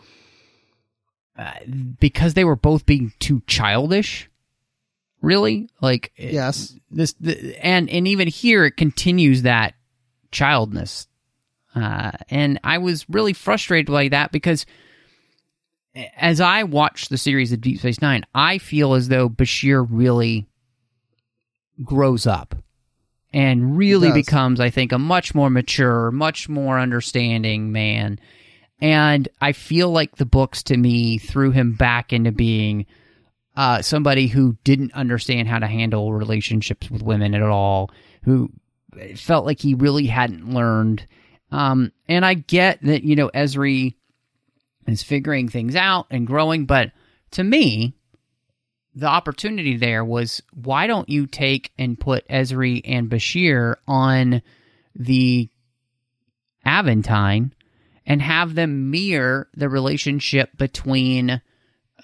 uh, 1.38 1.52
because 2.00 2.34
they 2.34 2.44
were 2.44 2.56
both 2.56 2.84
being 2.84 3.12
too 3.20 3.42
childish 3.46 4.28
really? 5.22 5.68
Like 5.80 6.12
yes. 6.16 6.74
this 6.90 7.14
the, 7.14 7.56
and 7.64 7.88
and 7.90 8.08
even 8.08 8.28
here 8.28 8.64
it 8.64 8.76
continues 8.76 9.42
that 9.42 9.74
childness. 10.30 11.06
Uh, 11.74 12.12
and 12.30 12.58
i 12.64 12.78
was 12.78 13.08
really 13.10 13.34
frustrated 13.34 13.86
by 13.86 14.08
that 14.08 14.32
because 14.32 14.64
as 16.16 16.40
i 16.40 16.62
watch 16.62 17.08
the 17.08 17.18
series 17.18 17.52
of 17.52 17.60
deep 17.60 17.78
space 17.78 18.00
nine 18.00 18.24
i 18.34 18.56
feel 18.58 18.94
as 18.94 19.08
though 19.08 19.28
bashir 19.28 19.86
really 19.88 20.46
grows 21.84 22.26
up 22.26 22.54
and 23.32 23.76
really 23.76 24.10
becomes 24.12 24.60
i 24.60 24.70
think 24.70 24.92
a 24.92 24.98
much 24.98 25.34
more 25.34 25.50
mature 25.50 26.10
much 26.10 26.48
more 26.48 26.80
understanding 26.80 27.70
man. 27.70 28.18
And 28.80 29.28
i 29.40 29.52
feel 29.52 29.90
like 29.90 30.16
the 30.16 30.26
books 30.26 30.62
to 30.64 30.76
me 30.76 31.18
threw 31.18 31.50
him 31.50 31.74
back 31.74 32.12
into 32.14 32.32
being 32.32 32.86
uh, 33.58 33.82
somebody 33.82 34.28
who 34.28 34.56
didn't 34.62 34.94
understand 34.94 35.48
how 35.48 35.58
to 35.58 35.66
handle 35.66 36.12
relationships 36.12 36.88
with 36.88 37.02
women 37.02 37.34
at 37.34 37.42
all, 37.42 37.90
who 38.22 38.48
felt 39.16 39.44
like 39.44 39.60
he 39.60 39.74
really 39.74 40.06
hadn't 40.06 40.48
learned. 40.48 41.04
Um, 41.50 41.90
and 42.08 42.24
I 42.24 42.34
get 42.34 42.80
that, 42.82 43.02
you 43.02 43.16
know, 43.16 43.30
Ezri 43.34 43.96
is 44.86 45.02
figuring 45.02 45.48
things 45.48 45.74
out 45.74 46.06
and 46.08 46.24
growing, 46.24 46.66
but 46.66 46.92
to 47.32 47.42
me, 47.42 47.94
the 48.94 49.08
opportunity 49.08 49.76
there 49.76 50.04
was 50.04 50.40
why 50.54 50.86
don't 50.86 51.08
you 51.08 51.26
take 51.26 51.72
and 51.76 51.98
put 51.98 52.28
Ezri 52.28 52.80
and 52.84 53.10
Bashir 53.10 53.74
on 53.88 54.40
the 54.94 55.48
Aventine 56.64 57.50
and 58.06 58.22
have 58.22 58.54
them 58.54 58.92
mirror 58.92 59.48
the 59.56 59.68
relationship 59.68 60.56
between 60.56 61.42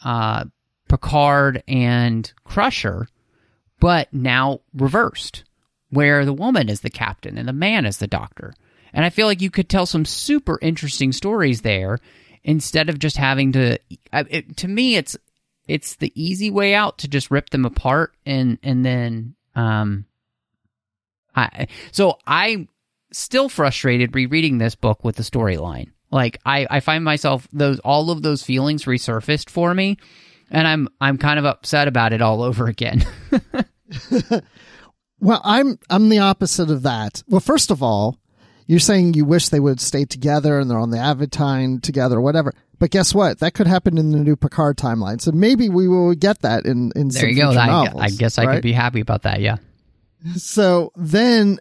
uh, 0.05 0.47
Picard 0.95 1.65
and 1.67 2.33
Crusher, 2.45 3.09
but 3.81 4.15
now 4.15 4.61
reversed, 4.73 5.43
where 5.91 6.25
the 6.25 6.33
woman 6.33 6.69
is 6.69 6.83
the 6.83 6.91
captain 6.91 7.37
and 7.37 7.49
the 7.49 7.53
man 7.53 7.85
is 7.85 7.99
the 7.99 8.07
doctor. 8.07 8.55
And 8.93 9.05
I 9.05 9.11
feel 9.11 9.27
like 9.27 9.43
you 9.43 9.51
could 9.51 9.69
tell 9.69 9.87
some 9.87 10.05
super 10.05 10.57
interesting 10.63 11.11
stories 11.11 11.63
there 11.63 11.99
instead 12.45 12.89
of 12.89 13.01
just 13.01 13.17
having 13.17 13.51
to. 13.53 13.81
It, 14.13 14.57
to 14.59 14.69
me, 14.69 14.95
it's 14.95 15.17
it's 15.67 15.97
the 15.97 16.13
easy 16.15 16.49
way 16.49 16.75
out 16.75 16.99
to 16.99 17.09
just 17.09 17.29
rip 17.29 17.51
them 17.51 17.65
apart 17.65 18.15
and 18.25 18.59
and 18.63 18.87
then 18.87 19.35
um. 19.57 20.07
I 21.35 21.67
so 21.91 22.19
I'm 22.25 22.69
still 23.11 23.49
frustrated 23.49 24.15
rereading 24.15 24.59
this 24.59 24.77
book 24.77 25.03
with 25.03 25.17
the 25.17 25.25
storyline. 25.25 25.91
Like 26.13 26.39
I 26.47 26.69
I 26.71 26.79
find 26.79 27.03
myself 27.03 27.49
those 27.53 27.81
all 27.81 28.13
of 28.13 28.23
those 28.23 28.45
feelings 28.45 28.85
resurfaced 28.85 29.51
for 29.51 29.75
me 29.75 29.99
and 30.55 30.69
I'm 30.69 30.89
I'm 31.01 31.19
kind 31.19 31.39
of 31.39 31.45
upset 31.45 31.89
about 31.89 32.13
it 32.13 32.23
all 32.23 32.43
over 32.43 32.67
again. 32.67 33.05
well, 35.21 35.41
I'm 35.45 35.79
I'm 35.91 36.09
the 36.09 36.21
opposite 36.21 36.71
of 36.71 36.83
that. 36.83 37.23
Well, 37.29 37.41
first 37.41 37.71
of 37.71 37.83
all, 37.83 38.19
you're 38.67 38.79
saying 38.79 39.15
you 39.15 39.25
wish 39.25 39.49
they 39.49 39.61
would 39.61 39.81
stay 39.81 40.05
together 40.05 40.59
and 40.59 40.71
they're 40.71 40.79
on 40.79 40.91
the 40.91 40.99
Aventine 40.99 41.81
together 41.81 42.19
or 42.19 42.21
whatever. 42.23 42.53
But 42.79 42.91
guess 42.91 43.15
what? 43.15 43.41
That 43.41 43.55
could 43.55 43.67
happen 43.67 43.99
in 43.99 44.13
the 44.13 44.19
new 44.19 44.37
Picard 44.37 44.77
timeline. 44.77 45.21
So 45.21 45.33
maybe 45.33 45.69
we 45.69 45.89
will 45.89 46.15
get 46.15 46.41
that 46.43 46.67
in 46.67 46.93
in 46.95 47.09
there 47.09 47.29
you 47.29 47.37
go. 47.37 47.51
I, 47.51 47.91
I, 47.99 48.11
guess 48.11 48.39
I 48.39 48.45
right? 48.45 48.55
could 48.55 48.63
be 48.63 48.73
happy 48.73 49.01
about 49.01 49.23
that. 49.23 49.41
Yeah. 49.41 49.57
So 50.37 50.93
then, 50.95 51.59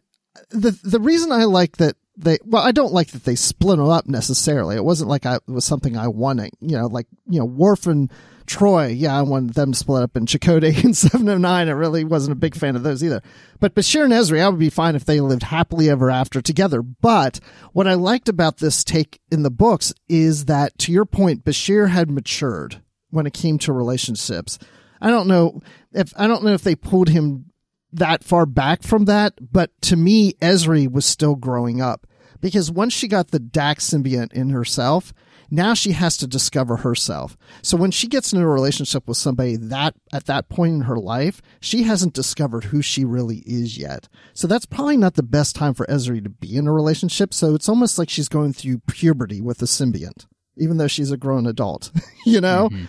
the 0.50 0.72
the 0.84 1.00
reason 1.00 1.32
I 1.32 1.46
like 1.46 1.78
that 1.78 1.96
they 2.16 2.38
well, 2.46 2.64
I 2.64 2.72
don't 2.72 2.94
like 2.94 3.10
that 3.12 3.24
they 3.24 3.36
split 3.36 3.78
them 3.78 3.90
up 3.90 4.06
necessarily. 4.06 4.76
It 4.76 4.86
wasn't 4.86 5.10
like 5.10 5.26
I 5.26 5.36
it 5.36 5.42
was 5.48 5.66
something 5.66 5.98
I 5.98 6.08
wanted. 6.10 6.52
You 6.62 6.78
know, 6.78 6.88
like 6.88 7.08
you 7.28 7.40
know, 7.40 7.46
Worf 7.46 7.88
and 7.88 8.12
Troi, 8.46 8.94
yeah, 8.98 9.18
I 9.18 9.22
wanted 9.22 9.54
them 9.54 9.72
to 9.72 9.78
split 9.78 10.04
up. 10.04 10.18
in 10.18 10.26
Chakotay 10.26 10.84
and 10.84 10.96
Seven 10.96 11.28
of 11.30 11.40
Nine, 11.40 11.68
I 11.68 11.72
really 11.72 12.04
wasn't 12.04 12.34
a 12.34 12.40
big 12.40 12.56
fan 12.56 12.76
of 12.76 12.84
those 12.84 13.04
either. 13.04 13.22
But 13.60 13.76
Bashir 13.76 14.04
and 14.04 14.14
Ezri, 14.14 14.42
I 14.42 14.50
would 14.50 14.60
be 14.60 14.70
fine 14.70 14.96
if 14.96 15.06
they 15.06 15.20
lived 15.20 15.44
happily 15.44 15.90
ever 15.90 16.10
after 16.10 16.42
together. 16.42 16.82
But 16.82 17.40
what 17.72 17.88
I 17.88 17.94
liked 17.94 18.30
about 18.30 18.58
this 18.58 18.84
take 18.84 19.20
in 19.32 19.44
the 19.44 19.52
books 19.52 19.94
is 20.08 20.46
that, 20.46 20.78
to 20.80 20.92
your 20.92 21.06
point, 21.06 21.46
Bashir 21.46 21.90
had 21.90 22.12
matured 22.12 22.82
when 23.10 23.26
it 23.26 23.34
came 23.34 23.58
to 23.60 23.74
relationships. 23.74 24.60
I 25.00 25.10
don't 25.10 25.28
know 25.28 25.62
if, 25.94 26.14
I 26.18 26.28
don't 26.28 26.44
know 26.44 26.54
if 26.54 26.64
they 26.64 26.76
pulled 26.76 27.10
him 27.10 27.46
that 27.92 28.24
far 28.24 28.46
back 28.46 28.84
from 28.84 29.06
that, 29.06 29.34
but 29.40 29.70
to 29.84 29.96
me, 29.96 30.34
Ezri 30.34 30.92
was 30.92 31.06
still 31.06 31.36
growing 31.36 31.82
up 31.82 32.08
because 32.42 32.72
once 32.72 32.94
she 32.94 33.08
got 33.08 33.30
the 33.30 33.40
Dax 33.40 33.90
symbiont 33.90 34.34
in 34.34 34.50
herself, 34.50 35.14
now 35.54 35.76
she 35.76 35.92
has 35.92 36.18
to 36.18 36.26
discover 36.26 36.78
herself. 36.78 37.38
So 37.62 37.78
when 37.78 37.92
she 37.92 38.08
gets 38.08 38.34
into 38.34 38.44
a 38.44 38.50
relationship 38.50 39.08
with 39.08 39.18
somebody 39.18 39.56
that 39.56 39.94
at 40.12 40.26
that 40.26 40.50
point 40.50 40.74
in 40.74 40.82
her 40.82 40.98
life, 40.98 41.44
she 41.60 41.84
hasn't 41.84 42.16
discovered 42.16 42.64
who 42.66 42.82
she 42.82 43.06
really 43.06 43.44
is 43.46 43.78
yet. 43.78 44.10
So 44.34 44.48
that's 44.48 44.66
probably 44.66 44.98
not 44.98 45.14
the 45.14 45.22
best 45.22 45.56
time 45.56 45.76
for 45.76 45.86
Ezri 45.86 46.24
to 46.24 46.30
be 46.32 46.58
in 46.58 46.66
a 46.66 46.74
relationship. 46.74 47.36
So 47.36 47.54
it's 47.54 47.70
almost 47.70 48.00
like 48.00 48.10
she's 48.10 48.30
going 48.30 48.54
through 48.54 48.80
puberty 48.88 49.42
with 49.42 49.62
a 49.62 49.66
symbiont, 49.66 50.26
even 50.58 50.78
though 50.78 50.88
she's 50.88 51.12
a 51.12 51.18
grown 51.18 51.46
adult, 51.46 51.92
you 52.26 52.42
know? 52.42 52.70
Mm-hmm. 52.70 52.86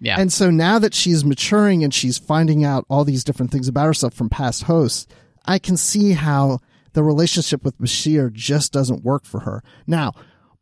Yeah. 0.00 0.20
And 0.20 0.32
so 0.32 0.52
now 0.52 0.78
that 0.78 0.94
she's 0.94 1.24
maturing 1.24 1.82
and 1.82 1.92
she's 1.92 2.16
finding 2.16 2.64
out 2.64 2.86
all 2.88 3.04
these 3.04 3.24
different 3.24 3.50
things 3.50 3.66
about 3.66 3.86
herself 3.86 4.14
from 4.14 4.30
past 4.30 4.62
hosts, 4.64 5.08
I 5.46 5.58
can 5.58 5.76
see 5.76 6.12
how 6.12 6.60
the 6.92 7.02
relationship 7.02 7.64
with 7.64 7.76
Bashir 7.78 8.32
just 8.32 8.72
doesn't 8.72 9.02
work 9.02 9.24
for 9.24 9.40
her. 9.40 9.64
Now, 9.84 10.12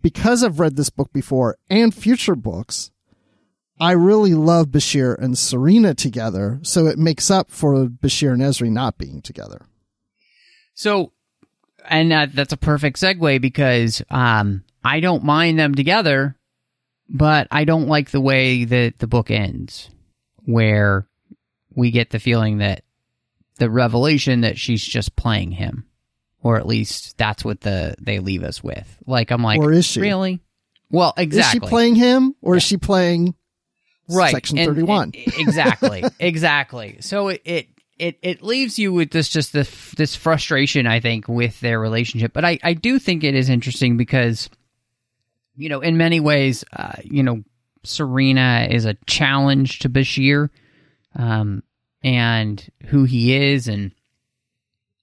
because 0.03 0.43
I've 0.43 0.61
read 0.61 0.77
this 0.77 0.91
book 0.91 1.13
before 1.13 1.57
and 1.71 1.95
future 1.95 2.35
books, 2.35 2.91
I 3.81 3.93
really 3.93 4.35
love 4.35 4.69
Bashir 4.69 5.19
and 5.19 5.35
Sarina 5.35 5.97
together, 5.97 6.61
so 6.63 6.87
it 6.87 6.99
makes 6.99 7.31
up 7.31 7.51
for 7.51 7.75
Bashir 7.87 8.33
and 8.33 8.43
Ezri 8.43 8.71
not 8.71 8.99
being 8.99 9.23
together. 9.23 9.63
So, 10.75 11.13
and 11.89 12.13
uh, 12.13 12.27
that's 12.33 12.53
a 12.53 12.59
perfect 12.59 12.99
segue 12.99 13.41
because 13.41 14.03
um, 14.11 14.63
I 14.85 15.01
don't 15.01 15.25
mind 15.25 15.59
them 15.59 15.75
together, 15.75 16.37
but 17.09 17.49
I 17.51 17.65
don't 17.65 17.89
like 17.89 18.11
the 18.11 18.21
way 18.21 18.65
that 18.65 18.99
the 18.99 19.07
book 19.07 19.31
ends, 19.31 19.91
where 20.45 21.07
we 21.75 21.91
get 21.91 22.11
the 22.11 22.21
feeling 22.21 22.59
that 22.59 22.85
the 23.57 23.71
revelation 23.71 24.43
that 24.43 24.59
she's 24.59 24.85
just 24.85 25.17
playing 25.17 25.53
him, 25.53 25.87
or 26.43 26.57
at 26.59 26.67
least 26.67 27.17
that's 27.17 27.45
what 27.45 27.61
the 27.61 27.95
they 28.01 28.19
leave 28.19 28.43
us 28.43 28.63
with. 28.63 28.99
Like 29.07 29.31
I'm 29.31 29.43
like, 29.43 29.61
Or 29.61 29.73
is 29.73 29.87
she? 29.87 30.01
really? 30.01 30.41
Well, 30.91 31.15
exactly. 31.17 31.59
Is 31.59 31.63
she 31.65 31.71
playing 31.71 31.95
him 31.95 32.35
or 32.43 32.57
is 32.57 32.63
she 32.63 32.77
playing 32.77 33.35
right 34.09 34.33
Section 34.33 34.59
31? 34.59 35.13
and- 35.15 35.15
exactly 35.39 36.05
exactly 36.21 36.97
so 37.01 37.29
it, 37.29 37.41
it 37.45 37.69
it 37.99 38.19
it 38.21 38.43
leaves 38.43 38.79
you 38.79 38.93
with 38.93 39.11
this 39.11 39.29
just 39.29 39.53
this 39.53 39.93
this 39.93 40.17
frustration 40.17 40.87
i 40.87 40.99
think 41.01 41.29
with 41.29 41.59
their 41.61 41.79
relationship 41.81 42.33
but 42.35 42.45
i 42.45 42.59
i 42.63 42.75
do 42.75 42.99
think 42.99 43.23
it 43.25 43.35
is 43.35 43.49
interesting 43.49 43.97
because 43.97 44.51
you 45.57 45.69
know 45.69 45.81
in 45.81 45.97
many 45.97 46.21
ways 46.21 46.65
uh, 46.77 46.93
you 47.05 47.23
know 47.23 47.43
sarina 47.87 48.69
is 48.71 48.85
a 48.85 48.95
challenge 49.07 49.79
to 49.79 49.89
bashir 49.89 50.51
um 51.15 51.63
and 52.03 52.69
who 52.87 53.05
he 53.05 53.35
is 53.35 53.69
and 53.69 53.93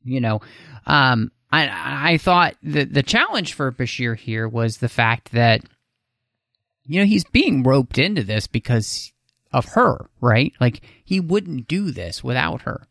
you 0.03 0.19
know 0.19 0.41
um 0.85 1.31
i 1.51 2.13
i 2.13 2.17
thought 2.17 2.55
that 2.63 2.93
the 2.93 3.03
challenge 3.03 3.53
for 3.53 3.71
bashir 3.71 4.17
here 4.17 4.47
was 4.47 4.77
the 4.77 4.89
fact 4.89 5.31
that 5.31 5.61
you 6.89 6.99
know, 6.99 7.05
he's 7.05 7.23
being 7.23 7.61
roped 7.61 7.99
into 7.99 8.23
this 8.23 8.47
because 8.47 9.13
of 9.53 9.65
her, 9.65 10.09
right? 10.21 10.53
Like 10.59 10.81
he 11.05 11.19
wouldn't 11.19 11.67
do 11.67 11.91
this 11.91 12.23
without 12.23 12.63
her. 12.63 12.87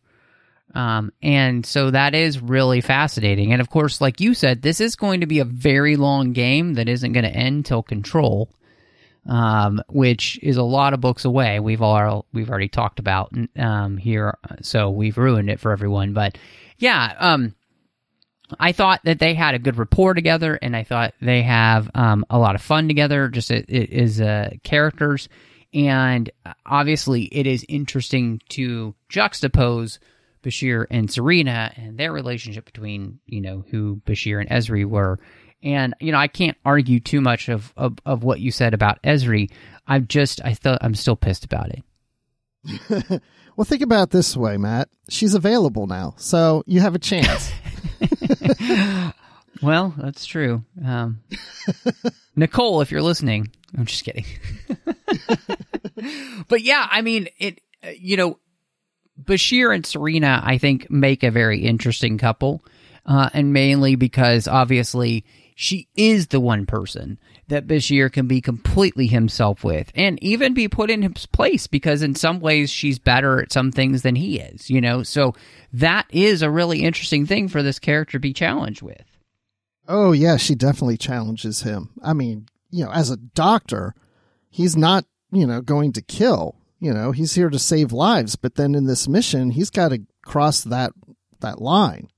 Um, 0.73 1.13
and 1.21 1.67
so 1.67 1.91
that 1.91 2.15
is 2.15 2.41
really 2.41 2.81
fascinating. 2.81 3.53
And 3.53 3.61
of 3.61 3.69
course, 3.69 4.01
like 4.01 4.21
you 4.21 4.35
said, 4.35 4.63
this 4.63 4.81
is 4.81 4.95
going 4.95 5.23
to 5.23 5.27
be 5.27 5.41
a 5.41 5.45
very 5.45 5.97
long 5.97 6.33
game 6.33 6.75
that 6.75 6.89
isn't 6.89 7.13
going 7.13 7.25
to 7.25 7.35
end 7.35 7.67
till 7.67 7.83
control, 7.83 8.49
um, 9.27 9.83
which 9.89 10.39
is 10.45 10.59
a 10.59 10.63
lot 10.63 10.95
of 10.95 11.01
books 11.01 11.25
away. 11.25 11.59
We've 11.59 11.83
all 11.83 12.25
we've 12.33 12.51
already 12.51 12.69
talked 12.69 13.01
about 13.01 13.33
um, 13.57 13.97
here, 13.97 14.39
so 14.63 14.91
we've 14.91 15.19
ruined 15.19 15.51
it 15.51 15.59
for 15.59 15.73
everyone. 15.73 16.13
But 16.13 16.39
yeah, 16.79 17.15
um, 17.19 17.57
I 18.59 18.73
thought 18.73 19.01
that 19.05 19.19
they 19.19 19.35
had 19.35 19.55
a 19.55 19.59
good 19.59 19.77
rapport 19.77 20.15
together, 20.15 20.59
and 20.61 20.75
I 20.75 20.85
thought 20.85 21.15
they 21.21 21.43
have 21.43 21.91
um, 21.95 22.25
a 22.31 22.39
lot 22.39 22.55
of 22.55 22.63
fun 22.63 22.89
together, 22.89 23.29
just 23.29 23.51
it, 23.51 23.67
it 23.69 23.91
is 23.91 24.21
uh, 24.21 24.51
characters. 24.63 25.29
And 25.75 26.31
uh, 26.47 26.55
obviously, 26.65 27.25
it 27.25 27.47
is 27.47 27.65
interesting 27.69 28.41
to 28.51 28.95
juxtapose 29.11 29.99
Bashir 30.43 30.87
and 30.91 31.09
Sarina 31.09 31.77
and 31.77 31.99
their 31.99 32.13
relationship 32.13 32.65
between 32.65 33.21
you 33.27 33.41
know 33.41 33.65
who 33.71 34.01
Bashir 34.07 34.41
and 34.41 34.49
Ezri 34.49 34.87
were. 34.87 35.19
And 35.63 35.95
you 36.01 36.13
know, 36.13 36.19
I 36.19 36.29
can't 36.29 36.57
argue 36.65 37.01
too 37.01 37.21
much 37.21 37.49
of 37.49 37.73
of, 37.77 37.99
of 38.07 38.25
what 38.25 38.41
you 38.41 38.51
said 38.51 38.73
about 38.73 39.03
Ezri. 39.03 39.51
I'm 39.87 40.07
just, 40.07 40.41
I 40.45 40.55
thought 40.55 40.79
I'm 40.83 40.95
still 40.95 41.17
pissed 41.17 41.45
about 41.45 41.71
it. 41.71 43.23
Well, 43.59 43.65
think 43.65 43.83
about 43.83 44.05
it 44.05 44.11
this 44.11 44.37
way, 44.37 44.57
Matt. 44.57 44.89
She's 45.11 45.35
available 45.35 45.89
now, 45.89 46.15
so 46.17 46.63
you 46.69 46.79
have 46.79 46.95
a 46.95 46.99
chance. 47.01 47.51
Well, 49.61 49.93
that's 49.99 50.25
true. 50.25 50.63
Um, 50.87 51.21
Nicole, 52.37 52.81
if 52.81 52.93
you're 52.93 53.03
listening, 53.03 53.51
I'm 53.77 53.87
just 53.87 54.05
kidding. 54.05 54.25
but 56.47 56.63
yeah, 56.63 56.87
I 56.89 57.03
mean, 57.03 57.27
it. 57.39 57.61
uh, 57.85 57.89
You 57.99 58.17
know, 58.17 58.39
Bashir 59.21 59.75
and 59.75 59.83
Sarina, 59.83 60.41
I 60.45 60.59
think, 60.59 60.89
make 60.93 61.25
a 61.25 61.33
very 61.33 61.63
interesting 61.65 62.19
couple, 62.19 62.63
uh, 63.05 63.31
and 63.35 63.53
mainly 63.53 63.97
because 63.97 64.47
obviously 64.47 65.25
she 65.61 65.89
is 65.97 66.29
the 66.29 66.39
one 66.39 66.67
person 66.67 67.19
that 67.49 67.67
Bashir 67.67 68.13
can 68.13 68.29
be 68.29 68.41
completely 68.41 69.09
himself 69.09 69.65
with, 69.65 69.91
and 69.97 70.23
even 70.23 70.55
be 70.55 70.69
put 70.69 70.89
in 70.89 71.03
his 71.03 71.27
place 71.27 71.67
because 71.67 72.01
in 72.01 72.15
some 72.15 72.39
ways 72.39 72.71
she's 72.71 73.01
better 73.01 73.43
at 73.43 73.51
some 73.51 73.73
things 73.73 74.03
than 74.03 74.15
he 74.15 74.39
is. 74.39 74.71
You 74.71 74.81
know, 74.81 75.03
so 75.03 75.35
that 75.73 76.07
is 76.11 76.43
a 76.43 76.51
really 76.51 76.85
interesting 76.85 77.27
thing 77.27 77.49
for 77.49 77.61
this 77.61 77.81
character 77.81 78.13
to 78.13 78.21
be 78.21 78.33
challenged 78.33 78.83
with. 78.83 79.03
oh, 79.89 80.13
yeah, 80.13 80.37
she 80.37 80.55
definitely 80.55 80.97
challenges 80.97 81.63
him. 81.63 81.91
I 82.05 82.13
mean, 82.13 82.47
you 82.71 82.85
know, 82.85 82.93
as 82.93 83.11
a 83.11 83.17
doctor, 83.17 83.97
he's 84.49 84.77
not, 84.77 85.07
you 85.33 85.45
know, 85.45 85.61
going 85.61 85.93
to 85.95 86.03
kill. 86.03 86.55
You 86.79 86.95
know, 86.95 87.11
he's 87.11 87.35
here 87.35 87.51
to 87.51 87.59
save 87.59 87.91
lives, 87.91 88.37
but 88.37 88.55
then 88.55 88.77
in 88.77 88.87
this 88.87 89.09
mission, 89.09 89.51
he's 89.51 89.71
got 89.71 89.89
to 89.89 90.03
cross 90.25 90.63
that 90.63 90.93
that 91.41 91.61
line. 91.61 92.11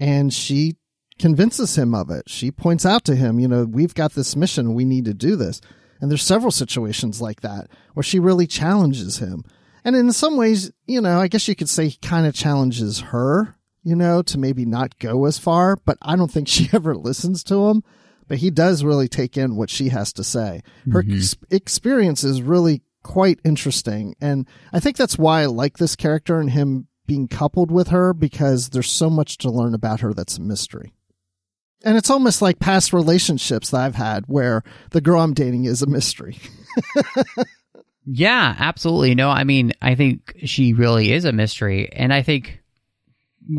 And 0.00 0.34
she 0.34 0.74
convinces 1.18 1.76
him 1.76 1.94
of 1.94 2.10
it. 2.10 2.28
She 2.28 2.50
points 2.50 2.84
out 2.84 3.04
to 3.04 3.14
him, 3.14 3.38
you 3.38 3.48
know, 3.48 3.64
we've 3.64 3.94
got 3.94 4.14
this 4.14 4.36
mission, 4.36 4.74
we 4.74 4.84
need 4.84 5.04
to 5.04 5.14
do 5.14 5.36
this. 5.36 5.60
And 6.00 6.10
there's 6.10 6.22
several 6.22 6.50
situations 6.50 7.20
like 7.20 7.40
that 7.42 7.68
where 7.94 8.02
she 8.02 8.18
really 8.18 8.46
challenges 8.46 9.18
him. 9.18 9.44
And 9.84 9.94
in 9.94 10.12
some 10.12 10.36
ways, 10.36 10.72
you 10.86 11.00
know, 11.00 11.20
I 11.20 11.28
guess 11.28 11.46
you 11.46 11.54
could 11.54 11.68
say 11.68 11.88
he 11.88 11.98
kind 11.98 12.26
of 12.26 12.34
challenges 12.34 13.00
her, 13.00 13.56
you 13.82 13.94
know, 13.94 14.22
to 14.22 14.38
maybe 14.38 14.64
not 14.64 14.98
go 14.98 15.26
as 15.26 15.38
far, 15.38 15.76
but 15.76 15.98
I 16.02 16.16
don't 16.16 16.30
think 16.30 16.48
she 16.48 16.68
ever 16.72 16.94
listens 16.94 17.44
to 17.44 17.68
him. 17.68 17.82
But 18.26 18.38
he 18.38 18.50
does 18.50 18.82
really 18.82 19.06
take 19.06 19.36
in 19.36 19.54
what 19.54 19.68
she 19.68 19.90
has 19.90 20.10
to 20.14 20.24
say. 20.24 20.62
Her 20.90 21.02
mm-hmm. 21.02 21.16
ex- 21.16 21.36
experience 21.50 22.24
is 22.24 22.40
really 22.40 22.80
quite 23.02 23.38
interesting. 23.44 24.14
And 24.18 24.48
I 24.72 24.80
think 24.80 24.96
that's 24.96 25.18
why 25.18 25.42
I 25.42 25.46
like 25.46 25.76
this 25.76 25.94
character 25.94 26.40
and 26.40 26.50
him 26.50 26.88
being 27.06 27.28
coupled 27.28 27.70
with 27.70 27.88
her 27.88 28.14
because 28.14 28.70
there's 28.70 28.90
so 28.90 29.10
much 29.10 29.36
to 29.38 29.50
learn 29.50 29.74
about 29.74 30.00
her 30.00 30.14
that's 30.14 30.38
a 30.38 30.42
mystery. 30.42 30.93
And 31.84 31.96
it's 31.96 32.10
almost 32.10 32.42
like 32.42 32.58
past 32.58 32.92
relationships 32.92 33.70
that 33.70 33.82
I've 33.82 33.94
had 33.94 34.24
where 34.26 34.62
the 34.90 35.00
girl 35.00 35.20
I'm 35.20 35.34
dating 35.34 35.66
is 35.66 35.82
a 35.82 35.86
mystery. 35.86 36.38
Yeah, 38.06 38.54
absolutely. 38.58 39.14
No, 39.14 39.30
I 39.30 39.44
mean, 39.44 39.72
I 39.80 39.94
think 39.94 40.34
she 40.44 40.74
really 40.74 41.12
is 41.12 41.24
a 41.24 41.32
mystery. 41.32 41.90
And 41.90 42.12
I 42.12 42.22
think 42.22 42.62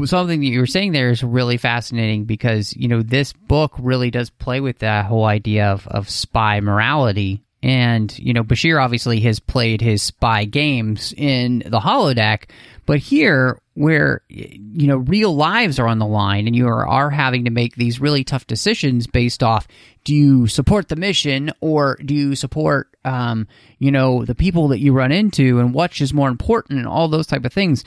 something 0.06 0.40
that 0.40 0.46
you 0.46 0.60
were 0.60 0.68
saying 0.68 0.92
there 0.92 1.10
is 1.10 1.24
really 1.24 1.58
fascinating 1.58 2.26
because, 2.26 2.76
you 2.76 2.88
know, 2.88 3.02
this 3.02 3.34
book 3.34 3.74
really 3.80 4.12
does 4.12 4.30
play 4.30 4.60
with 4.60 4.80
that 4.80 5.06
whole 5.06 5.26
idea 5.26 5.68
of, 5.72 5.88
of 5.88 6.10
spy 6.10 6.60
morality. 6.60 7.44
And, 7.66 8.16
you 8.20 8.32
know, 8.32 8.44
Bashir 8.44 8.80
obviously 8.80 9.20
has 9.22 9.40
played 9.40 9.82
his 9.82 10.04
spy 10.04 10.46
games 10.46 11.16
in 11.18 11.64
the 11.66 11.80
holodeck, 11.80 12.44
but 12.86 13.00
here, 13.00 13.58
where, 13.74 14.22
you 14.30 14.86
know, 14.86 14.98
real 14.98 15.36
lives 15.36 15.80
are 15.80 15.88
on 15.88 15.98
the 15.98 16.06
line 16.06 16.46
and 16.46 16.56
you 16.56 16.68
are, 16.68 16.88
are 16.88 17.10
having 17.10 17.46
to 17.46 17.50
make 17.50 17.76
these 17.76 18.00
really 18.00 18.24
tough 18.24 18.46
decisions 18.46 19.08
based 19.08 19.42
off 19.42 19.68
do 20.04 20.14
you 20.14 20.46
support 20.46 20.90
the 20.90 20.96
mission 20.96 21.52
or 21.60 21.98
do 22.06 22.14
you 22.14 22.36
support, 22.36 22.96
um, 23.04 23.48
you 23.80 23.90
know, 23.90 24.24
the 24.24 24.36
people 24.36 24.68
that 24.68 24.80
you 24.80 24.94
run 24.94 25.12
into 25.12 25.60
and 25.60 25.74
what 25.74 26.00
is 26.00 26.14
more 26.14 26.30
important 26.30 26.78
and 26.78 26.88
all 26.88 27.08
those 27.08 27.26
type 27.26 27.46
of 27.46 27.52
things. 27.52 27.84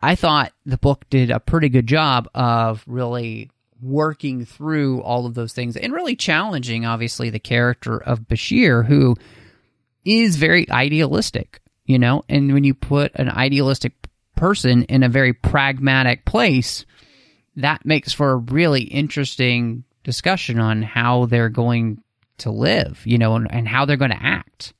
I 0.00 0.14
thought 0.14 0.54
the 0.64 0.78
book 0.78 1.04
did 1.10 1.30
a 1.30 1.38
pretty 1.38 1.68
good 1.68 1.86
job 1.86 2.30
of 2.34 2.82
really 2.86 3.50
working 3.80 4.44
through 4.44 5.02
all 5.02 5.26
of 5.26 5.34
those 5.34 5.52
things 5.52 5.76
and 5.76 5.92
really 5.92 6.16
challenging, 6.16 6.84
obviously, 6.84 7.30
the 7.30 7.38
character 7.38 7.96
of 7.96 8.20
Bashir, 8.20 8.86
who 8.86 9.16
is 10.04 10.36
very 10.36 10.68
idealistic, 10.70 11.60
you 11.84 11.98
know, 11.98 12.24
and 12.28 12.52
when 12.52 12.64
you 12.64 12.74
put 12.74 13.12
an 13.14 13.28
idealistic 13.28 13.92
person 14.36 14.84
in 14.84 15.02
a 15.02 15.08
very 15.08 15.32
pragmatic 15.32 16.24
place, 16.24 16.84
that 17.56 17.84
makes 17.84 18.12
for 18.12 18.30
a 18.30 18.36
really 18.36 18.82
interesting 18.82 19.84
discussion 20.04 20.58
on 20.60 20.82
how 20.82 21.26
they're 21.26 21.48
going 21.48 22.02
to 22.38 22.50
live, 22.50 23.02
you 23.04 23.18
know, 23.18 23.34
and, 23.34 23.52
and 23.52 23.68
how 23.68 23.84
they're 23.84 23.96
going 23.96 24.10
to 24.10 24.22
act. 24.22 24.72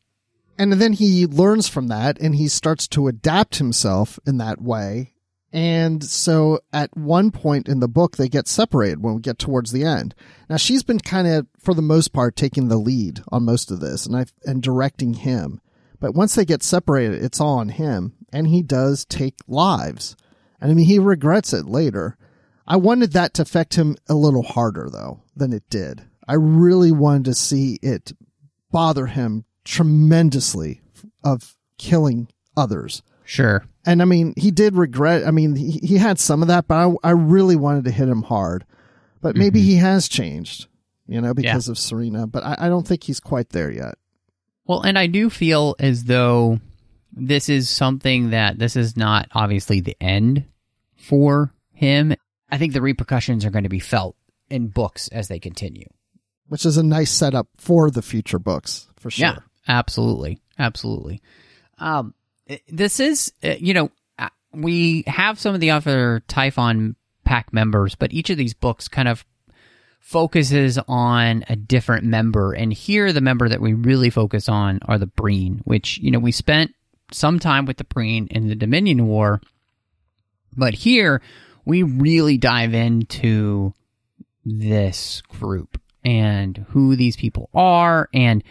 And 0.59 0.73
then 0.73 0.93
he 0.93 1.27
learns 1.27 1.69
from 1.69 1.89
that 1.89 2.19
and 2.21 2.35
he 2.35 2.49
starts 2.49 2.89
to 2.89 3.09
adapt 3.09 3.57
himself 3.57 4.19
in 4.27 4.39
that 4.39 4.61
way. 4.61 5.13
And 5.53 6.05
so 6.05 6.61
at 6.73 6.95
one 6.97 7.31
point 7.31 7.69
in 7.69 7.81
the 7.81 7.89
book, 7.89 8.17
they 8.17 8.29
get 8.29 8.47
separated 8.49 9.03
when 9.03 9.15
we 9.15 9.21
get 9.21 9.39
towards 9.39 9.73
the 9.73 9.85
end. 9.85 10.15
Now 10.51 10.57
she's 10.57 10.83
been 10.83 11.01
kind 11.01 11.27
of, 11.27 11.47
for 11.59 11.75
the 11.75 11.83
most 11.83 12.13
part, 12.13 12.37
taking 12.37 12.69
the 12.69 12.77
lead 12.77 13.23
on 13.33 13.45
most 13.45 13.71
of 13.71 13.81
this 13.81 14.05
and 14.05 14.17
I 14.17 14.27
and 14.45 14.63
directing 14.63 15.15
him. 15.15 15.61
But 16.01 16.15
once 16.15 16.35
they 16.35 16.45
get 16.45 16.63
separated, 16.63 17.23
it's 17.23 17.41
all 17.41 17.59
on 17.59 17.71
him 17.71 18.15
and 18.33 18.47
he 18.47 18.63
does 18.63 19.05
take 19.05 19.37
lives. 19.47 20.17
And 20.61 20.71
I 20.71 20.75
mean, 20.75 20.87
he 20.87 20.99
regrets 20.99 21.53
it 21.53 21.67
later. 21.67 22.17
I 22.67 22.77
wanted 22.77 23.13
that 23.13 23.33
to 23.35 23.43
affect 23.43 23.77
him 23.77 23.97
a 24.09 24.15
little 24.15 24.43
harder 24.43 24.91
though 24.91 25.23
than 25.35 25.55
it 25.55 25.69
did. 25.71 26.03
I 26.27 26.35
really 26.35 26.93
wanted 26.93 27.25
to 27.25 27.35
see 27.35 27.79
it 27.81 28.13
bother 28.71 29.07
him 29.07 29.47
tremendously 29.65 30.83
of 31.25 31.57
killing 31.79 32.29
others. 32.55 33.03
Sure. 33.25 33.65
And 33.89 34.03
I 34.03 34.05
mean, 34.05 34.35
he 34.37 34.51
did 34.51 34.77
regret. 34.77 35.27
I 35.27 35.31
mean, 35.31 35.57
he, 35.57 35.81
he 35.83 35.97
had 35.97 36.19
some 36.19 36.43
of 36.43 36.49
that, 36.49 36.69
but 36.69 36.75
I, 36.75 37.09
I 37.09 37.13
really 37.13 37.57
wanted 37.57 37.85
to 37.85 37.91
hit 37.91 38.07
him 38.07 38.21
hard. 38.21 38.67
But 39.23 39.35
maybe 39.35 39.63
he 39.63 39.77
has 39.77 40.09
changed, 40.09 40.69
you 41.07 41.23
know, 41.23 41.33
because 41.33 41.71
of 41.71 41.79
Sarina. 41.79 42.31
But 42.31 42.45
I, 42.45 42.57
I 42.59 42.69
don't 42.69 42.87
think 42.87 43.03
he's 43.03 43.19
quite 43.19 43.49
there 43.49 43.71
yet. 43.71 43.95
Well, 44.67 44.83
and 44.83 44.99
I 44.99 45.07
do 45.07 45.31
feel 45.31 45.75
as 45.79 46.05
though 46.05 46.61
this 47.13 47.49
is 47.49 47.71
something 47.71 48.29
that 48.31 48.59
this 48.59 48.77
is 48.77 48.95
not 48.95 49.31
obviously 49.33 49.81
the 49.81 49.97
end 50.03 50.45
for 50.95 51.55
him. 51.73 52.15
I 52.51 52.59
think 52.59 52.75
the 52.75 52.83
repercussions 52.83 53.47
are 53.47 53.51
going 53.51 53.65
to 53.65 53.71
be 53.71 53.81
felt 53.81 54.17
in 54.51 54.69
books 54.69 55.09
as 55.09 55.29
they 55.29 55.39
continue. 55.39 55.89
Which 56.49 56.67
is 56.67 56.77
a 56.77 56.83
nice 56.83 57.11
setup 57.11 57.49
for 57.57 57.91
the 57.91 58.03
future 58.03 58.39
books, 58.39 58.87
for 58.99 59.11
sure. 59.11 59.29
Yeah, 59.29 59.39
absolutely, 59.67 60.43
absolutely. 60.59 61.23
Um, 61.79 62.13
this 62.69 63.01
is, 63.01 63.33
uh, 63.45 63.55
you 63.59 63.75
know, 63.75 63.91
uh, 64.19 64.29
we 64.53 65.05
have 65.07 65.39
some 65.39 65.55
of 65.55 65.61
the 65.61 65.71
other 65.71 66.23
Typhon 66.29 66.97
Pact 67.25 67.53
members, 67.53 67.95
but 67.95 68.13
each 68.13 68.31
of 68.31 68.39
these 68.39 68.55
books 68.55 68.89
kind 68.89 69.09
of 69.09 69.25
focuses 70.01 70.79
on 70.89 71.45
a 71.49 71.57
different 71.57 72.05
member. 72.05 72.55
And 72.55 72.73
here, 72.73 73.13
the 73.13 73.21
member 73.21 73.49
that 73.49 73.61
we 73.61 73.75
really 73.75 74.09
focus 74.09 74.49
on 74.49 74.81
are 74.87 74.99
the 74.99 75.07
Breen, 75.07 75.61
which, 75.65 75.99
you 75.99 76.11
know, 76.11 76.19
we 76.19 76.33
spent 76.33 76.75
some 77.13 77.39
time 77.39 77.67
with 77.67 77.77
the 77.77 77.85
Breen 77.85 78.27
in 78.31 78.49
the 78.49 78.55
Dominion 78.55 79.07
War. 79.07 79.41
But 80.57 80.73
here, 80.73 81.21
we 81.67 81.83
really 81.83 82.39
dive 82.39 82.73
into 82.73 83.75
this 84.47 85.21
group 85.29 85.79
and 86.05 86.65
who 86.71 86.97
these 86.97 87.17
people 87.17 87.51
are. 87.53 88.09
And 88.15 88.43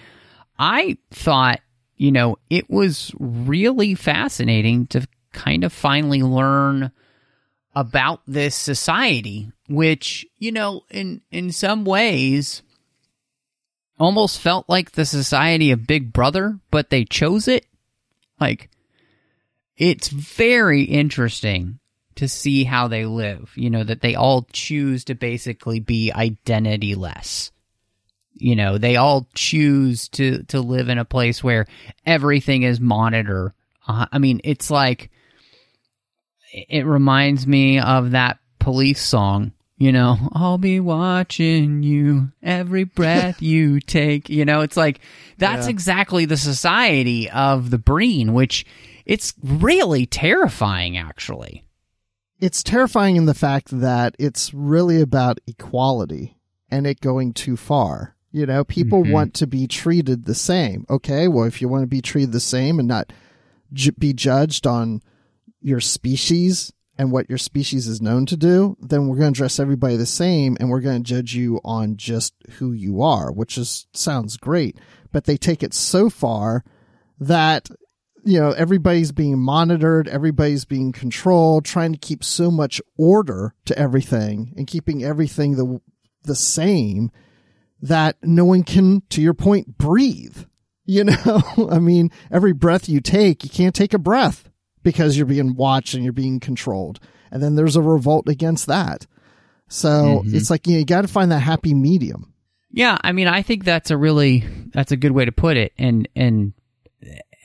I 0.60 0.98
thought, 1.10 1.62
you 1.98 2.12
know, 2.12 2.38
it 2.50 2.70
was 2.70 3.12
really 3.20 3.96
fascinating 3.96 4.88
to 4.88 5.08
kind 5.34 5.64
of 5.64 5.74
finally 5.74 6.22
learn 6.22 6.92
about 7.76 8.22
this 8.26 8.56
society, 8.56 9.52
which, 9.68 10.26
you 10.38 10.52
know, 10.52 10.84
in, 10.90 11.22
in 11.32 11.52
some 11.52 11.86
ways 11.86 12.62
almost 14.00 14.40
felt 14.40 14.70
like 14.70 14.92
the 14.92 15.06
society 15.06 15.72
of 15.72 15.88
Big 15.88 16.14
Brother, 16.14 16.60
but 16.72 16.90
they 16.90 17.04
chose 17.04 17.48
it. 17.48 17.66
Like, 18.40 18.70
it's 19.76 20.08
very 20.10 20.84
interesting 20.84 21.80
to 22.16 22.28
see 22.28 22.64
how 22.64 22.88
they 22.88 23.06
live. 23.06 23.52
You 23.56 23.70
know, 23.70 23.84
that 23.84 24.02
they 24.02 24.16
all 24.16 24.48
choose 24.52 25.04
to 25.06 25.16
basically 25.16 25.80
be 25.80 26.12
identityless. 26.16 27.52
You 28.40 28.56
know, 28.56 28.78
they 28.78 28.96
all 28.96 29.28
choose 29.34 30.08
to, 30.10 30.44
to 30.44 30.62
live 30.62 30.90
in 30.90 30.98
a 30.98 31.06
place 31.06 31.44
where 31.44 31.66
everything 32.06 32.64
is 32.64 32.80
monitor. 32.80 33.54
Uh, 33.88 34.06
I 34.12 34.18
mean, 34.20 34.42
it's 34.44 34.70
like, 34.72 35.10
it 36.54 36.86
reminds 36.86 37.46
me 37.48 37.80
of 37.80 38.12
that 38.12 38.40
police 38.60 39.02
song. 39.02 39.52
You 39.80 39.92
know, 39.92 40.18
I'll 40.34 40.58
be 40.58 40.80
watching 40.80 41.84
you 41.84 42.30
every 42.42 42.84
breath 42.84 43.42
you 43.44 43.80
take. 43.86 44.28
You 44.28 44.44
know, 44.44 44.62
it's 44.62 44.76
like 44.78 45.02
that's 45.38 45.68
Yeah. 45.68 45.72
exactly 45.72 46.26
the 46.26 46.38
society 46.38 47.30
of 47.30 47.70
the 47.70 47.78
Breen, 47.78 48.34
which 48.34 48.66
it's 49.06 49.36
really 49.44 50.08
terrifying, 50.08 50.98
actually. 50.98 51.64
It's 52.40 52.64
terrifying 52.64 53.18
in 53.18 53.26
the 53.26 53.34
fact 53.36 53.68
that 53.80 54.16
it's 54.18 54.52
really 54.54 55.00
about 55.00 55.40
equality 55.46 56.38
and 56.70 56.88
it 56.88 57.00
going 57.00 57.34
too 57.34 57.56
far. 57.56 58.16
You 58.38 58.46
know, 58.46 58.64
people 58.64 59.04
Mhm. 59.04 59.12
want 59.12 59.34
to 59.36 59.48
be 59.48 59.66
treated 59.68 60.26
the 60.26 60.36
same. 60.36 60.86
Okay, 60.92 61.28
well, 61.28 61.46
if 61.46 61.60
you 61.60 61.68
want 61.68 61.82
to 61.82 61.88
be 61.88 62.02
treated 62.02 62.32
the 62.34 62.40
same 62.40 62.78
and 62.78 62.88
not 62.88 63.12
ju- 63.74 63.92
be 63.94 64.14
judged 64.14 64.68
on 64.68 65.02
your 65.60 65.80
species 65.80 66.72
and 67.00 67.12
what 67.12 67.28
your 67.30 67.40
species 67.40 67.88
is 67.88 68.00
known 68.00 68.28
to 68.28 68.38
do, 68.38 68.78
then 68.80 69.08
we're 69.08 69.18
going 69.18 69.34
to 69.34 69.38
dress 69.38 69.60
everybody 69.60 69.96
the 69.96 70.06
same 70.06 70.56
and 70.60 70.70
we're 70.70 70.82
going 70.82 71.02
to 71.04 71.10
judge 71.10 71.34
you 71.34 71.60
on 71.66 71.98
just 71.98 72.34
who 72.60 72.74
you 72.74 73.02
are, 73.02 73.32
which 73.32 73.58
is 73.58 73.88
sounds 73.94 74.38
great. 74.38 74.78
But 75.12 75.24
they 75.24 75.36
take 75.38 75.64
it 75.64 75.74
so 75.74 76.08
far 76.10 76.64
that 77.20 77.70
you 78.24 78.40
know 78.40 78.52
everybody's 78.52 79.12
being 79.12 79.40
monitored, 79.40 80.08
everybody's 80.08 80.66
being 80.66 80.92
controlled, 80.92 81.66
trying 81.66 81.94
to 81.94 81.98
keep 82.00 82.24
so 82.24 82.52
much 82.52 82.82
order 82.98 83.56
to 83.66 83.78
everything 83.80 84.54
and 84.56 84.68
keeping 84.68 85.04
everything 85.04 85.56
the 85.56 85.82
the 86.24 86.36
same 86.36 87.10
that 87.82 88.18
no 88.24 88.46
one 88.46 88.64
can, 88.64 89.02
to 89.10 89.22
your 89.22 89.34
point, 89.34 89.78
breathe. 89.78 90.38
You 90.86 91.06
know, 91.06 91.42
I 91.72 91.80
mean, 91.80 92.12
every 92.32 92.54
breath 92.54 92.88
you 92.88 93.02
take, 93.02 93.44
you 93.44 93.50
can't 93.50 93.76
take 93.76 93.94
a 93.94 94.00
breath 94.00 94.50
because 94.84 95.18
you're 95.18 95.26
being 95.26 95.56
watched 95.56 95.94
and 95.94 96.04
you're 96.04 96.14
being 96.14 96.40
controlled. 96.40 97.00
And 97.30 97.44
then 97.44 97.56
there's 97.56 97.76
a 97.76 97.82
revolt 97.82 98.30
against 98.30 98.68
that. 98.68 99.06
So 99.68 99.90
mm-hmm. 99.90 100.36
it's 100.36 100.50
like, 100.50 100.66
you, 100.66 100.74
know, 100.74 100.80
you 100.80 100.86
got 100.86 101.02
to 101.02 101.08
find 101.10 101.32
that 101.32 101.40
happy 101.40 101.74
medium. 101.74 102.34
Yeah, 102.72 102.98
I 103.02 103.12
mean, 103.12 103.28
I 103.28 103.42
think 103.42 103.64
that's 103.64 103.92
a 103.92 103.98
really 103.98 104.44
that's 104.74 104.92
a 104.92 104.98
good 104.98 105.12
way 105.12 105.26
to 105.26 105.32
put 105.32 105.58
it, 105.58 105.74
and 105.78 106.08
and 106.16 106.54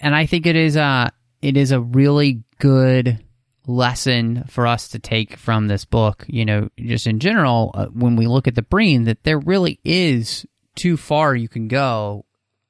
and 0.00 0.14
I 0.14 0.26
think 0.26 0.46
it 0.46 0.56
is 0.56 0.76
a 0.76 1.12
it 1.40 1.56
is 1.56 1.70
a 1.72 1.80
really 1.80 2.42
good 2.58 3.24
lesson 3.66 4.44
for 4.48 4.66
us 4.66 4.88
to 4.88 4.98
take 4.98 5.36
from 5.36 5.68
this 5.68 5.84
book. 5.84 6.24
You 6.28 6.44
know, 6.44 6.68
just 6.78 7.06
in 7.06 7.18
general, 7.20 7.70
uh, 7.74 7.86
when 7.86 8.16
we 8.16 8.26
look 8.26 8.48
at 8.48 8.54
the 8.54 8.62
Breen, 8.62 9.04
that 9.04 9.24
there 9.24 9.38
really 9.38 9.78
is 9.84 10.46
too 10.74 10.96
far 10.96 11.34
you 11.34 11.48
can 11.48 11.68
go 11.68 12.24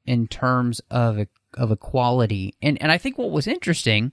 in 0.04 0.26
terms 0.26 0.80
of 0.90 1.26
of 1.54 1.70
equality, 1.70 2.54
and 2.62 2.80
and 2.80 2.90
I 2.90 2.98
think 2.98 3.18
what 3.18 3.30
was 3.30 3.46
interesting. 3.46 4.12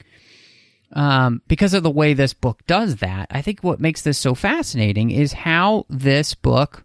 Um, 0.92 1.44
because 1.48 1.76
of 1.76 1.84
the 1.84 1.92
way 1.92 2.16
this 2.16 2.34
book 2.34 2.66
does 2.66 2.96
that, 2.96 3.28
I 3.30 3.44
think 3.44 3.60
what 3.60 3.80
makes 3.80 4.02
this 4.02 4.18
so 4.18 4.34
fascinating 4.34 5.12
is 5.12 5.34
how 5.34 5.86
this 5.88 6.34
book 6.34 6.84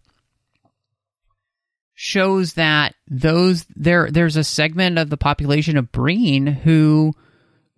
shows 1.94 2.54
that 2.54 2.94
those 3.08 3.64
there 3.74 4.10
there's 4.10 4.36
a 4.36 4.44
segment 4.44 4.98
of 4.98 5.08
the 5.08 5.16
population 5.16 5.78
of 5.78 5.92
Breen 5.92 6.46
who 6.46 7.14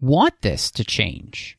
want 0.01 0.35
this 0.43 0.71
to 0.73 0.85
change. 0.85 1.59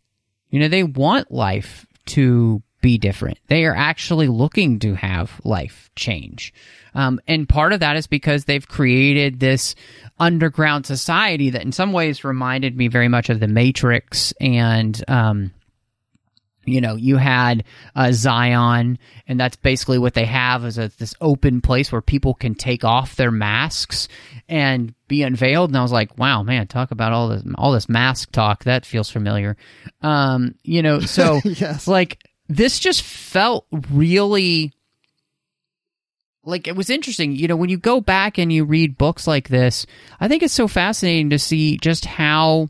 You 0.50 0.60
know, 0.60 0.68
they 0.68 0.84
want 0.84 1.32
life 1.32 1.86
to 2.08 2.62
be 2.82 2.98
different. 2.98 3.40
They 3.48 3.66
are 3.66 3.76
actually 3.76 4.28
looking 4.28 4.80
to 4.80 4.94
have 4.94 5.42
life 5.44 5.90
change. 5.96 6.54
Um, 6.94 7.20
and 7.28 7.50
part 7.50 7.74
of 7.74 7.80
that 7.82 7.96
is 7.96 8.08
because 8.08 8.46
they've 8.46 8.68
created 8.68 9.40
this 9.40 9.76
underground 10.20 10.86
society 10.86 11.50
that 11.52 11.64
in 11.64 11.72
some 11.72 11.92
ways 11.92 12.24
reminded 12.24 12.78
me 12.78 12.88
very 12.88 13.08
much 13.08 13.30
of 13.30 13.40
the 13.40 13.48
Matrix 13.48 14.34
and, 14.40 15.04
um, 15.08 15.52
you 16.68 16.82
know, 16.82 16.96
you 16.96 17.16
had 17.18 17.64
uh, 17.96 18.12
Zion, 18.12 19.00
and 19.26 19.40
that's 19.40 19.56
basically 19.56 19.98
what 19.98 20.14
they 20.14 20.26
have 20.26 20.66
is 20.66 20.78
a, 20.78 20.90
this 20.98 21.16
open 21.22 21.62
place 21.62 21.92
where 21.92 22.02
people 22.02 22.34
can 22.34 22.56
take 22.56 22.84
off 22.84 23.16
their 23.16 23.32
masks 23.32 24.10
and 24.50 24.94
be 25.08 25.24
unveiled. 25.24 25.70
And 25.70 25.78
I 25.78 25.82
was 25.82 25.94
like, 25.94 26.18
wow, 26.18 26.44
man, 26.44 26.68
talk 26.68 26.92
about 26.92 27.14
all 27.14 27.30
this 27.30 27.44
all 27.56 27.72
this 27.72 27.88
mask 27.88 28.32
talk. 28.32 28.66
That 28.66 28.86
feels 28.86 29.10
familiar. 29.10 29.56
Um, 30.02 30.56
you 30.64 30.82
know, 30.82 31.00
so 31.00 31.40
Yes. 31.46 31.88
like 31.88 32.22
this 32.50 32.80
just 32.80 33.02
felt 33.02 33.66
really 33.92 34.74
like 36.44 36.68
it 36.68 36.76
was 36.76 36.90
interesting. 36.90 37.34
You 37.36 37.48
know, 37.48 37.56
when 37.56 37.70
you 37.70 37.78
go 37.78 38.02
back 38.02 38.38
and 38.38 38.52
you 38.52 38.66
read 38.66 38.98
books 38.98 39.26
like 39.26 39.48
this, 39.48 39.86
I 40.20 40.28
think 40.28 40.44
it's 40.44 40.54
so 40.54 40.68
fascinating 40.68 41.30
to 41.30 41.40
see 41.40 41.78
just 41.78 42.06
how 42.06 42.68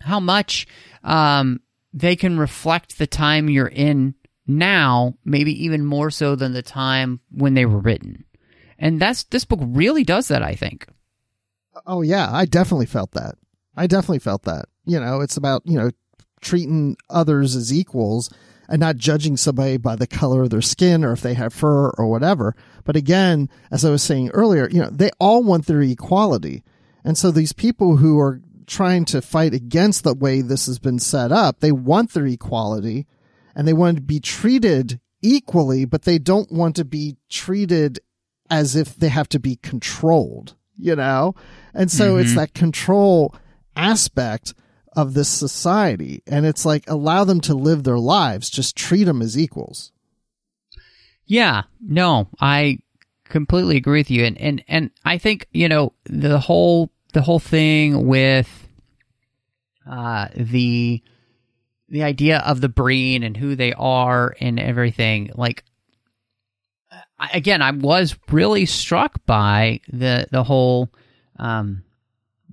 how 0.00 0.18
much 0.20 0.66
um, 1.04 1.60
they 1.92 2.16
can 2.16 2.38
reflect 2.38 2.98
the 2.98 3.06
time 3.06 3.48
you're 3.48 3.66
in 3.66 4.14
now, 4.46 5.14
maybe 5.24 5.64
even 5.64 5.84
more 5.84 6.10
so 6.10 6.34
than 6.34 6.52
the 6.52 6.62
time 6.62 7.20
when 7.30 7.54
they 7.54 7.66
were 7.66 7.78
written. 7.78 8.24
And 8.78 9.00
that's 9.00 9.24
this 9.24 9.44
book 9.44 9.60
really 9.62 10.04
does 10.04 10.28
that, 10.28 10.42
I 10.42 10.54
think. 10.54 10.86
Oh 11.86 12.02
yeah, 12.02 12.28
I 12.30 12.44
definitely 12.44 12.86
felt 12.86 13.12
that. 13.12 13.36
I 13.76 13.86
definitely 13.86 14.18
felt 14.18 14.42
that. 14.42 14.66
You 14.84 15.00
know, 15.00 15.20
it's 15.20 15.36
about, 15.36 15.62
you 15.64 15.78
know, 15.78 15.90
treating 16.40 16.96
others 17.08 17.54
as 17.54 17.72
equals 17.72 18.30
and 18.68 18.80
not 18.80 18.96
judging 18.96 19.36
somebody 19.36 19.76
by 19.76 19.96
the 19.96 20.06
color 20.06 20.42
of 20.42 20.50
their 20.50 20.62
skin 20.62 21.04
or 21.04 21.12
if 21.12 21.20
they 21.20 21.34
have 21.34 21.54
fur 21.54 21.90
or 21.90 22.08
whatever. 22.08 22.56
But 22.84 22.96
again, 22.96 23.48
as 23.70 23.84
I 23.84 23.90
was 23.90 24.02
saying 24.02 24.30
earlier, 24.30 24.68
you 24.68 24.80
know, 24.80 24.90
they 24.90 25.10
all 25.20 25.42
want 25.42 25.66
their 25.66 25.82
equality. 25.82 26.64
And 27.04 27.16
so 27.16 27.30
these 27.30 27.52
people 27.52 27.98
who 27.98 28.18
are 28.18 28.40
trying 28.66 29.04
to 29.06 29.22
fight 29.22 29.54
against 29.54 30.04
the 30.04 30.14
way 30.14 30.40
this 30.40 30.66
has 30.66 30.78
been 30.78 30.98
set 30.98 31.32
up, 31.32 31.60
they 31.60 31.72
want 31.72 32.12
their 32.12 32.26
equality 32.26 33.06
and 33.54 33.66
they 33.66 33.72
want 33.72 33.96
to 33.96 34.02
be 34.02 34.20
treated 34.20 35.00
equally, 35.20 35.84
but 35.84 36.02
they 36.02 36.18
don't 36.18 36.50
want 36.50 36.76
to 36.76 36.84
be 36.84 37.16
treated 37.28 38.00
as 38.50 38.76
if 38.76 38.96
they 38.96 39.08
have 39.08 39.28
to 39.30 39.38
be 39.38 39.56
controlled, 39.56 40.56
you 40.76 40.96
know? 40.96 41.34
And 41.74 41.90
so 41.90 42.16
it's 42.16 42.30
mm-hmm. 42.30 42.38
that 42.38 42.54
control 42.54 43.34
aspect 43.76 44.54
of 44.94 45.14
this 45.14 45.28
society. 45.28 46.22
And 46.26 46.44
it's 46.44 46.64
like 46.64 46.88
allow 46.88 47.24
them 47.24 47.40
to 47.42 47.54
live 47.54 47.84
their 47.84 47.98
lives, 47.98 48.50
just 48.50 48.76
treat 48.76 49.04
them 49.04 49.22
as 49.22 49.38
equals. 49.38 49.92
Yeah, 51.24 51.62
no, 51.80 52.28
I 52.40 52.78
completely 53.32 53.76
agree 53.78 54.00
with 54.00 54.10
you, 54.10 54.24
and 54.24 54.38
and 54.38 54.62
and 54.68 54.90
I 55.04 55.18
think 55.18 55.48
you 55.52 55.68
know 55.68 55.94
the 56.04 56.38
whole 56.38 56.90
the 57.12 57.22
whole 57.22 57.38
thing 57.38 58.06
with 58.06 58.68
uh 59.90 60.28
the 60.36 61.02
the 61.88 62.02
idea 62.02 62.38
of 62.38 62.60
the 62.60 62.68
Breen 62.68 63.22
and 63.22 63.36
who 63.36 63.54
they 63.54 63.74
are 63.74 64.34
and 64.40 64.58
everything. 64.58 65.30
Like 65.34 65.62
again, 67.32 67.62
I 67.62 67.70
was 67.70 68.16
really 68.30 68.66
struck 68.66 69.24
by 69.26 69.80
the 69.92 70.26
the 70.30 70.42
whole 70.42 70.90
um 71.38 71.84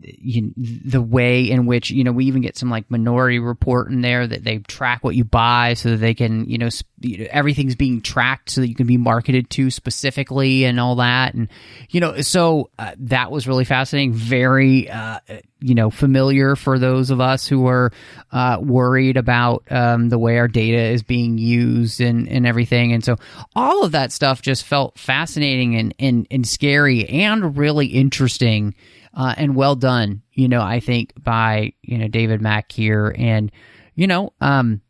you, 0.02 0.54
the 0.58 1.02
way 1.02 1.50
in 1.50 1.66
which 1.66 1.90
you 1.90 2.04
know 2.04 2.12
we 2.12 2.26
even 2.26 2.42
get 2.42 2.58
some 2.58 2.70
like 2.70 2.90
minority 2.90 3.40
report 3.40 3.90
in 3.90 4.02
there 4.02 4.26
that 4.26 4.44
they 4.44 4.60
track 4.60 5.04
what 5.04 5.16
you 5.16 5.24
buy 5.24 5.74
so 5.74 5.92
that 5.92 5.98
they 5.98 6.14
can 6.14 6.50
you 6.50 6.58
know, 6.58 6.70
sp- 6.70 6.88
everything's 7.30 7.76
being 7.76 8.02
tracked 8.02 8.50
so 8.50 8.62
that 8.62 8.68
you 8.68 8.76
can 8.76 8.88
be 8.88 8.98
marketed 8.98 9.50
to 9.50 9.70
specifically 9.70 10.66
and 10.66 10.80
all 10.80 10.96
that. 10.96 11.34
And 11.34 11.50
you 11.90 12.00
know 12.00 12.22
so 12.22 12.70
uh, 12.80 12.94
that 13.00 13.32
was 13.32 13.48
really 13.48 13.66
fascinating. 13.66 14.14
Very 14.14 14.90
uh, 14.90 15.20
you 15.60 15.76
know 15.76 15.90
familiar 15.90 16.56
for 16.56 16.80
those 16.80 17.10
of 17.10 17.20
us 17.20 17.48
who 17.48 17.68
are 17.68 17.92
uh, 18.32 18.58
worried 18.62 19.18
about 19.18 19.64
um, 19.70 20.10
the 20.10 20.20
way 20.20 20.38
our 20.38 20.48
data 20.48 20.78
is 20.78 21.04
being 21.04 21.38
used 21.38 22.02
and, 22.02 22.28
and 22.28 22.46
everything. 22.46 22.94
And 22.94 23.04
so 23.04 23.18
all 23.56 23.84
of 23.84 23.92
that 23.94 24.12
stuff 24.12 24.42
just 24.42 24.66
felt 24.66 24.98
fascinating 24.98 25.76
and, 25.76 25.94
and, 26.00 26.28
and 26.30 26.48
scary 26.48 27.08
and 27.08 27.58
really 27.58 27.88
interesting 27.88 28.76
uh, 29.14 29.34
and 29.38 29.56
well 29.56 29.76
done, 29.76 30.22
you 30.34 30.48
know, 30.48 30.62
I 30.62 30.80
think 30.80 31.14
by, 31.22 31.74
you 31.82 31.98
know, 31.98 32.08
David 32.08 32.42
Mack 32.42 32.72
here. 32.72 33.14
And, 33.18 33.52
you 33.96 34.08
know, 34.08 34.34
um, 34.40 34.82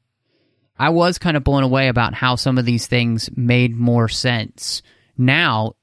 I 0.77 0.89
was 0.89 1.17
kind 1.17 1.37
of 1.37 1.43
blown 1.43 1.63
away 1.63 1.87
about 1.87 2.13
how 2.13 2.35
some 2.35 2.57
of 2.57 2.65
these 2.65 2.87
things 2.87 3.29
made 3.35 3.75
more 3.75 4.07
sense 4.07 4.81
now 5.17 5.73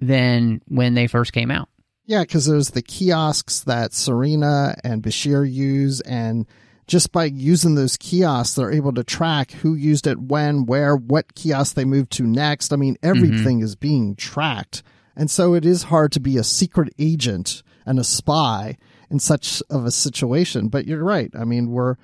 than 0.00 0.60
when 0.68 0.94
they 0.94 1.06
first 1.06 1.32
came 1.32 1.50
out. 1.50 1.68
Yeah, 2.04 2.22
because 2.22 2.46
there's 2.46 2.70
the 2.70 2.82
kiosks 2.82 3.60
that 3.60 3.92
Sarina 3.92 4.74
and 4.82 5.02
Bashir 5.02 5.50
use, 5.50 6.00
and 6.00 6.46
just 6.88 7.12
by 7.12 7.26
using 7.26 7.76
those 7.76 7.96
kiosks, 7.96 8.56
they're 8.56 8.72
able 8.72 8.92
to 8.94 9.04
track 9.04 9.52
who 9.52 9.74
used 9.74 10.06
it 10.06 10.20
when, 10.20 10.66
where, 10.66 10.96
what 10.96 11.34
kiosk 11.34 11.76
they 11.76 11.84
moved 11.84 12.10
to 12.12 12.24
next. 12.24 12.72
I 12.72 12.76
mean, 12.76 12.96
everything 13.02 13.58
mm-hmm. 13.58 13.64
is 13.64 13.76
being 13.76 14.16
tracked. 14.16 14.82
And 15.14 15.30
so 15.30 15.54
it 15.54 15.64
is 15.64 15.84
hard 15.84 16.12
to 16.12 16.20
be 16.20 16.36
a 16.36 16.44
secret 16.44 16.92
agent 16.98 17.62
and 17.86 17.98
a 17.98 18.04
spy 18.04 18.76
in 19.10 19.18
such 19.18 19.62
of 19.70 19.84
a 19.84 19.90
situation. 19.90 20.68
But 20.68 20.86
you're 20.86 21.04
right. 21.04 21.30
I 21.38 21.44
mean, 21.44 21.70
we're 21.70 21.96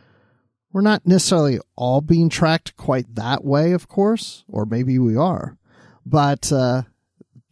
we're 0.73 0.83
not 0.83 1.07
necessarily 1.07 1.59
all 1.77 2.01
being 2.01 2.29
tracked 2.29 2.77
quite 2.77 3.15
that 3.15 3.45
way, 3.45 3.73
of 3.73 3.89
course, 3.89 4.45
or 4.49 4.67
maybe 4.67 4.99
we 4.99 5.17
are. 5.17 5.57
But 6.05 6.53
uh, 6.53 6.83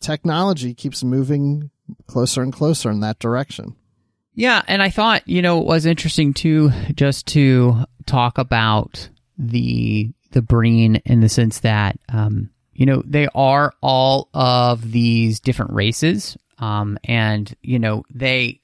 technology 0.01 0.75
keeps 0.75 1.03
moving 1.03 1.71
closer 2.07 2.43
and 2.43 2.53
closer 2.53 2.91
in 2.91 3.01
that 3.01 3.19
direction. 3.19 3.75
Yeah, 4.35 4.63
and 4.69 4.83
I 4.83 4.91
thought 4.91 5.27
you 5.27 5.41
know 5.41 5.61
it 5.61 5.67
was 5.67 5.87
interesting 5.87 6.35
too, 6.35 6.71
just 6.95 7.27
to 7.29 7.85
talk 8.05 8.39
about 8.39 9.09
the 9.39 10.13
the 10.33 10.43
Breen 10.43 10.97
in 11.07 11.21
the 11.21 11.29
sense 11.29 11.61
that 11.61 11.99
um, 12.11 12.51
you 12.75 12.85
know 12.85 13.03
they 13.07 13.29
are 13.35 13.73
all 13.81 14.29
of 14.35 14.93
these 14.93 15.41
different 15.41 15.73
races 15.73 16.37
um, 16.59 16.99
and 17.05 17.55
you 17.63 17.79
know 17.79 18.05
they 18.13 18.61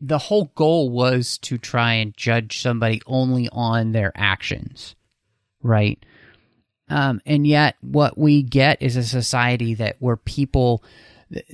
the 0.00 0.18
whole 0.18 0.52
goal 0.54 0.90
was 0.90 1.38
to 1.38 1.58
try 1.58 1.94
and 1.94 2.16
judge 2.16 2.60
somebody 2.60 3.00
only 3.06 3.48
on 3.50 3.92
their 3.92 4.12
actions, 4.14 4.94
right? 5.62 5.98
Um, 6.88 7.20
and 7.26 7.46
yet, 7.46 7.76
what 7.80 8.16
we 8.16 8.42
get 8.42 8.80
is 8.80 8.96
a 8.96 9.02
society 9.02 9.74
that 9.74 9.96
where 9.98 10.16
people 10.16 10.84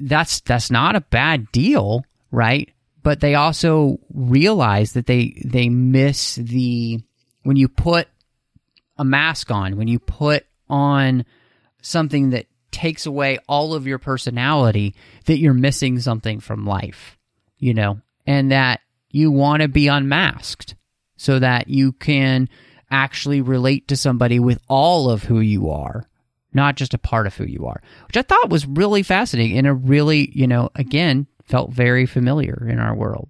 that's 0.01 0.41
that's 0.41 0.71
not 0.71 0.97
a 0.97 1.01
bad 1.01 1.51
deal, 1.53 2.05
right? 2.31 2.71
But 3.03 3.21
they 3.21 3.35
also 3.35 3.99
realize 4.13 4.93
that 4.93 5.07
they 5.07 5.41
they 5.45 5.69
miss 5.69 6.37
the 6.37 7.01
when 7.45 7.57
you 7.57 7.69
put 7.69 8.09
a 8.99 9.05
mask 9.05 9.51
on, 9.51 9.77
when 9.77 9.89
you 9.89 9.99
put 9.99 10.45
on 10.69 11.25
something 11.81 12.31
that 12.31 12.47
takes 12.73 13.07
away 13.07 13.39
all 13.49 13.75
of 13.75 13.87
your 13.87 13.99
personality 13.99 14.95
that 15.27 15.39
you're 15.39 15.55
missing 15.55 16.01
something 16.01 16.41
from 16.41 16.67
life, 16.67 17.19
you 17.59 17.75
know, 17.75 18.01
and 18.27 18.51
that 18.51 18.81
you 19.11 19.31
want 19.31 19.63
to 19.63 19.69
be 19.69 19.89
unmasked 19.89 20.75
so 21.17 21.39
that 21.39 21.69
you 21.69 21.93
can 21.93 22.49
actually 22.91 23.41
relate 23.41 23.89
to 23.89 23.97
somebody 23.97 24.41
with 24.41 24.59
all 24.69 25.11
of 25.11 25.23
who 25.23 25.41
you 25.41 25.71
are, 25.71 26.09
not 26.53 26.77
just 26.77 26.95
a 26.95 26.99
part 26.99 27.27
of 27.27 27.37
who 27.37 27.45
you 27.45 27.67
are, 27.67 27.81
which 28.07 28.17
I 28.17 28.23
thought 28.23 28.51
was 28.51 28.67
really 28.67 29.03
fascinating 29.03 29.57
and 29.59 29.67
a 29.67 29.75
really, 29.75 30.31
you 30.35 30.47
know, 30.47 30.71
again, 30.75 31.27
felt 31.45 31.73
very 31.73 32.07
familiar 32.07 32.67
in 32.69 32.79
our 32.79 32.95
world. 32.95 33.29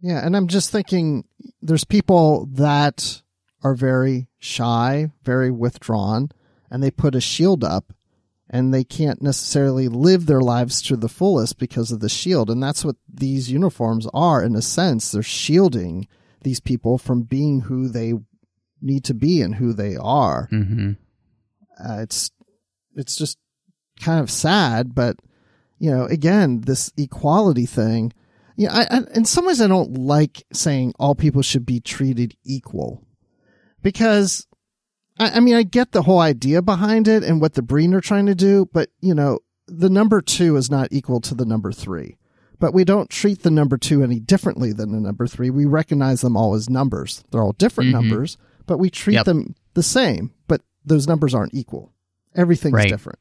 Yeah. 0.00 0.24
And 0.24 0.36
I'm 0.36 0.48
just 0.48 0.70
thinking 0.70 1.24
there's 1.60 1.84
people 1.84 2.46
that 2.52 3.22
are 3.62 3.74
very 3.74 4.28
shy, 4.38 5.10
very 5.22 5.50
withdrawn, 5.50 6.30
and 6.70 6.82
they 6.82 6.90
put 6.90 7.14
a 7.14 7.20
shield 7.20 7.64
up 7.64 7.92
and 8.48 8.72
they 8.72 8.84
can't 8.84 9.20
necessarily 9.20 9.88
live 9.88 10.26
their 10.26 10.40
lives 10.40 10.80
to 10.82 10.96
the 10.96 11.08
fullest 11.08 11.58
because 11.58 11.90
of 11.90 12.00
the 12.00 12.08
shield. 12.08 12.50
And 12.50 12.62
that's 12.62 12.84
what 12.84 12.96
these 13.12 13.50
uniforms 13.50 14.06
are 14.14 14.42
in 14.42 14.54
a 14.54 14.62
sense. 14.62 15.10
They're 15.10 15.22
shielding 15.22 16.06
these 16.42 16.60
people 16.60 16.96
from 16.98 17.22
being 17.22 17.62
who 17.62 17.88
they 17.88 18.14
need 18.80 19.04
to 19.04 19.14
be 19.14 19.40
and 19.42 19.56
who 19.56 19.72
they 19.72 19.96
are. 19.96 20.48
Mm-hmm. 20.52 20.92
Uh, 21.78 22.00
it's 22.02 22.30
it's 22.94 23.16
just 23.16 23.38
kind 24.00 24.20
of 24.20 24.30
sad, 24.30 24.94
but 24.94 25.16
you 25.78 25.90
know, 25.90 26.04
again, 26.04 26.62
this 26.62 26.92
equality 26.96 27.66
thing. 27.66 28.12
You 28.56 28.68
know, 28.68 28.72
I, 28.72 28.86
I, 28.90 29.00
in 29.14 29.26
some 29.26 29.46
ways, 29.46 29.60
I 29.60 29.66
don't 29.66 29.98
like 29.98 30.44
saying 30.52 30.94
all 30.98 31.14
people 31.14 31.42
should 31.42 31.66
be 31.66 31.80
treated 31.80 32.36
equal 32.44 33.02
because 33.82 34.46
I, 35.18 35.30
I 35.30 35.40
mean, 35.40 35.54
I 35.54 35.62
get 35.62 35.92
the 35.92 36.02
whole 36.02 36.20
idea 36.20 36.62
behind 36.62 37.08
it 37.08 37.22
and 37.22 37.40
what 37.40 37.54
the 37.54 37.62
Breen 37.62 37.94
are 37.94 38.00
trying 38.00 38.26
to 38.26 38.34
do, 38.34 38.68
but 38.72 38.90
you 39.00 39.14
know, 39.14 39.40
the 39.66 39.90
number 39.90 40.20
two 40.20 40.56
is 40.56 40.70
not 40.70 40.88
equal 40.90 41.20
to 41.22 41.34
the 41.34 41.44
number 41.44 41.72
three. 41.72 42.16
But 42.58 42.72
we 42.72 42.84
don't 42.84 43.10
treat 43.10 43.42
the 43.42 43.50
number 43.50 43.76
two 43.76 44.02
any 44.02 44.18
differently 44.18 44.72
than 44.72 44.92
the 44.92 45.00
number 45.00 45.26
three. 45.26 45.50
We 45.50 45.66
recognize 45.66 46.22
them 46.22 46.36
all 46.36 46.54
as 46.54 46.70
numbers. 46.70 47.22
They're 47.30 47.42
all 47.42 47.52
different 47.52 47.90
mm-hmm. 47.90 48.08
numbers, 48.08 48.38
but 48.66 48.78
we 48.78 48.88
treat 48.88 49.14
yep. 49.14 49.26
them 49.26 49.54
the 49.74 49.82
same. 49.82 50.32
But 50.48 50.62
those 50.84 51.06
numbers 51.06 51.34
aren't 51.34 51.52
equal. 51.52 51.92
Everything's 52.34 52.74
right. 52.74 52.88
different. 52.88 53.18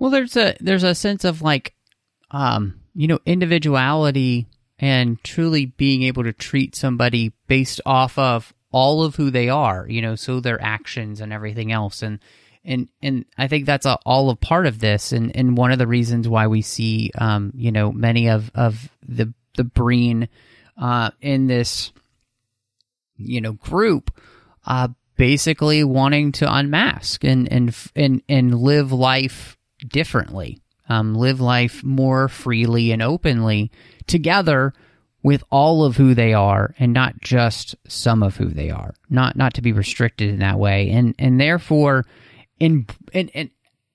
Well, 0.00 0.10
there's 0.10 0.36
a 0.36 0.56
there's 0.60 0.82
a 0.82 0.94
sense 0.94 1.24
of 1.24 1.42
like, 1.42 1.74
um, 2.32 2.80
you 2.94 3.06
know, 3.06 3.20
individuality 3.24 4.48
and 4.80 5.22
truly 5.22 5.66
being 5.66 6.02
able 6.02 6.24
to 6.24 6.32
treat 6.32 6.74
somebody 6.74 7.32
based 7.46 7.80
off 7.86 8.18
of 8.18 8.52
all 8.72 9.02
of 9.02 9.16
who 9.16 9.30
they 9.30 9.48
are, 9.48 9.86
you 9.88 10.00
know, 10.02 10.14
so 10.14 10.40
their 10.40 10.60
actions 10.62 11.20
and 11.20 11.32
everything 11.32 11.72
else. 11.72 12.02
And, 12.02 12.20
and, 12.64 12.88
and 13.02 13.24
I 13.36 13.48
think 13.48 13.66
that's 13.66 13.86
a, 13.86 13.98
all 14.06 14.30
a 14.30 14.36
part 14.36 14.66
of 14.66 14.78
this. 14.78 15.12
And, 15.12 15.34
and 15.34 15.56
one 15.56 15.72
of 15.72 15.78
the 15.78 15.86
reasons 15.86 16.28
why 16.28 16.46
we 16.46 16.62
see, 16.62 17.10
um, 17.18 17.52
you 17.54 17.72
know, 17.72 17.90
many 17.90 18.28
of, 18.28 18.50
of 18.54 18.88
the, 19.06 19.32
the 19.56 19.64
Breen, 19.64 20.28
uh, 20.80 21.10
in 21.20 21.46
this, 21.46 21.92
you 23.16 23.40
know, 23.40 23.52
group, 23.52 24.16
uh, 24.66 24.88
basically 25.16 25.84
wanting 25.84 26.32
to 26.32 26.52
unmask 26.52 27.24
and, 27.24 27.50
and, 27.52 27.76
and, 27.96 28.22
and 28.28 28.54
live 28.54 28.92
life 28.92 29.58
differently, 29.86 30.58
um, 30.88 31.14
live 31.14 31.40
life 31.40 31.82
more 31.82 32.28
freely 32.28 32.92
and 32.92 33.02
openly 33.02 33.70
together 34.06 34.72
with 35.22 35.44
all 35.50 35.84
of 35.84 35.96
who 35.96 36.14
they 36.14 36.32
are 36.32 36.74
and 36.78 36.92
not 36.92 37.20
just 37.20 37.74
some 37.86 38.22
of 38.22 38.36
who 38.36 38.46
they 38.46 38.70
are. 38.70 38.94
Not 39.08 39.36
not 39.36 39.54
to 39.54 39.62
be 39.62 39.72
restricted 39.72 40.30
in 40.30 40.38
that 40.38 40.58
way. 40.58 40.90
And 40.90 41.14
and 41.18 41.40
therefore 41.40 42.06
in 42.58 42.86
and 43.12 43.30
and, 43.34 43.50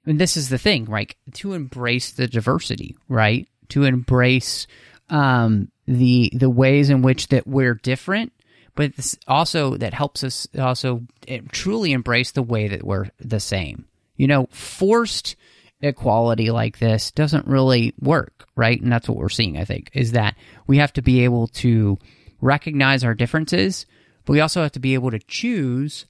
and 0.05 0.19
this 0.19 0.37
is 0.37 0.49
the 0.49 0.57
thing 0.57 0.85
right? 0.85 1.15
To 1.35 1.53
embrace 1.53 2.11
the 2.11 2.27
diversity 2.27 2.95
right? 3.09 3.47
To 3.69 3.83
embrace 3.83 4.67
um 5.09 5.71
the 5.87 6.31
the 6.33 6.49
ways 6.49 6.89
in 6.89 7.01
which 7.01 7.27
that 7.29 7.47
we're 7.47 7.75
different 7.75 8.31
but 8.75 8.91
also 9.27 9.77
that 9.77 9.93
helps 9.93 10.23
us 10.23 10.47
also 10.59 11.03
eh, 11.27 11.39
truly 11.51 11.91
embrace 11.91 12.31
the 12.31 12.43
way 12.43 12.67
that 12.67 12.83
we're 12.83 13.09
the 13.19 13.39
same. 13.39 13.85
You 14.17 14.27
know 14.27 14.47
forced 14.51 15.35
equality 15.81 16.51
like 16.51 16.79
this 16.79 17.11
doesn't 17.11 17.47
really 17.47 17.93
work, 17.99 18.47
right? 18.55 18.81
And 18.81 18.91
that's 18.91 19.07
what 19.07 19.17
we're 19.17 19.29
seeing, 19.29 19.57
I 19.57 19.65
think, 19.65 19.91
is 19.93 20.13
that 20.13 20.35
we 20.67 20.77
have 20.77 20.93
to 20.93 21.01
be 21.01 21.23
able 21.23 21.47
to 21.47 21.97
recognize 22.41 23.03
our 23.03 23.13
differences, 23.13 23.85
but 24.25 24.33
we 24.33 24.39
also 24.39 24.61
have 24.61 24.71
to 24.73 24.79
be 24.79 24.93
able 24.93 25.11
to 25.11 25.19
choose 25.19 26.05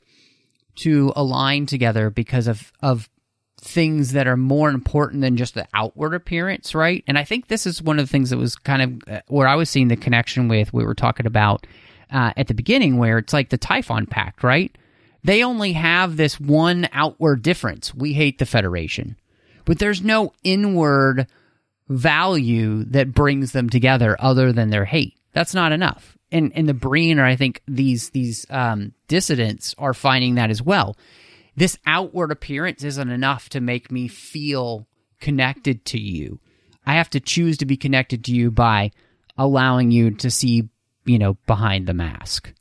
to 0.76 1.14
align 1.16 1.66
together 1.66 2.10
because 2.10 2.48
of, 2.48 2.72
of 2.82 3.10
things 3.60 4.12
that 4.12 4.28
are 4.28 4.38
more 4.38 4.70
important 4.70 5.22
than 5.22 5.38
just 5.38 5.56
the 5.56 5.68
outward 5.74 6.14
appearance, 6.14 6.76
right? 6.76 7.04
And 7.08 7.18
I 7.18 7.24
think 7.24 7.48
this 7.48 7.66
is 7.66 7.82
one 7.82 8.00
of 8.00 8.06
the 8.06 8.12
things 8.12 8.30
that 8.30 8.38
was 8.38 8.56
kind 8.56 8.82
of 8.82 9.14
uh, 9.14 9.22
where 9.28 9.48
I 9.48 9.56
was 9.56 9.70
seeing 9.70 9.88
the 9.88 9.96
connection 9.96 10.48
with 10.48 10.74
we 10.74 10.86
were 10.86 10.94
talking 10.94 11.26
about 11.26 11.66
uh, 12.12 12.34
at 12.38 12.48
the 12.48 12.54
beginning, 12.54 12.98
where 12.98 13.18
it's 13.18 13.34
like 13.34 13.50
the 13.50 13.58
Typhon 13.58 14.06
Pact, 14.06 14.44
right? 14.44 14.76
They 15.24 15.44
only 15.44 15.74
have 15.74 16.18
this 16.18 16.40
one 16.40 16.88
outward 16.92 17.42
difference. 17.42 17.96
We 17.96 18.14
hate 18.14 18.38
the 18.38 18.46
Federation 18.46 19.18
but 19.66 19.80
there's 19.80 20.02
no 20.02 20.34
inward 20.44 21.28
value 21.90 22.84
that 22.86 23.14
brings 23.14 23.52
them 23.52 23.70
together 23.70 24.16
other 24.20 24.52
than 24.52 24.70
their 24.70 24.86
hate. 24.86 25.18
That's 25.34 25.54
not 25.54 25.72
enough. 25.72 26.18
And 26.32 26.52
and 26.56 26.68
the 26.68 26.74
Breen 26.74 27.20
or 27.20 27.26
I 27.26 27.36
think 27.36 27.62
these 27.68 28.10
these 28.10 28.46
um, 28.50 28.94
dissidents 29.08 29.76
are 29.78 29.94
finding 29.94 30.36
that 30.36 30.50
as 30.50 30.62
well. 30.62 30.98
This 31.56 31.78
outward 31.86 32.32
appearance 32.32 32.84
isn't 32.84 33.10
enough 33.10 33.50
to 33.50 33.62
make 33.62 33.92
me 33.92 34.08
feel 34.08 34.88
connected 35.20 35.86
to 35.86 36.00
you. 36.00 36.40
I 36.86 36.96
have 36.96 37.10
to 37.12 37.20
choose 37.20 37.58
to 37.58 37.66
be 37.66 37.78
connected 37.78 38.26
to 38.26 38.32
you 38.32 38.52
by 38.52 38.92
allowing 39.38 39.92
you 39.92 40.12
to 40.12 40.30
see, 40.30 40.70
you 41.06 41.18
know, 41.18 41.36
behind 41.48 41.88
the 41.88 41.94
mask. 41.94 42.54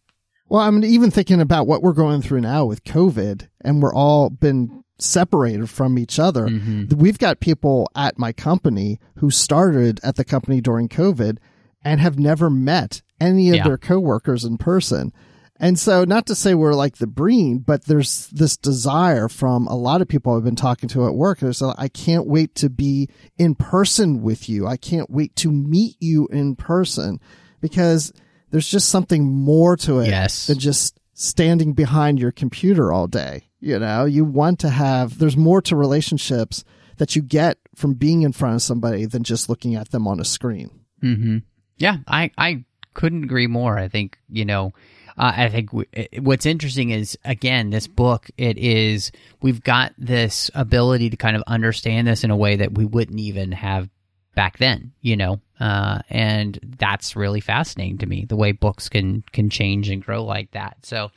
Well, 0.49 0.63
I'm 0.63 0.85
even 0.85 1.11
thinking 1.11 1.41
about 1.41 1.67
what 1.67 1.83
we're 1.83 1.93
going 1.93 2.23
through 2.23 2.43
now 2.43 2.65
with 2.67 2.85
COVID, 2.85 3.49
and 3.63 3.83
we're 3.83 3.95
all 3.95 4.31
been 4.31 4.84
separated 4.99 5.69
from 5.69 5.99
each 5.99 6.19
other. 6.19 6.47
Mm-hmm. 6.47 6.97
We've 6.97 7.19
got 7.19 7.41
people 7.41 7.89
at 7.97 8.19
my 8.19 8.33
company 8.33 8.99
who 9.17 9.31
started 9.31 10.01
at 10.03 10.17
the 10.17 10.25
company 10.25 10.61
during 10.61 10.89
COVID 10.89 11.39
and 11.83 12.01
have 12.01 12.19
never 12.19 12.49
met 12.49 13.03
any 13.21 13.51
of 13.51 13.57
Yeah. 13.57 13.65
their 13.65 13.79
coworkers 13.79 14.45
in 14.45 14.57
person. 14.59 15.13
And 15.61 15.79
so, 15.79 16.03
not 16.05 16.27
to 16.27 16.35
say 16.35 16.53
we're 16.55 16.75
like 16.75 16.97
the 16.97 17.07
Breen, 17.07 17.59
but 17.59 17.85
there's 17.85 18.27
this 18.33 18.57
desire 18.57 19.29
from 19.29 19.69
a 19.69 19.77
lot 19.77 20.03
of 20.03 20.09
people 20.09 20.35
I've 20.37 20.43
been 20.45 20.57
talking 20.57 20.89
to 20.91 21.07
at 21.07 21.15
work. 21.15 21.39
There's 21.39 21.63
a, 21.63 21.73
I 21.79 21.87
can't 21.89 22.27
wait 22.27 22.57
to 22.57 22.69
be 22.69 23.09
in 23.39 23.55
person 23.55 24.21
with 24.23 24.49
you. 24.49 24.67
I 24.67 24.77
can't 24.77 25.09
wait 25.11 25.37
to 25.37 25.53
meet 25.53 25.95
you 26.01 26.27
in 26.33 26.57
person 26.57 27.21
because 27.61 28.13
there's 28.51 28.69
just 28.69 28.89
something 28.89 29.25
more 29.25 29.77
to 29.79 30.01
it 30.01 30.09
Yes. 30.09 30.49
than 30.49 30.59
just 30.59 30.99
standing 31.13 31.73
behind 31.73 32.19
your 32.19 32.33
computer 32.33 32.93
all 32.93 33.07
day. 33.07 33.49
You 33.65 33.79
know, 33.79 34.05
you 34.05 34.27
want 34.27 34.59
to 34.59 34.69
have, 34.69 35.19
there's 35.19 35.39
more 35.39 35.63
to 35.63 35.75
relationships 35.75 36.65
that 36.99 37.17
you 37.17 37.23
get 37.23 37.57
from 37.75 37.95
being 37.95 38.21
in 38.21 38.33
front 38.33 38.57
of 38.57 38.63
somebody 38.63 39.07
than 39.07 39.23
just 39.23 39.49
looking 39.49 39.75
at 39.75 39.91
them 39.91 40.07
on 40.07 40.21
a 40.21 40.25
screen. 40.25 40.85
Mm-hmm. 41.03 41.39
Yeah, 41.79 41.97
I, 42.07 42.31
I 42.37 42.67
couldn't 42.93 43.25
agree 43.25 43.47
more. 43.47 43.79
I 43.79 43.89
think, 43.89 44.19
you 44.29 44.45
know, 44.45 44.75
uh, 45.17 45.33
I 45.35 45.49
think 45.49 45.71
w- 45.71 45.87
what's 46.21 46.45
interesting 46.45 46.91
is, 46.91 47.17
again, 47.25 47.71
this 47.71 47.87
book, 47.87 48.29
it 48.37 48.59
is, 48.59 49.13
we've 49.41 49.65
got 49.65 49.95
this 49.97 50.51
ability 50.55 51.09
to 51.09 51.17
kind 51.17 51.35
of 51.35 51.43
understand 51.47 52.07
this 52.07 52.23
in 52.23 52.31
a 52.31 52.37
way 52.37 52.57
that 52.57 52.75
we 52.75 52.85
wouldn't 52.85 53.19
even 53.19 53.53
have 53.53 53.89
back 54.35 54.59
then, 54.59 54.93
you 55.01 55.17
know, 55.17 55.41
uh, 55.59 56.01
and 56.11 56.61
that's 56.79 57.17
really 57.17 57.41
fascinating 57.41 57.97
to 57.97 58.07
me, 58.07 58.27
the 58.27 58.37
way 58.37 58.53
books 58.53 58.91
can, 58.91 59.25
can 59.33 59.49
change 59.49 59.89
and 59.89 60.05
grow 60.05 60.23
like 60.23 60.51
that. 60.51 60.77
So, 60.83 61.11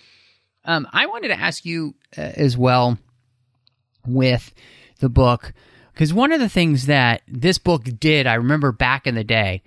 um, 0.67 0.87
I 0.93 1.07
wanted 1.07 1.29
to 1.29 1.39
ask 1.39 1.65
you 1.65 1.95
uh, 2.17 2.21
as 2.21 2.57
well 2.57 2.97
with 4.05 4.53
the 4.99 5.09
book, 5.09 5.53
because 5.93 6.13
one 6.13 6.31
of 6.31 6.39
the 6.39 6.49
things 6.49 6.85
that 6.85 7.23
this 7.27 7.57
book 7.57 7.85
did, 7.99 8.27
I 8.27 8.35
remember 8.35 8.71
back 8.71 9.07
in 9.07 9.15
the 9.15 9.23
day, 9.23 9.63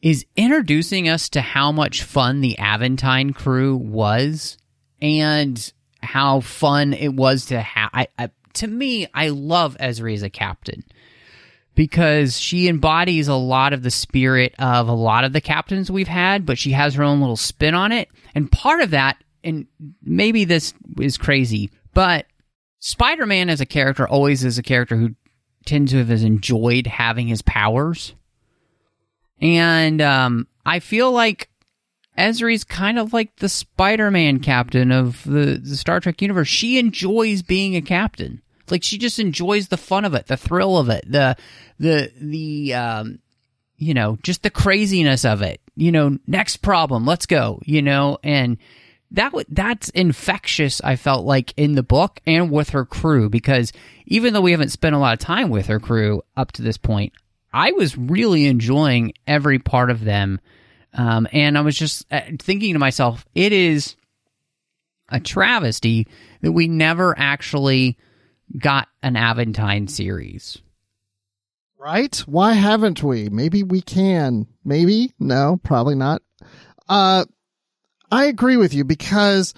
is 0.00 0.26
introducing 0.36 1.08
us 1.08 1.28
to 1.30 1.40
how 1.40 1.72
much 1.72 2.02
fun 2.02 2.40
the 2.40 2.58
Aventine 2.58 3.32
crew 3.32 3.76
was 3.76 4.58
and 5.00 5.72
how 6.02 6.40
fun 6.40 6.92
it 6.92 7.14
was 7.14 7.46
to 7.46 7.60
have. 7.60 7.90
I, 7.92 8.08
I, 8.18 8.30
to 8.54 8.66
me, 8.66 9.06
I 9.14 9.28
love 9.28 9.76
Ezri 9.78 10.14
as 10.14 10.22
a 10.22 10.30
captain 10.30 10.84
because 11.74 12.38
she 12.38 12.68
embodies 12.68 13.28
a 13.28 13.34
lot 13.34 13.72
of 13.72 13.82
the 13.82 13.90
spirit 13.90 14.54
of 14.58 14.88
a 14.88 14.92
lot 14.92 15.24
of 15.24 15.32
the 15.32 15.40
captains 15.40 15.90
we've 15.90 16.08
had, 16.08 16.44
but 16.44 16.58
she 16.58 16.72
has 16.72 16.94
her 16.94 17.02
own 17.02 17.20
little 17.20 17.36
spin 17.36 17.74
on 17.74 17.92
it. 17.92 18.08
And 18.34 18.52
part 18.52 18.80
of 18.80 18.90
that, 18.90 19.16
and 19.44 19.66
maybe 20.02 20.44
this 20.44 20.74
is 21.00 21.18
crazy, 21.18 21.70
but 21.94 22.26
Spider 22.78 23.26
Man 23.26 23.50
as 23.50 23.60
a 23.60 23.66
character 23.66 24.06
always 24.06 24.44
is 24.44 24.58
a 24.58 24.62
character 24.62 24.96
who 24.96 25.14
tends 25.64 25.92
to 25.92 25.98
have 25.98 26.10
enjoyed 26.10 26.86
having 26.86 27.28
his 27.28 27.42
powers. 27.42 28.14
And 29.40 30.00
um, 30.00 30.46
I 30.64 30.78
feel 30.78 31.10
like 31.10 31.48
Ezri's 32.16 32.64
kind 32.64 32.98
of 32.98 33.12
like 33.12 33.36
the 33.36 33.48
Spider-Man 33.48 34.40
captain 34.40 34.92
of 34.92 35.22
the, 35.24 35.60
the 35.62 35.76
Star 35.76 36.00
Trek 36.00 36.20
universe. 36.20 36.48
She 36.48 36.78
enjoys 36.78 37.42
being 37.42 37.74
a 37.74 37.82
captain. 37.82 38.42
Like 38.70 38.82
she 38.82 38.98
just 38.98 39.18
enjoys 39.18 39.68
the 39.68 39.76
fun 39.76 40.04
of 40.04 40.14
it, 40.14 40.28
the 40.28 40.36
thrill 40.36 40.78
of 40.78 40.88
it, 40.88 41.04
the 41.10 41.36
the 41.78 42.10
the 42.20 42.74
um, 42.74 43.18
you 43.76 43.92
know, 43.92 44.16
just 44.22 44.42
the 44.42 44.50
craziness 44.50 45.24
of 45.24 45.42
it. 45.42 45.60
You 45.74 45.90
know, 45.90 46.18
next 46.26 46.58
problem, 46.58 47.04
let's 47.04 47.26
go. 47.26 47.60
You 47.64 47.82
know, 47.82 48.18
and 48.22 48.56
that 49.12 49.26
w- 49.26 49.46
that's 49.48 49.88
infectious. 49.90 50.80
I 50.82 50.96
felt 50.96 51.24
like 51.24 51.54
in 51.56 51.74
the 51.74 51.82
book 51.82 52.20
and 52.26 52.50
with 52.50 52.70
her 52.70 52.84
crew 52.84 53.28
because 53.28 53.72
even 54.06 54.32
though 54.32 54.40
we 54.40 54.52
haven't 54.52 54.70
spent 54.70 54.94
a 54.94 54.98
lot 54.98 55.12
of 55.12 55.18
time 55.18 55.50
with 55.50 55.66
her 55.66 55.80
crew 55.80 56.22
up 56.36 56.52
to 56.52 56.62
this 56.62 56.78
point, 56.78 57.12
I 57.52 57.72
was 57.72 57.96
really 57.96 58.46
enjoying 58.46 59.12
every 59.26 59.58
part 59.58 59.90
of 59.90 60.04
them. 60.04 60.40
Um, 60.94 61.28
and 61.32 61.56
I 61.56 61.60
was 61.62 61.76
just 61.76 62.06
uh, 62.10 62.20
thinking 62.38 62.72
to 62.72 62.78
myself, 62.78 63.24
it 63.34 63.52
is 63.52 63.96
a 65.08 65.20
travesty 65.20 66.08
that 66.40 66.52
we 66.52 66.68
never 66.68 67.16
actually 67.18 67.98
got 68.58 68.88
an 69.02 69.16
Aventine 69.16 69.88
series. 69.88 70.58
Right? 71.78 72.16
Why 72.26 72.52
haven't 72.52 73.02
we? 73.02 73.28
Maybe 73.28 73.62
we 73.62 73.80
can. 73.82 74.46
Maybe? 74.64 75.12
No, 75.18 75.58
probably 75.62 75.96
not. 75.96 76.22
Uh, 76.88 77.24
I 78.12 78.26
agree 78.26 78.56
with 78.56 78.74
you 78.74 78.84
because 78.84 79.54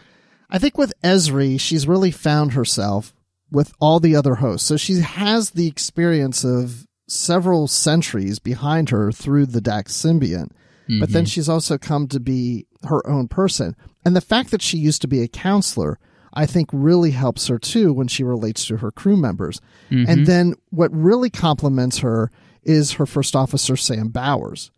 I 0.48 0.58
think 0.58 0.78
with 0.78 0.94
Ezri, 1.02 1.60
she's 1.60 1.86
really 1.86 2.10
found 2.10 2.52
herself 2.52 3.12
with 3.50 3.72
all 3.80 4.00
the 4.00 4.16
other 4.16 4.36
hosts. 4.36 4.66
So 4.66 4.76
she 4.76 5.00
has 5.00 5.50
the 5.50 5.66
experience 5.66 6.44
of 6.44 6.86
several 7.06 7.68
centuries 7.68 8.38
behind 8.38 8.90
her 8.90 9.12
through 9.12 9.46
the 9.46 9.60
Dax 9.60 9.92
symbiont, 9.92 10.52
but 11.00 11.10
then 11.10 11.24
mm-hmm. 11.24 11.24
she's 11.24 11.48
also 11.48 11.76
come 11.78 12.08
to 12.08 12.20
be 12.20 12.66
her 12.84 13.06
own 13.06 13.28
person. 13.28 13.76
And 14.04 14.14
the 14.14 14.20
fact 14.20 14.50
that 14.50 14.62
she 14.62 14.78
used 14.78 15.02
to 15.02 15.08
be 15.08 15.22
a 15.22 15.28
counselor, 15.28 15.98
I 16.32 16.46
think 16.46 16.68
really 16.72 17.10
helps 17.10 17.46
her 17.48 17.58
too 17.58 17.92
when 17.92 18.08
she 18.08 18.24
relates 18.24 18.66
to 18.66 18.78
her 18.78 18.90
crew 18.90 19.16
members. 19.16 19.60
And 19.90 20.06
mm-hmm. 20.06 20.24
then 20.24 20.54
what 20.70 20.94
really 20.94 21.30
complements 21.30 21.98
her 21.98 22.30
is 22.62 22.92
her 22.92 23.06
first 23.06 23.36
officer, 23.36 23.76
Sam 23.76 24.08
Bowers, 24.08 24.70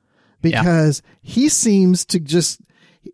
because 0.42 1.02
he 1.22 1.48
seems 1.48 2.04
to 2.06 2.20
just, 2.20 2.60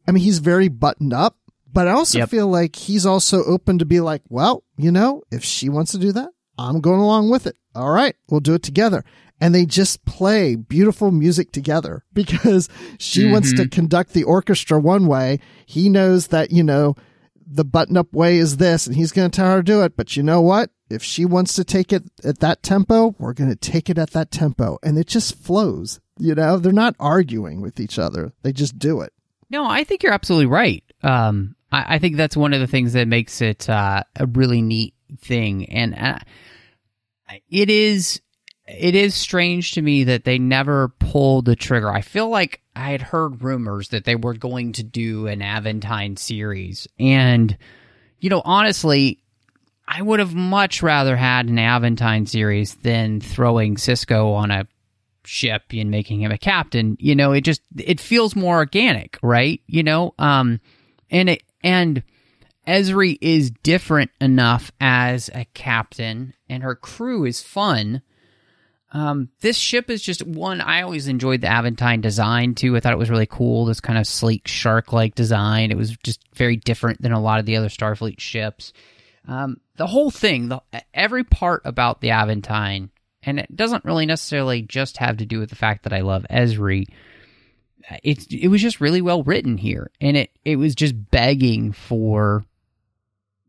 I 0.07 0.13
mean, 0.13 0.23
he's 0.25 0.39
very 0.39 0.69
buttoned 0.69 1.13
up, 1.13 1.37
but 1.73 1.89
I 1.89 1.93
also 1.93 2.19
Yep. 2.19 2.29
feel 2.29 2.49
like 2.49 2.77
he's 2.77 3.07
also 3.07 3.45
open 3.45 3.79
to 3.79 3.85
be 3.85 4.01
like, 4.01 4.23
well, 4.29 4.65
you 4.77 4.91
know, 4.91 5.23
if 5.31 5.45
she 5.45 5.69
wants 5.69 5.93
to 5.93 5.99
do 5.99 6.13
that, 6.13 6.31
I'm 6.59 6.81
going 6.81 7.01
along 7.01 7.31
with 7.31 7.47
it. 7.47 7.57
All 7.75 7.91
right, 7.91 8.15
we'll 8.29 8.41
do 8.41 8.55
it 8.55 8.63
together. 8.63 9.05
And 9.41 9.55
they 9.55 9.67
just 9.67 10.05
play 10.05 10.55
beautiful 10.55 11.11
music 11.11 11.51
together 11.51 12.05
because 12.13 12.69
she 12.99 13.31
wants 13.31 13.51
to 13.53 13.63
mm-hmm. 13.63 13.69
conduct 13.71 14.13
the 14.13 14.25
orchestra 14.25 14.79
one 14.79 15.07
way. 15.07 15.41
He 15.67 15.89
knows 15.89 16.29
that, 16.29 16.53
you 16.53 16.63
know, 16.63 16.95
the 17.45 17.65
button 17.65 17.97
up 17.97 18.13
way 18.13 18.39
is 18.39 18.59
this 18.59 18.87
and 18.87 18.97
he's 18.97 19.13
going 19.13 19.31
to 19.31 19.37
tell 19.37 19.51
her 19.51 19.57
to 19.59 19.63
do 19.63 19.83
it. 19.83 19.97
But 19.97 20.17
you 20.17 20.23
know 20.23 20.41
what? 20.41 20.71
If 20.89 21.03
she 21.03 21.25
wants 21.25 21.55
to 21.55 21.65
take 21.65 21.93
it 21.93 22.05
at 22.25 22.39
that 22.41 22.63
tempo, 22.63 23.15
we're 23.19 23.33
going 23.33 23.51
to 23.51 23.57
take 23.57 23.91
it 23.91 23.99
at 23.99 24.11
that 24.11 24.31
tempo. 24.31 24.79
And 24.83 24.99
it 24.99 25.07
just 25.07 25.37
flows. 25.37 26.01
You 26.19 26.35
know, 26.35 26.59
they're 26.59 26.73
not 26.73 26.95
arguing 27.01 27.61
with 27.61 27.81
each 27.81 27.99
other. 27.99 28.33
They 28.43 28.53
just 28.53 28.79
do 28.79 29.01
it. 29.01 29.13
No, 29.53 29.67
I 29.67 29.85
think 29.85 30.03
you're 30.03 30.15
absolutely 30.15 30.47
right. 30.47 30.83
Um, 31.03 31.55
I, 31.71 31.97
I 31.97 31.99
think 31.99 32.17
that's 32.17 32.37
one 32.37 32.55
of 32.55 32.61
the 32.61 32.67
things 32.67 32.95
that 32.95 33.07
makes 33.07 33.43
it 33.43 33.69
uh, 33.69 34.03
a 34.17 34.27
really 34.27 34.63
neat 34.63 34.95
thing, 35.21 35.69
and 35.69 35.95
uh, 35.95 36.19
it 37.51 37.69
is 37.69 38.23
it 38.67 38.95
is 38.95 39.15
strange 39.15 39.73
to 39.73 39.83
me 39.83 40.05
that 40.05 40.25
they 40.25 40.39
never 40.39 40.89
pulled 40.89 41.45
the 41.45 41.55
trigger. 41.55 41.91
I 41.91 42.01
feel 42.01 42.31
like 42.31 42.63
I 42.75 42.93
had 42.93 43.03
heard 43.03 43.43
rumors 43.43 43.91
that 43.91 44.07
they 44.07 44.17
were 44.17 44.35
going 44.35 44.73
to 44.75 44.83
do 44.83 45.27
an 45.27 45.43
Aventine 45.43 46.17
series, 46.17 46.89
and 46.99 47.57
you 48.21 48.31
know, 48.31 48.41
honestly, 48.43 49.19
I 49.87 50.01
would 50.01 50.21
have 50.21 50.35
much 50.35 50.83
rather 50.83 51.15
had 51.15 51.49
an 51.49 51.59
Aventine 51.59 52.27
series 52.27 52.77
than 52.77 53.21
throwing 53.21 53.77
Sisko 53.77 54.35
on 54.35 54.51
a 54.51 54.67
ship 55.25 55.63
and 55.73 55.91
making 55.91 56.23
him 56.23 56.33
a 56.33 56.39
captain. 56.39 56.97
You 56.99 57.15
know, 57.15 57.33
it 57.33 57.43
just 57.43 57.63
it 57.77 58.01
feels 58.01 58.37
more 58.37 58.57
organic, 58.57 59.19
right? 59.23 59.61
You 59.67 59.83
know, 59.83 60.15
um, 60.19 60.61
and 61.11 61.31
it 61.31 61.43
and 61.63 62.03
Ezri 62.67 63.19
is 63.21 63.51
different 63.63 64.11
enough 64.21 64.71
as 64.81 65.31
a 65.35 65.45
captain, 65.55 66.35
and 66.49 66.63
her 66.63 66.75
crew 66.75 67.25
is 67.25 67.43
fun. 67.43 68.03
Um, 68.95 69.31
this 69.41 69.57
ship 69.57 69.89
is 69.89 70.03
just 70.03 70.25
one. 70.27 70.61
I 70.61 70.83
always 70.83 71.09
enjoyed 71.09 71.41
the 71.41 71.49
Aventine 71.49 72.03
design 72.03 72.55
too. 72.55 72.77
I 72.77 72.81
thought 72.81 72.93
it 72.93 72.99
was 72.99 73.11
really 73.11 73.27
cool. 73.27 73.65
This 73.65 73.81
kind 73.81 73.99
of 73.99 74.07
sleek 74.07 74.47
shark-like 74.47 75.15
design. 75.15 75.71
It 75.71 75.79
was 75.79 75.97
just 76.05 76.21
very 76.35 76.57
different 76.57 77.01
than 77.01 77.13
a 77.13 77.21
lot 77.21 77.41
of 77.41 77.47
the 77.47 77.57
other 77.57 77.69
Starfleet 77.69 78.21
ships. 78.21 78.75
Um, 79.27 79.59
the 79.77 79.87
whole 79.87 80.11
thing, 80.11 80.49
the, 80.49 80.63
every 80.93 81.25
part 81.25 81.63
about 81.65 82.01
the 82.03 82.11
Aventine, 82.11 82.91
and 83.23 83.39
it 83.39 83.55
doesn't 83.55 83.85
really 83.85 84.07
necessarily 84.07 84.63
just 84.63 84.99
have 84.99 85.19
to 85.19 85.27
do 85.27 85.39
with 85.39 85.51
the 85.51 85.57
fact 85.57 85.85
that 85.85 85.93
I 85.93 86.01
love 86.01 86.27
Ezri. 86.31 86.87
It 88.03 88.33
it 88.33 88.49
was 88.49 88.63
just 88.63 88.81
really 88.81 89.03
well 89.03 89.23
written 89.23 89.59
here, 89.59 89.91
and 90.01 90.17
it 90.17 90.31
it 90.45 90.57
was 90.57 90.75
just 90.75 91.11
begging 91.11 91.73
for 91.73 92.45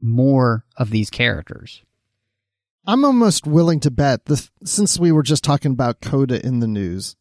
more 0.01 0.65
of 0.77 0.89
these 0.89 1.09
characters. 1.09 1.81
I'm 2.85 3.05
almost 3.05 3.47
willing 3.47 3.79
to 3.81 3.91
bet 3.91 4.25
this, 4.25 4.51
since 4.65 4.99
we 4.99 5.11
were 5.11 5.23
just 5.23 5.43
talking 5.43 5.71
about 5.71 6.01
Coda 6.01 6.45
in 6.45 6.59
the 6.59 6.67
news. 6.67 7.15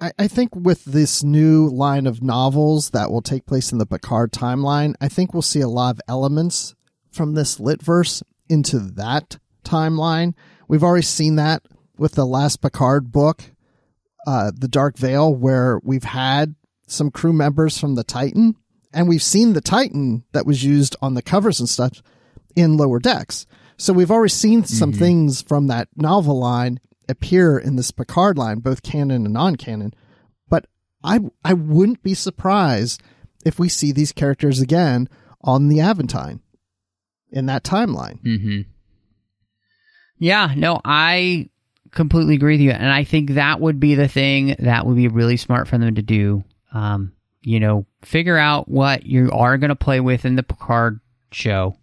I, 0.00 0.12
I 0.18 0.28
think 0.28 0.54
with 0.54 0.84
this 0.84 1.24
new 1.24 1.68
line 1.68 2.06
of 2.06 2.22
novels 2.22 2.90
that 2.90 3.10
will 3.10 3.22
take 3.22 3.46
place 3.46 3.72
in 3.72 3.78
the 3.78 3.86
Picard 3.86 4.32
timeline, 4.32 4.94
I 5.00 5.08
think 5.08 5.32
we'll 5.32 5.42
see 5.42 5.60
a 5.60 5.68
lot 5.68 5.96
of 5.96 6.00
elements 6.06 6.76
from 7.10 7.34
this 7.34 7.58
Litverse 7.58 8.22
into 8.48 8.78
that 8.78 9.38
timeline. 9.64 10.34
We've 10.68 10.84
already 10.84 11.02
seen 11.02 11.36
that 11.36 11.62
with 11.98 12.12
the 12.12 12.26
last 12.26 12.60
Picard 12.60 13.12
book 13.12 13.42
uh, 14.26 14.50
the 14.54 14.68
Dark 14.68 14.98
Veil, 14.98 15.32
where 15.32 15.80
we've 15.84 16.04
had 16.04 16.56
some 16.88 17.10
crew 17.10 17.32
members 17.32 17.78
from 17.78 17.94
the 17.94 18.04
Titan, 18.04 18.56
and 18.92 19.08
we've 19.08 19.22
seen 19.22 19.52
the 19.52 19.60
Titan 19.60 20.24
that 20.32 20.46
was 20.46 20.64
used 20.64 20.96
on 21.00 21.14
the 21.14 21.22
covers 21.22 21.60
and 21.60 21.68
stuff 21.68 22.02
in 22.56 22.76
Lower 22.76 22.98
Decks. 22.98 23.46
So 23.76 23.92
we've 23.92 24.10
already 24.10 24.30
seen 24.30 24.64
some 24.64 24.92
things 24.92 25.42
from 25.42 25.66
that 25.68 25.88
novel 25.96 26.38
line 26.38 26.80
appear 27.08 27.58
in 27.58 27.76
this 27.76 27.90
Picard 27.90 28.36
line, 28.36 28.58
both 28.60 28.82
canon 28.82 29.24
and 29.24 29.34
non-canon. 29.34 29.94
But 30.48 30.66
I 31.04 31.20
I 31.44 31.52
wouldn't 31.52 32.02
be 32.02 32.14
surprised 32.14 33.02
if 33.44 33.58
we 33.58 33.68
see 33.68 33.92
these 33.92 34.12
characters 34.12 34.60
again 34.60 35.08
on 35.42 35.68
the 35.68 35.78
Aventine 35.78 36.40
in 37.30 37.46
that 37.46 37.62
timeline. 37.62 38.20
Mm-hmm. 38.22 38.60
Yeah, 40.18 40.54
no, 40.56 40.80
I 40.84 41.50
completely 41.90 42.34
agree 42.34 42.54
with 42.54 42.60
you, 42.60 42.70
and 42.70 42.90
I 42.90 43.04
think 43.04 43.30
that 43.30 43.60
would 43.60 43.80
be 43.80 43.94
the 43.94 44.08
thing 44.08 44.56
that 44.58 44.86
would 44.86 44.96
be 44.96 45.08
really 45.08 45.36
smart 45.36 45.68
for 45.68 45.78
them 45.78 45.94
to 45.94 46.02
do. 46.02 46.44
Um, 46.72 47.12
you 47.42 47.60
know, 47.60 47.86
figure 48.02 48.36
out 48.36 48.68
what 48.68 49.04
you 49.06 49.30
are 49.32 49.58
going 49.58 49.68
to 49.68 49.76
play 49.76 50.00
with 50.00 50.24
in 50.24 50.36
the 50.36 50.42
Picard 50.42 51.00
show, 51.32 51.76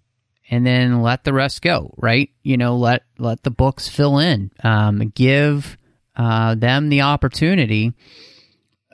and 0.50 0.66
then 0.66 1.02
let 1.02 1.24
the 1.24 1.34
rest 1.34 1.62
go. 1.62 1.94
Right? 1.98 2.30
You 2.44 2.58
know, 2.58 2.78
let 2.78 3.04
let 3.18 3.44
the 3.44 3.52
books 3.52 3.88
fill 3.88 4.20
in. 4.20 4.52
Um, 4.64 5.12
give 5.16 5.78
uh, 6.16 6.56
them 6.56 6.90
the 6.90 7.02
opportunity 7.02 7.94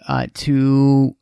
uh, 0.07 0.27
to 0.33 1.15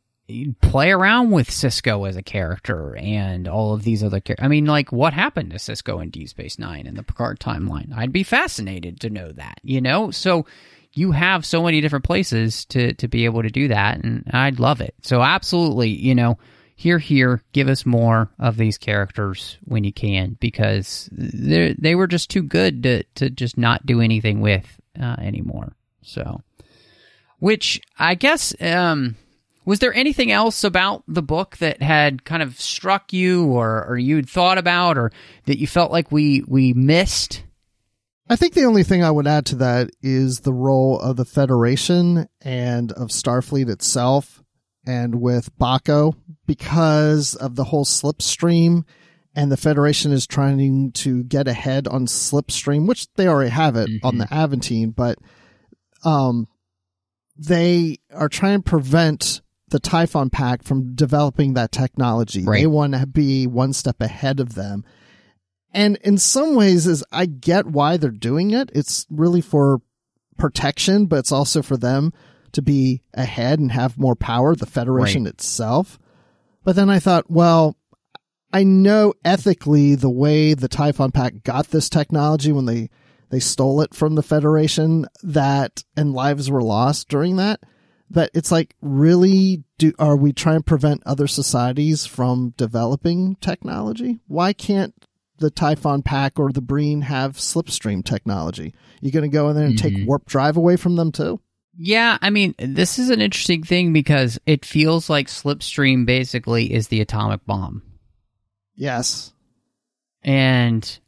play 0.60 0.90
around 0.90 1.30
with 1.30 1.50
Sisko 1.50 2.08
as 2.08 2.16
a 2.16 2.22
character 2.22 2.96
and 2.96 3.48
all 3.48 3.72
of 3.72 3.82
these 3.82 4.02
other 4.02 4.20
characters. 4.20 4.44
I 4.44 4.48
mean, 4.48 4.66
like, 4.66 4.92
what 4.92 5.12
happened 5.12 5.50
to 5.50 5.56
Sisko 5.56 6.02
in 6.02 6.10
Deep 6.10 6.28
Space 6.28 6.58
Nine 6.58 6.86
in 6.86 6.94
the 6.94 7.02
Picard 7.02 7.40
timeline? 7.40 7.96
I'd 7.96 8.12
be 8.12 8.22
fascinated 8.22 9.00
to 9.00 9.10
know 9.10 9.32
that, 9.32 9.58
you 9.62 9.80
know? 9.80 10.10
So 10.10 10.46
you 10.92 11.12
have 11.12 11.46
so 11.46 11.62
many 11.62 11.80
different 11.80 12.04
places 12.04 12.64
to, 12.66 12.94
to 12.94 13.08
be 13.08 13.24
able 13.24 13.42
to 13.42 13.50
do 13.50 13.68
that, 13.68 14.02
and 14.02 14.24
I'd 14.32 14.60
love 14.60 14.80
it. 14.80 14.94
So, 15.02 15.22
absolutely, 15.22 15.90
you 15.90 16.14
know, 16.14 16.38
here, 16.76 16.98
here, 16.98 17.42
give 17.52 17.68
us 17.68 17.84
more 17.84 18.30
of 18.38 18.56
these 18.56 18.78
characters 18.78 19.58
when 19.64 19.82
you 19.82 19.92
can 19.92 20.36
because 20.40 21.08
they 21.12 21.74
they 21.76 21.94
were 21.96 22.06
just 22.06 22.30
too 22.30 22.42
good 22.42 22.84
to, 22.84 23.02
to 23.16 23.30
just 23.30 23.58
not 23.58 23.84
do 23.84 24.00
anything 24.00 24.40
with 24.40 24.80
uh, 25.00 25.16
anymore. 25.18 25.74
So, 26.02 26.42
which 27.40 27.80
I 27.98 28.14
guess, 28.14 28.54
um, 28.60 29.16
was 29.68 29.80
there 29.80 29.92
anything 29.92 30.32
else 30.32 30.64
about 30.64 31.04
the 31.06 31.20
book 31.20 31.58
that 31.58 31.82
had 31.82 32.24
kind 32.24 32.42
of 32.42 32.58
struck 32.58 33.12
you 33.12 33.44
or, 33.48 33.84
or 33.86 33.98
you'd 33.98 34.26
thought 34.26 34.56
about 34.56 34.96
or 34.96 35.12
that 35.44 35.58
you 35.58 35.66
felt 35.66 35.92
like 35.92 36.10
we, 36.10 36.42
we 36.48 36.72
missed? 36.72 37.44
I 38.30 38.36
think 38.36 38.54
the 38.54 38.64
only 38.64 38.82
thing 38.82 39.04
I 39.04 39.10
would 39.10 39.26
add 39.26 39.44
to 39.46 39.56
that 39.56 39.90
is 40.00 40.40
the 40.40 40.54
role 40.54 40.98
of 40.98 41.16
the 41.16 41.26
Federation 41.26 42.30
and 42.40 42.92
of 42.92 43.08
Starfleet 43.08 43.68
itself 43.68 44.42
and 44.86 45.20
with 45.20 45.54
Bacco 45.58 46.14
because 46.46 47.34
of 47.34 47.54
the 47.54 47.64
whole 47.64 47.84
slipstream 47.84 48.84
and 49.34 49.52
the 49.52 49.58
Federation 49.58 50.12
is 50.12 50.26
trying 50.26 50.92
to 50.92 51.24
get 51.24 51.46
ahead 51.46 51.86
on 51.86 52.06
slipstream, 52.06 52.86
which 52.86 53.06
they 53.16 53.28
already 53.28 53.50
have 53.50 53.76
it 53.76 53.90
on 54.02 54.16
the 54.16 54.32
Aventine, 54.32 54.96
but 54.96 55.18
um 56.04 56.48
they 57.36 57.98
are 58.14 58.30
trying 58.30 58.62
to 58.62 58.68
prevent 58.68 59.42
the 59.70 59.80
Typhon 59.80 60.30
Pact 60.30 60.64
from 60.64 60.94
developing 60.94 61.54
that 61.54 61.72
technology. 61.72 62.44
Right. 62.44 62.60
They 62.60 62.66
want 62.66 62.94
to 62.94 63.06
be 63.06 63.46
one 63.46 63.72
step 63.72 64.00
ahead 64.00 64.40
of 64.40 64.54
them. 64.54 64.84
And 65.72 65.96
in 66.02 66.18
some 66.18 66.54
ways 66.54 66.86
is 66.86 67.04
I 67.12 67.26
get 67.26 67.66
why 67.66 67.96
they're 67.96 68.10
doing 68.10 68.52
it. 68.52 68.70
It's 68.74 69.06
really 69.10 69.40
for 69.40 69.80
protection, 70.38 71.06
but 71.06 71.18
it's 71.18 71.32
also 71.32 71.62
for 71.62 71.76
them 71.76 72.12
to 72.52 72.62
be 72.62 73.02
ahead 73.12 73.58
and 73.58 73.70
have 73.72 73.98
more 73.98 74.16
power, 74.16 74.54
the 74.54 74.66
Federation 74.66 75.24
Right. 75.24 75.34
itself. 75.34 75.98
But 76.64 76.76
then 76.76 76.88
I 76.88 76.98
thought, 76.98 77.30
well, 77.30 77.76
I 78.52 78.64
know 78.64 79.12
ethically 79.24 79.94
the 79.94 80.08
way 80.10 80.54
the 80.54 80.68
Typhon 80.68 81.12
Pact 81.12 81.44
got 81.44 81.68
this 81.68 81.90
technology 81.90 82.52
when 82.52 82.64
they 82.64 82.88
they 83.30 83.40
stole 83.40 83.82
it 83.82 83.94
from 83.94 84.14
the 84.14 84.22
Federation 84.22 85.04
that 85.22 85.84
and 85.94 86.14
lives 86.14 86.50
were 86.50 86.62
lost 86.62 87.10
during 87.10 87.36
that. 87.36 87.60
That 88.10 88.30
it's 88.34 88.50
like 88.50 88.74
really 88.80 89.64
do 89.76 89.92
are 89.98 90.16
we 90.16 90.32
trying 90.32 90.58
to 90.58 90.64
prevent 90.64 91.02
other 91.04 91.26
societies 91.26 92.06
from 92.06 92.54
developing 92.56 93.36
technology? 93.36 94.20
Why 94.26 94.52
can't 94.52 94.94
the 95.38 95.50
Typhon 95.50 96.02
Pact 96.02 96.38
or 96.38 96.50
the 96.50 96.60
Breen 96.60 97.02
have 97.02 97.36
slipstream 97.36 98.04
technology? 98.04 98.74
You're 99.00 99.12
going 99.12 99.30
to 99.30 99.34
go 99.34 99.48
in 99.50 99.56
there 99.56 99.66
and 99.66 99.78
take 99.78 99.94
mm-hmm. 99.94 100.06
warp 100.06 100.26
drive 100.26 100.56
away 100.56 100.76
from 100.76 100.96
them 100.96 101.12
too? 101.12 101.40
Yeah, 101.80 102.18
I 102.20 102.30
mean, 102.30 102.56
this 102.58 102.98
is 102.98 103.10
an 103.10 103.20
interesting 103.20 103.62
thing 103.62 103.92
because 103.92 104.36
it 104.46 104.64
feels 104.64 105.08
like 105.08 105.28
Slipstream 105.28 106.06
basically 106.06 106.72
is 106.72 106.88
the 106.88 107.00
atomic 107.00 107.46
bomb. 107.46 107.82
Yes. 108.74 109.32
And 110.24 110.98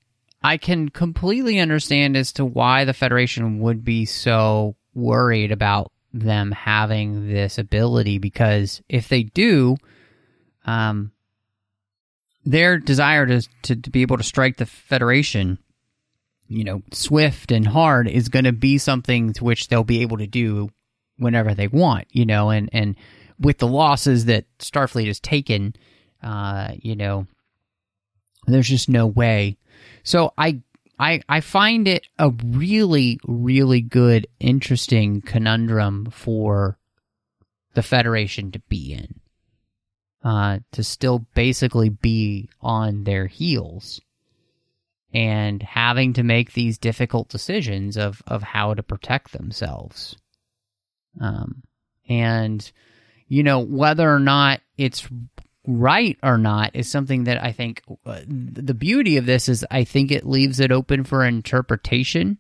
I 0.44 0.58
can 0.58 0.88
completely 0.88 1.58
understand 1.58 2.16
as 2.16 2.32
to 2.34 2.44
why 2.44 2.84
the 2.84 2.94
Federation 2.94 3.58
would 3.58 3.84
be 3.84 4.04
so 4.04 4.76
worried 4.94 5.50
about 5.50 5.90
them 6.12 6.52
having 6.52 7.28
this 7.28 7.58
ability 7.58 8.18
because 8.18 8.82
if 8.88 9.08
they 9.08 9.22
do, 9.22 9.76
um, 10.66 11.12
their 12.44 12.78
desire 12.78 13.26
to, 13.26 13.48
to, 13.62 13.76
to 13.76 13.90
be 13.90 14.02
able 14.02 14.16
to 14.16 14.22
strike 14.22 14.56
the 14.56 14.66
Federation, 14.66 15.58
you 16.48 16.64
know, 16.64 16.82
swift 16.92 17.52
and 17.52 17.68
hard 17.68 18.08
is 18.08 18.28
going 18.28 18.44
to 18.44 18.52
be 18.52 18.78
something 18.78 19.32
to 19.34 19.44
which 19.44 19.68
they'll 19.68 19.84
be 19.84 20.02
able 20.02 20.18
to 20.18 20.26
do 20.26 20.70
whenever 21.16 21.54
they 21.54 21.68
want, 21.68 22.06
you 22.10 22.24
know, 22.24 22.50
and, 22.50 22.68
and 22.72 22.96
with 23.38 23.58
the 23.58 23.68
losses 23.68 24.24
that 24.24 24.46
Starfleet 24.58 25.06
has 25.06 25.20
taken, 25.20 25.74
uh, 26.22 26.72
you 26.76 26.96
know, 26.96 27.26
there's 28.46 28.68
just 28.68 28.88
no 28.88 29.06
way. 29.06 29.58
So 30.02 30.32
I 30.36 30.62
I 31.00 31.22
I 31.28 31.40
find 31.40 31.88
it 31.88 32.06
a 32.18 32.30
really 32.30 33.18
really 33.26 33.80
good 33.80 34.26
interesting 34.38 35.22
conundrum 35.22 36.10
for 36.10 36.78
the 37.74 37.82
Federation 37.82 38.52
to 38.52 38.58
be 38.68 38.92
in. 38.92 39.20
Uh 40.22 40.58
to 40.72 40.84
still 40.84 41.26
basically 41.34 41.88
be 41.88 42.50
on 42.60 43.04
their 43.04 43.26
heels 43.26 44.00
and 45.12 45.62
having 45.62 46.12
to 46.12 46.22
make 46.22 46.52
these 46.52 46.76
difficult 46.76 47.30
decisions 47.30 47.96
of 47.96 48.22
of 48.26 48.42
how 48.42 48.74
to 48.74 48.82
protect 48.82 49.32
themselves. 49.32 50.16
Um 51.18 51.62
and 52.08 52.70
you 53.26 53.42
know 53.42 53.60
whether 53.60 54.12
or 54.12 54.20
not 54.20 54.60
it's 54.76 55.08
right 55.78 56.18
or 56.22 56.38
not 56.38 56.74
is 56.74 56.90
something 56.90 57.24
that 57.24 57.42
I 57.42 57.52
think 57.52 57.82
uh, 58.04 58.20
the 58.26 58.74
beauty 58.74 59.16
of 59.16 59.26
this 59.26 59.48
is 59.48 59.64
I 59.70 59.84
think 59.84 60.10
it 60.10 60.26
leaves 60.26 60.60
it 60.60 60.72
open 60.72 61.04
for 61.04 61.24
interpretation 61.24 62.38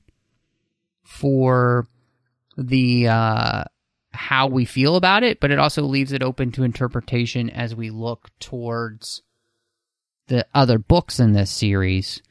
for 1.04 1.86
the 2.56 3.08
uh, 3.08 3.64
how 4.12 4.46
we 4.48 4.64
feel 4.64 4.96
about 4.96 5.22
it, 5.22 5.40
but 5.40 5.50
it 5.50 5.58
also 5.58 5.82
leaves 5.82 6.12
it 6.12 6.22
open 6.22 6.52
to 6.52 6.64
interpretation 6.64 7.50
as 7.50 7.74
we 7.74 7.90
look 7.90 8.28
towards 8.40 9.22
the 10.26 10.46
other 10.54 10.78
books 10.78 11.20
in 11.20 11.32
this 11.32 11.50
series 11.50 12.22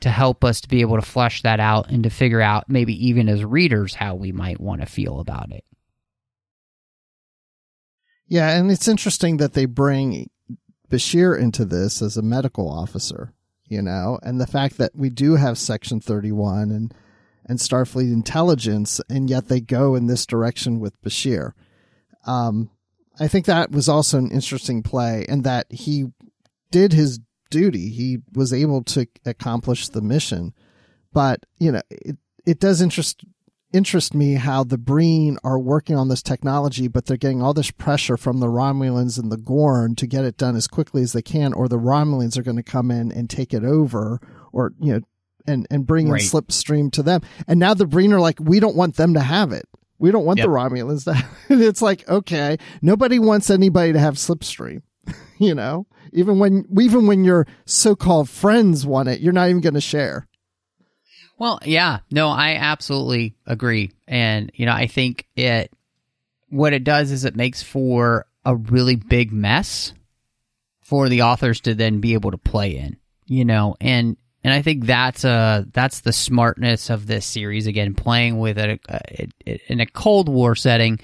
to 0.00 0.10
help 0.10 0.44
us 0.44 0.60
to 0.60 0.68
be 0.68 0.80
able 0.80 0.96
to 0.96 1.02
flesh 1.02 1.42
that 1.42 1.58
out 1.58 1.90
and 1.90 2.04
to 2.04 2.10
figure 2.10 2.40
out 2.40 2.68
maybe 2.68 2.94
even 3.06 3.28
as 3.28 3.44
readers 3.44 3.94
how 3.94 4.14
we 4.14 4.30
might 4.30 4.60
want 4.60 4.80
to 4.80 4.86
feel 4.86 5.20
about 5.20 5.50
it. 5.50 5.64
Yeah, 8.28 8.56
and 8.56 8.70
it's 8.70 8.88
interesting 8.88 9.38
that 9.38 9.54
they 9.54 9.64
bring 9.64 10.30
Bashir 10.90 11.38
into 11.38 11.64
this 11.64 12.02
as 12.02 12.16
a 12.16 12.22
medical 12.22 12.68
officer, 12.68 13.32
you 13.66 13.82
know, 13.82 14.18
and 14.22 14.40
the 14.40 14.46
fact 14.46 14.78
that 14.78 14.94
we 14.94 15.10
do 15.10 15.36
have 15.36 15.58
Section 15.58 16.00
31 16.00 16.70
and 16.70 16.94
and 17.48 17.58
Starfleet 17.58 18.12
intelligence, 18.12 19.00
and 19.08 19.30
yet 19.30 19.48
they 19.48 19.60
go 19.60 19.94
in 19.94 20.06
this 20.06 20.26
direction 20.26 20.80
with 20.80 21.00
Bashir. 21.00 21.52
Um, 22.26 22.70
I 23.18 23.26
think 23.26 23.46
that 23.46 23.70
was 23.70 23.88
also 23.88 24.18
an 24.18 24.30
interesting 24.30 24.82
play, 24.82 25.24
and 25.28 25.44
that 25.44 25.66
he 25.70 26.08
did 26.70 26.92
his 26.92 27.20
duty. 27.50 27.88
He 27.88 28.18
was 28.34 28.52
able 28.52 28.84
to 28.84 29.06
accomplish 29.24 29.88
the 29.88 30.02
mission, 30.02 30.52
but 31.12 31.44
you 31.58 31.72
know, 31.72 31.82
it 31.90 32.18
it 32.46 32.60
does 32.60 32.80
interest 32.80 33.24
interest 33.72 34.14
me 34.14 34.34
how 34.34 34.64
the 34.64 34.78
Breen 34.78 35.38
are 35.44 35.58
working 35.58 35.96
on 35.96 36.08
this 36.08 36.22
technology, 36.22 36.88
but 36.88 37.06
they're 37.06 37.16
getting 37.16 37.42
all 37.42 37.54
this 37.54 37.70
pressure 37.70 38.16
from 38.16 38.40
the 38.40 38.46
Romulans 38.46 39.18
and 39.18 39.30
the 39.30 39.36
Gorn 39.36 39.94
to 39.96 40.06
get 40.06 40.24
it 40.24 40.36
done 40.36 40.56
as 40.56 40.66
quickly 40.66 41.02
as 41.02 41.12
they 41.12 41.22
can, 41.22 41.52
or 41.52 41.68
the 41.68 41.78
Romulans 41.78 42.36
are 42.38 42.42
going 42.42 42.56
to 42.56 42.62
come 42.62 42.90
in 42.90 43.12
and 43.12 43.28
take 43.28 43.52
it 43.52 43.64
over, 43.64 44.20
or 44.52 44.72
you 44.80 44.94
know, 44.94 45.00
and 45.46 45.66
and 45.70 45.86
bring 45.86 46.08
Right. 46.08 46.22
in 46.22 46.26
Slipstream 46.28 46.92
to 46.92 47.02
them. 47.02 47.20
And 47.46 47.58
now 47.60 47.74
the 47.74 47.86
Breen 47.86 48.12
are 48.12 48.20
like, 48.20 48.38
we 48.40 48.60
don't 48.60 48.76
want 48.76 48.96
them 48.96 49.14
to 49.14 49.20
have 49.20 49.52
it. 49.52 49.66
We 49.98 50.10
don't 50.12 50.24
want 50.24 50.38
Yep. 50.38 50.46
the 50.46 50.52
Romulans 50.52 51.04
to. 51.04 51.14
Have 51.14 51.30
it. 51.50 51.60
It's 51.68 51.82
like 51.82 52.08
okay, 52.08 52.56
nobody 52.82 53.18
wants 53.18 53.50
anybody 53.50 53.92
to 53.92 53.98
have 53.98 54.14
Slipstream. 54.14 54.82
you 55.38 55.54
know, 55.54 55.86
even 56.12 56.38
when 56.38 56.64
even 56.80 57.06
when 57.06 57.24
your 57.24 57.46
so-called 57.66 58.28
friends 58.28 58.86
want 58.86 59.08
it, 59.08 59.20
you're 59.20 59.32
not 59.32 59.48
even 59.48 59.60
going 59.60 59.74
to 59.74 59.80
share. 59.80 60.26
Well, 61.38 61.60
yeah, 61.64 62.00
no, 62.10 62.28
I 62.28 62.54
absolutely 62.54 63.36
agree, 63.46 63.92
and 64.06 64.50
you 64.54 64.66
know, 64.66 64.72
I 64.72 64.88
think 64.88 65.26
it 65.36 65.72
what 66.50 66.72
it 66.72 66.84
does 66.84 67.12
is 67.12 67.24
it 67.24 67.36
makes 67.36 67.62
for 67.62 68.26
a 68.44 68.56
really 68.56 68.96
big 68.96 69.32
mess 69.32 69.92
for 70.80 71.08
the 71.08 71.22
authors 71.22 71.60
to 71.60 71.74
then 71.74 72.00
be 72.00 72.14
able 72.14 72.30
to 72.32 72.38
play 72.38 72.76
in, 72.76 72.96
you 73.26 73.44
know, 73.44 73.76
and 73.80 74.16
and 74.42 74.52
I 74.52 74.62
think 74.62 74.86
that's 74.86 75.24
uh 75.24 75.64
that's 75.72 76.00
the 76.00 76.12
smartness 76.12 76.90
of 76.90 77.06
this 77.06 77.26
series. 77.26 77.66
Again 77.66 77.94
playing 77.94 78.38
with 78.38 78.58
it 78.58 78.80
in 79.68 79.80
a 79.80 79.86
Cold 79.86 80.28
War 80.28 80.56
setting 80.56 80.98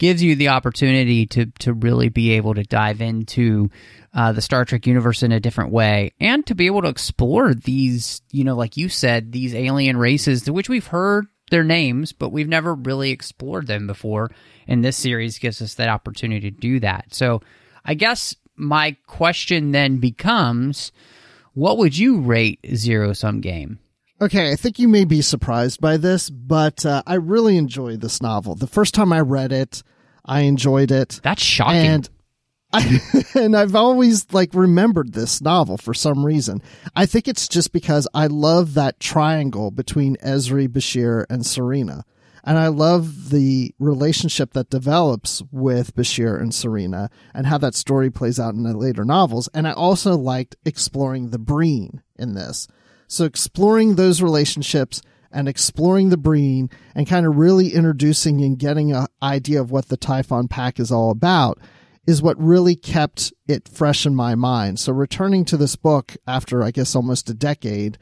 gives 0.00 0.22
you 0.22 0.34
the 0.34 0.48
opportunity 0.48 1.26
to 1.26 1.46
to 1.60 1.72
really 1.72 2.08
be 2.08 2.32
able 2.32 2.54
to 2.54 2.64
dive 2.64 3.00
into 3.00 3.70
uh, 4.12 4.32
the 4.32 4.42
Star 4.42 4.64
Trek 4.64 4.86
universe 4.86 5.22
in 5.22 5.30
a 5.30 5.38
different 5.38 5.70
way 5.70 6.10
and 6.18 6.44
to 6.46 6.56
be 6.56 6.66
able 6.66 6.82
to 6.82 6.88
explore 6.88 7.54
these 7.54 8.22
you 8.32 8.42
know 8.42 8.56
like 8.56 8.76
you 8.76 8.88
said 8.88 9.30
these 9.30 9.54
alien 9.54 9.96
races 9.96 10.42
to 10.42 10.52
which 10.52 10.68
we've 10.68 10.88
heard 10.88 11.26
their 11.50 11.62
names 11.62 12.12
but 12.12 12.30
we've 12.30 12.48
never 12.48 12.74
really 12.74 13.10
explored 13.10 13.68
them 13.68 13.86
before 13.86 14.30
and 14.66 14.84
this 14.84 14.96
series 14.96 15.38
gives 15.38 15.60
us 15.62 15.74
that 15.74 15.88
opportunity 15.88 16.50
to 16.50 16.56
do 16.56 16.80
that 16.80 17.12
so 17.12 17.40
I 17.84 17.94
guess 17.94 18.34
my 18.56 18.96
question 19.06 19.72
then 19.72 19.98
becomes 19.98 20.92
what 21.54 21.78
would 21.78 21.96
you 21.96 22.20
rate 22.20 22.60
Zero 22.74 23.12
Sum 23.12 23.40
Game? 23.40 23.78
Okay, 24.20 24.52
I 24.52 24.56
think 24.56 24.78
you 24.78 24.86
may 24.86 25.04
be 25.04 25.22
surprised 25.22 25.80
by 25.80 25.96
this, 25.96 26.28
but 26.28 26.84
uh, 26.84 27.02
I 27.06 27.14
really 27.14 27.56
enjoyed 27.56 28.02
this 28.02 28.20
novel. 28.20 28.54
The 28.54 28.66
first 28.66 28.94
time 28.94 29.12
I 29.12 29.20
read 29.20 29.50
it, 29.50 29.82
I 30.30 30.42
enjoyed 30.42 30.92
it. 30.92 31.20
That's 31.24 31.42
shocking. 31.42 31.76
And 31.76 32.10
I, 32.72 33.00
and 33.34 33.56
I've 33.56 33.74
always 33.74 34.32
like 34.32 34.54
remembered 34.54 35.12
this 35.12 35.42
novel 35.42 35.76
for 35.76 35.92
some 35.92 36.24
reason. 36.24 36.62
I 36.94 37.04
think 37.04 37.26
it's 37.26 37.48
just 37.48 37.72
because 37.72 38.06
I 38.14 38.28
love 38.28 38.74
that 38.74 39.00
triangle 39.00 39.72
between 39.72 40.16
Ezri, 40.18 40.68
Bashir, 40.68 41.26
and 41.28 41.42
Sarina. 41.42 42.04
And 42.44 42.58
I 42.58 42.68
love 42.68 43.30
the 43.30 43.74
relationship 43.80 44.52
that 44.52 44.70
develops 44.70 45.42
with 45.50 45.94
Bashir 45.96 46.40
and 46.40 46.52
Sarina 46.52 47.10
and 47.34 47.46
how 47.46 47.58
that 47.58 47.74
story 47.74 48.08
plays 48.08 48.38
out 48.38 48.54
in 48.54 48.62
the 48.62 48.74
later 48.74 49.04
novels. 49.04 49.48
And 49.52 49.66
I 49.66 49.72
also 49.72 50.16
liked 50.16 50.56
exploring 50.64 51.30
the 51.30 51.38
Breen 51.38 52.02
in 52.16 52.34
this. 52.34 52.68
So 53.08 53.24
exploring 53.24 53.96
those 53.96 54.22
relationships 54.22 55.02
and 55.30 55.48
exploring 55.48 56.08
the 56.08 56.16
Breen 56.16 56.70
and 56.94 57.06
kind 57.06 57.26
of 57.26 57.36
really 57.36 57.74
introducing 57.74 58.42
and 58.42 58.58
getting 58.58 58.92
an 58.92 59.06
idea 59.22 59.60
of 59.60 59.70
what 59.70 59.88
the 59.88 59.96
Typhon 59.96 60.48
pact 60.48 60.80
is 60.80 60.90
all 60.90 61.10
about 61.10 61.58
is 62.06 62.22
what 62.22 62.40
really 62.40 62.74
kept 62.74 63.32
it 63.46 63.68
fresh 63.68 64.06
in 64.06 64.14
my 64.14 64.34
mind. 64.34 64.80
So 64.80 64.92
returning 64.92 65.44
to 65.46 65.56
this 65.56 65.76
book 65.76 66.16
after, 66.26 66.62
I 66.62 66.70
guess, 66.70 66.96
almost 66.96 67.30
a 67.30 67.34
decade, 67.34 67.98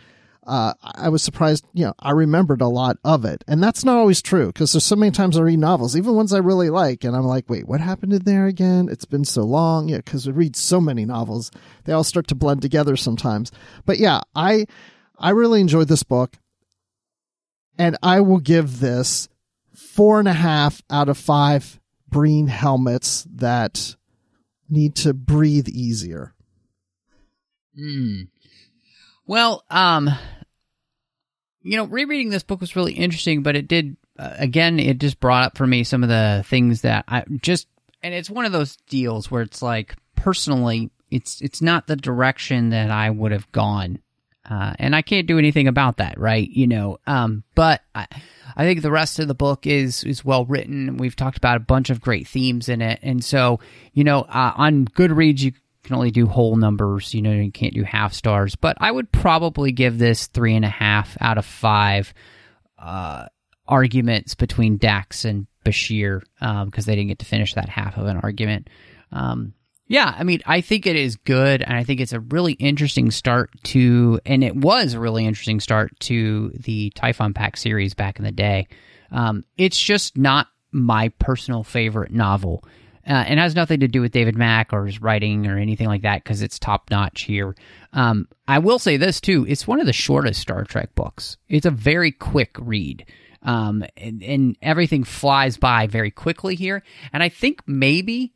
uh, 0.46 0.72
I 0.82 1.10
was 1.10 1.22
surprised, 1.22 1.66
you 1.74 1.84
know, 1.84 1.92
I 1.98 2.12
remembered 2.12 2.62
a 2.62 2.68
lot 2.68 2.96
of 3.04 3.26
it. 3.26 3.44
And 3.46 3.62
that's 3.62 3.84
not 3.84 3.98
always 3.98 4.22
true 4.22 4.46
because 4.46 4.72
there's 4.72 4.84
so 4.84 4.96
many 4.96 5.10
times 5.10 5.36
I 5.36 5.42
read 5.42 5.58
novels, 5.58 5.94
even 5.94 6.14
ones 6.14 6.32
I 6.32 6.38
really 6.38 6.70
like, 6.70 7.04
and 7.04 7.14
I'm 7.14 7.26
like, 7.26 7.50
wait, 7.50 7.68
what 7.68 7.82
happened 7.82 8.14
in 8.14 8.24
there 8.24 8.46
again? 8.46 8.88
It's 8.90 9.04
been 9.04 9.26
so 9.26 9.42
long. 9.42 9.90
Yeah, 9.90 9.98
because 9.98 10.26
we 10.26 10.32
read 10.32 10.56
so 10.56 10.80
many 10.80 11.04
novels. 11.04 11.50
They 11.84 11.92
all 11.92 12.04
start 12.04 12.28
to 12.28 12.34
blend 12.34 12.62
together 12.62 12.96
sometimes. 12.96 13.52
But 13.84 13.98
yeah, 13.98 14.22
I, 14.34 14.66
I 15.18 15.30
really 15.30 15.60
enjoyed 15.60 15.88
this 15.88 16.02
book. 16.02 16.38
And 17.78 17.96
I 18.02 18.20
will 18.20 18.40
give 18.40 18.80
this 18.80 19.28
four 19.74 20.18
and 20.18 20.28
a 20.28 20.32
half 20.32 20.82
out 20.90 21.08
of 21.08 21.16
five 21.16 21.78
Breen 22.08 22.48
helmets 22.48 23.26
that 23.36 23.94
need 24.68 24.96
to 24.96 25.14
breathe 25.14 25.68
easier. 25.68 26.34
Hmm. 27.76 28.22
Well, 29.26 29.62
um, 29.70 30.10
you 31.62 31.76
know, 31.76 31.84
rereading 31.84 32.30
this 32.30 32.42
book 32.42 32.60
was 32.60 32.74
really 32.74 32.94
interesting, 32.94 33.42
but 33.42 33.54
it 33.54 33.68
did, 33.68 33.96
uh, 34.18 34.34
again, 34.38 34.80
it 34.80 34.98
just 34.98 35.20
brought 35.20 35.44
up 35.44 35.56
for 35.56 35.66
me 35.66 35.84
some 35.84 36.02
of 36.02 36.08
the 36.08 36.44
things 36.46 36.80
that 36.80 37.04
I 37.06 37.24
just, 37.40 37.68
and 38.02 38.14
it's 38.14 38.30
one 38.30 38.46
of 38.46 38.52
those 38.52 38.76
deals 38.88 39.30
where 39.30 39.42
it's 39.42 39.62
like, 39.62 39.94
personally, 40.16 40.90
it's, 41.10 41.40
it's 41.40 41.62
not 41.62 41.86
the 41.86 41.96
direction 41.96 42.70
that 42.70 42.90
I 42.90 43.10
would 43.10 43.32
have 43.32 43.50
gone. 43.52 44.00
Uh, 44.48 44.72
and 44.78 44.96
I 44.96 45.02
can't 45.02 45.26
do 45.26 45.38
anything 45.38 45.68
about 45.68 45.98
that, 45.98 46.18
right? 46.18 46.48
You 46.48 46.66
know, 46.66 46.98
um, 47.06 47.44
but 47.54 47.82
I, 47.94 48.06
I 48.56 48.64
think 48.64 48.80
the 48.80 48.90
rest 48.90 49.18
of 49.18 49.28
the 49.28 49.34
book 49.34 49.66
is, 49.66 50.04
is 50.04 50.24
well 50.24 50.46
written. 50.46 50.96
We've 50.96 51.16
talked 51.16 51.36
about 51.36 51.58
a 51.58 51.60
bunch 51.60 51.90
of 51.90 52.00
great 52.00 52.26
themes 52.26 52.68
in 52.68 52.80
it. 52.80 52.98
And 53.02 53.22
so, 53.22 53.60
you 53.92 54.04
know, 54.04 54.20
uh, 54.22 54.52
on 54.56 54.86
Goodreads, 54.86 55.40
you 55.40 55.52
can 55.84 55.96
only 55.96 56.10
do 56.10 56.26
whole 56.26 56.56
numbers. 56.56 57.12
You 57.12 57.20
know, 57.20 57.32
you 57.32 57.52
can't 57.52 57.74
do 57.74 57.82
half 57.82 58.14
stars. 58.14 58.56
But 58.56 58.78
I 58.80 58.90
would 58.90 59.12
probably 59.12 59.70
give 59.70 59.98
this 59.98 60.28
three 60.28 60.54
and 60.54 60.64
a 60.64 60.70
half 60.70 61.16
out 61.20 61.36
of 61.36 61.44
five 61.44 62.14
uh, 62.78 63.26
arguments 63.66 64.34
between 64.34 64.78
Dax 64.78 65.26
and 65.26 65.46
Bashir 65.64 66.22
because 66.40 66.40
um, 66.40 66.70
they 66.86 66.96
didn't 66.96 67.08
get 67.08 67.18
to 67.18 67.26
finish 67.26 67.52
that 67.54 67.68
half 67.68 67.98
of 67.98 68.06
an 68.06 68.16
argument. 68.18 68.68
Um, 69.12 69.52
yeah, 69.88 70.14
I 70.16 70.22
mean, 70.22 70.42
I 70.44 70.60
think 70.60 70.86
it 70.86 70.96
is 70.96 71.16
good, 71.16 71.62
and 71.62 71.72
I 71.72 71.82
think 71.82 72.00
it's 72.00 72.12
a 72.12 72.20
really 72.20 72.52
interesting 72.52 73.10
start 73.10 73.50
to, 73.64 74.20
and 74.26 74.44
it 74.44 74.54
was 74.54 74.92
a 74.92 75.00
really 75.00 75.24
interesting 75.24 75.60
start 75.60 75.98
to 76.00 76.50
the 76.54 76.90
Typhon 76.90 77.32
Pact 77.32 77.58
series 77.58 77.94
back 77.94 78.18
in 78.18 78.24
the 78.26 78.30
day. 78.30 78.68
Um, 79.10 79.44
it's 79.56 79.80
just 79.80 80.18
not 80.18 80.48
my 80.70 81.08
personal 81.18 81.64
favorite 81.64 82.12
novel. 82.12 82.64
Uh, 83.06 83.24
and 83.26 83.40
has 83.40 83.54
nothing 83.54 83.80
to 83.80 83.88
do 83.88 84.02
with 84.02 84.12
David 84.12 84.36
Mack 84.36 84.74
or 84.74 84.84
his 84.84 85.00
writing 85.00 85.46
or 85.46 85.56
anything 85.56 85.86
like 85.86 86.02
that 86.02 86.22
because 86.22 86.42
it's 86.42 86.58
top 86.58 86.90
notch 86.90 87.22
here. 87.22 87.56
Um, 87.94 88.28
I 88.46 88.58
will 88.58 88.78
say 88.78 88.98
this 88.98 89.18
too: 89.18 89.46
it's 89.48 89.66
one 89.66 89.80
of 89.80 89.86
the 89.86 89.94
shortest 89.94 90.42
Star 90.42 90.62
Trek 90.64 90.94
books. 90.94 91.38
It's 91.48 91.64
a 91.64 91.70
very 91.70 92.12
quick 92.12 92.54
read, 92.60 93.06
um, 93.42 93.82
and, 93.96 94.22
and 94.22 94.58
everything 94.60 95.04
flies 95.04 95.56
by 95.56 95.86
very 95.86 96.10
quickly 96.10 96.54
here. 96.54 96.82
And 97.10 97.22
I 97.22 97.30
think 97.30 97.62
maybe, 97.66 98.34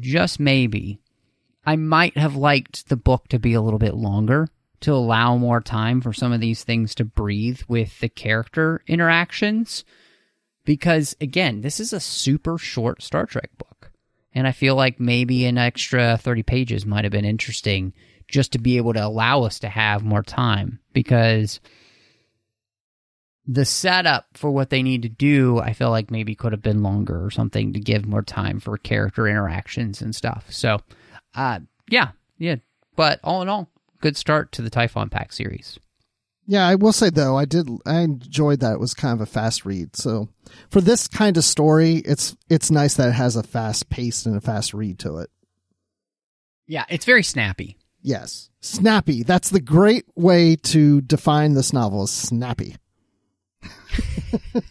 just 0.00 0.40
maybe, 0.40 1.00
I 1.64 1.76
might 1.76 2.16
have 2.16 2.36
liked 2.36 2.88
the 2.88 2.96
book 2.96 3.28
to 3.28 3.38
be 3.38 3.54
a 3.54 3.60
little 3.60 3.78
bit 3.78 3.94
longer 3.94 4.48
to 4.80 4.92
allow 4.92 5.36
more 5.36 5.60
time 5.60 6.00
for 6.00 6.12
some 6.12 6.32
of 6.32 6.40
these 6.40 6.62
things 6.62 6.94
to 6.94 7.04
breathe 7.04 7.60
with 7.68 8.00
the 8.00 8.08
character 8.08 8.82
interactions. 8.86 9.84
Because 10.64 11.16
again, 11.20 11.62
this 11.62 11.80
is 11.80 11.92
a 11.92 12.00
super 12.00 12.58
short 12.58 13.02
Star 13.02 13.24
Trek 13.26 13.50
book. 13.56 13.92
And 14.34 14.46
I 14.46 14.52
feel 14.52 14.74
like 14.74 14.98
maybe 14.98 15.46
an 15.46 15.58
extra 15.58 16.18
30 16.18 16.42
pages 16.42 16.84
might 16.84 17.04
have 17.04 17.12
been 17.12 17.24
interesting 17.24 17.94
just 18.28 18.52
to 18.52 18.58
be 18.58 18.76
able 18.76 18.92
to 18.94 19.04
allow 19.04 19.42
us 19.42 19.58
to 19.60 19.68
have 19.68 20.02
more 20.02 20.22
time 20.22 20.80
because 20.92 21.60
the 23.46 23.64
setup 23.64 24.26
for 24.34 24.50
what 24.50 24.70
they 24.70 24.82
need 24.82 25.02
to 25.02 25.08
do, 25.08 25.58
I 25.58 25.72
feel 25.72 25.90
like 25.90 26.10
maybe 26.10 26.34
could 26.34 26.52
have 26.52 26.62
been 26.62 26.82
longer 26.82 27.24
or 27.24 27.30
something 27.30 27.72
to 27.74 27.80
give 27.80 28.06
more 28.06 28.22
time 28.22 28.60
for 28.60 28.78
character 28.78 29.28
interactions 29.28 30.00
and 30.00 30.14
stuff. 30.14 30.46
So, 30.50 30.80
uh, 31.34 31.60
yeah, 31.88 32.10
yeah. 32.38 32.56
But 32.96 33.20
all 33.22 33.42
in 33.42 33.48
all, 33.48 33.70
good 34.00 34.16
start 34.16 34.52
to 34.52 34.62
the 34.62 34.70
Typhon 34.70 35.10
Pact 35.10 35.34
series. 35.34 35.78
Yeah, 36.46 36.66
I 36.66 36.74
will 36.74 36.92
say 36.92 37.10
though, 37.10 37.38
I 37.38 37.46
did 37.46 37.68
I 37.86 38.00
enjoyed 38.00 38.60
that 38.60 38.74
it 38.74 38.80
was 38.80 38.92
kind 38.92 39.14
of 39.14 39.20
a 39.22 39.30
fast 39.30 39.64
read. 39.64 39.96
So 39.96 40.28
for 40.70 40.80
this 40.80 41.08
kind 41.08 41.36
of 41.36 41.44
story, 41.44 41.96
it's 41.96 42.36
it's 42.50 42.70
nice 42.70 42.94
that 42.94 43.08
it 43.08 43.14
has 43.14 43.36
a 43.36 43.42
fast 43.42 43.88
pace 43.88 44.26
and 44.26 44.36
a 44.36 44.40
fast 44.40 44.74
read 44.74 44.98
to 45.00 45.18
it. 45.18 45.30
Yeah, 46.66 46.84
it's 46.88 47.06
very 47.06 47.22
snappy. 47.22 47.78
Yes. 48.02 48.50
Snappy. 48.60 49.22
That's 49.22 49.50
the 49.50 49.60
great 49.60 50.04
way 50.14 50.56
to 50.56 51.00
define 51.00 51.54
this 51.54 51.72
novel 51.72 52.04
is 52.04 52.10
snappy. 52.10 52.76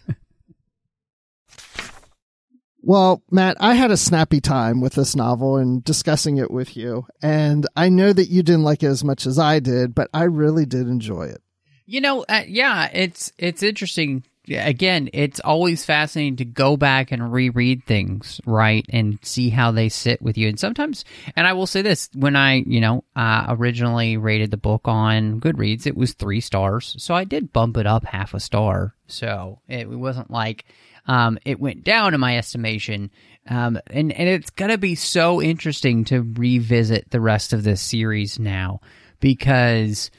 well, 2.82 3.24
Matt, 3.32 3.58
I 3.60 3.74
had 3.76 3.92
a 3.92 3.98
snappy 3.98 4.42
time 4.42 4.82
with 4.82 4.94
this 4.94 5.16
novel 5.16 5.58
and 5.58 5.84
discussing 5.84 6.38
it 6.38 6.52
with 6.52 6.76
you. 6.78 7.06
And 7.22 7.68
I 7.76 7.90
know 7.90 8.14
that 8.14 8.30
you 8.30 8.44
didn't 8.44 8.64
like 8.64 8.84
it 8.84 8.88
as 8.88 9.04
much 9.04 9.26
as 9.26 9.40
I 9.40 9.60
did, 9.60 9.94
but 9.96 10.10
I 10.14 10.24
really 10.24 10.66
did 10.66 10.88
enjoy 10.88 11.24
it. 11.28 11.42
You 11.86 12.02
know, 12.02 12.24
uh, 12.30 12.44
yeah, 12.48 12.90
it's 12.94 13.34
it's 13.38 13.62
interesting. 13.62 14.24
Again, 14.50 15.10
it's 15.14 15.40
always 15.40 15.86
fascinating 15.86 16.36
to 16.38 16.46
go 16.46 16.76
back 16.76 17.12
and 17.14 17.32
reread 17.32 17.86
things, 17.86 18.42
right, 18.46 18.86
and 18.90 19.18
see 19.22 19.50
how 19.50 19.72
they 19.72 19.88
sit 19.88 20.22
with 20.22 20.38
you. 20.38 20.50
And 20.50 20.60
sometimes, 20.60 21.06
and 21.38 21.48
I 21.48 21.54
will 21.54 21.68
say 21.68 21.82
this: 21.82 22.10
when 22.14 22.36
I, 22.36 22.56
you 22.56 22.82
know, 22.82 23.06
uh, 23.16 23.46
originally 23.50 24.18
rated 24.18 24.52
the 24.52 24.58
book 24.58 24.82
on 24.86 25.40
Goodreads, 25.40 25.88
it 25.88 25.96
was 25.96 26.14
three 26.14 26.42
stars, 26.42 26.96
so 27.00 27.14
I 27.14 27.24
did 27.24 27.54
bump 27.54 27.78
it 27.78 27.86
up 27.86 28.04
half 28.04 28.34
a 28.34 28.40
star. 28.42 28.96
So 29.08 29.60
it 29.70 29.90
wasn't 29.90 30.30
like 30.30 30.66
um, 31.08 31.40
it 31.46 31.60
went 31.60 31.84
down 31.84 32.14
in 32.14 32.20
my 32.20 32.38
estimation. 32.38 33.12
Um, 33.50 33.80
and 33.88 34.12
and 34.12 34.30
it's 34.30 34.50
gonna 34.50 34.78
be 34.78 34.96
so 34.96 35.42
interesting 35.42 36.06
to 36.06 36.22
revisit 36.22 37.10
the 37.12 37.22
rest 37.22 37.54
of 37.54 37.64
this 37.64 37.82
series 37.82 38.40
now 38.40 38.82
because 39.20 40.12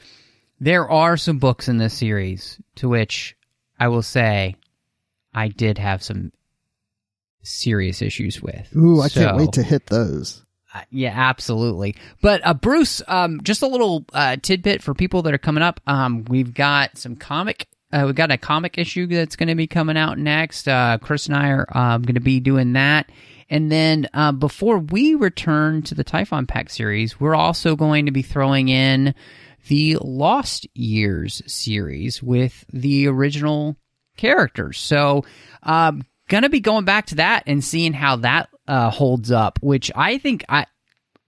there 0.59 0.89
are 0.89 1.17
some 1.17 1.37
books 1.37 1.67
in 1.67 1.77
this 1.77 1.93
series 1.93 2.59
to 2.75 2.89
which 2.89 3.35
I 3.79 3.87
will 3.89 4.01
say 4.01 4.55
I 5.33 5.47
did 5.49 5.77
have 5.77 6.03
some 6.03 6.31
serious 7.43 8.01
issues 8.01 8.41
with. 8.41 8.75
Ooh, 8.75 9.01
I 9.01 9.07
so, 9.07 9.25
can't 9.25 9.37
wait 9.37 9.51
to 9.53 9.63
hit 9.63 9.87
those. 9.87 10.43
Uh, 10.73 10.81
yeah, 10.89 11.13
absolutely. 11.15 11.95
But 12.21 12.45
uh, 12.45 12.53
Bruce, 12.53 13.01
um, 13.07 13.41
just 13.43 13.61
a 13.61 13.67
little 13.67 14.05
uh, 14.13 14.37
tidbit 14.41 14.81
for 14.81 14.93
people 14.93 15.21
that 15.23 15.33
are 15.33 15.37
coming 15.37 15.63
up. 15.63 15.79
Um, 15.87 16.25
we've 16.25 16.53
got 16.53 16.97
some 16.97 17.15
comic 17.15 17.67
Uh, 17.93 18.03
we 18.07 18.13
got 18.13 18.31
a 18.31 18.37
comic 18.37 18.77
issue 18.77 19.07
that's 19.07 19.35
going 19.35 19.47
to 19.47 19.55
be 19.55 19.67
coming 19.67 19.95
out 19.95 20.17
next. 20.17 20.67
Uh, 20.67 20.97
Chris 21.01 21.27
and 21.27 21.35
I 21.35 21.49
are 21.49 21.67
um, 21.77 22.01
going 22.01 22.15
to 22.15 22.19
be 22.19 22.39
doing 22.39 22.73
that. 22.73 23.09
And 23.49 23.71
then 23.71 24.09
uh, 24.13 24.31
before 24.31 24.79
we 24.79 25.15
return 25.15 25.83
to 25.83 25.95
the 25.95 26.03
Typhon 26.03 26.47
Pact 26.47 26.71
series, 26.71 27.19
we're 27.19 27.35
also 27.35 27.75
going 27.75 28.07
to 28.07 28.11
be 28.11 28.23
throwing 28.23 28.69
in 28.69 29.13
the 29.67 29.97
Lost 30.01 30.67
Years 30.73 31.41
series 31.47 32.21
with 32.21 32.65
the 32.71 33.07
original 33.07 33.77
characters. 34.17 34.79
So, 34.79 35.25
um, 35.63 36.03
gonna 36.27 36.49
be 36.49 36.59
going 36.59 36.85
back 36.85 37.07
to 37.07 37.15
that 37.15 37.43
and 37.47 37.63
seeing 37.63 37.93
how 37.93 38.17
that 38.17 38.49
uh, 38.67 38.89
holds 38.89 39.31
up, 39.31 39.59
which 39.61 39.91
I 39.95 40.17
think 40.17 40.43
I, 40.49 40.65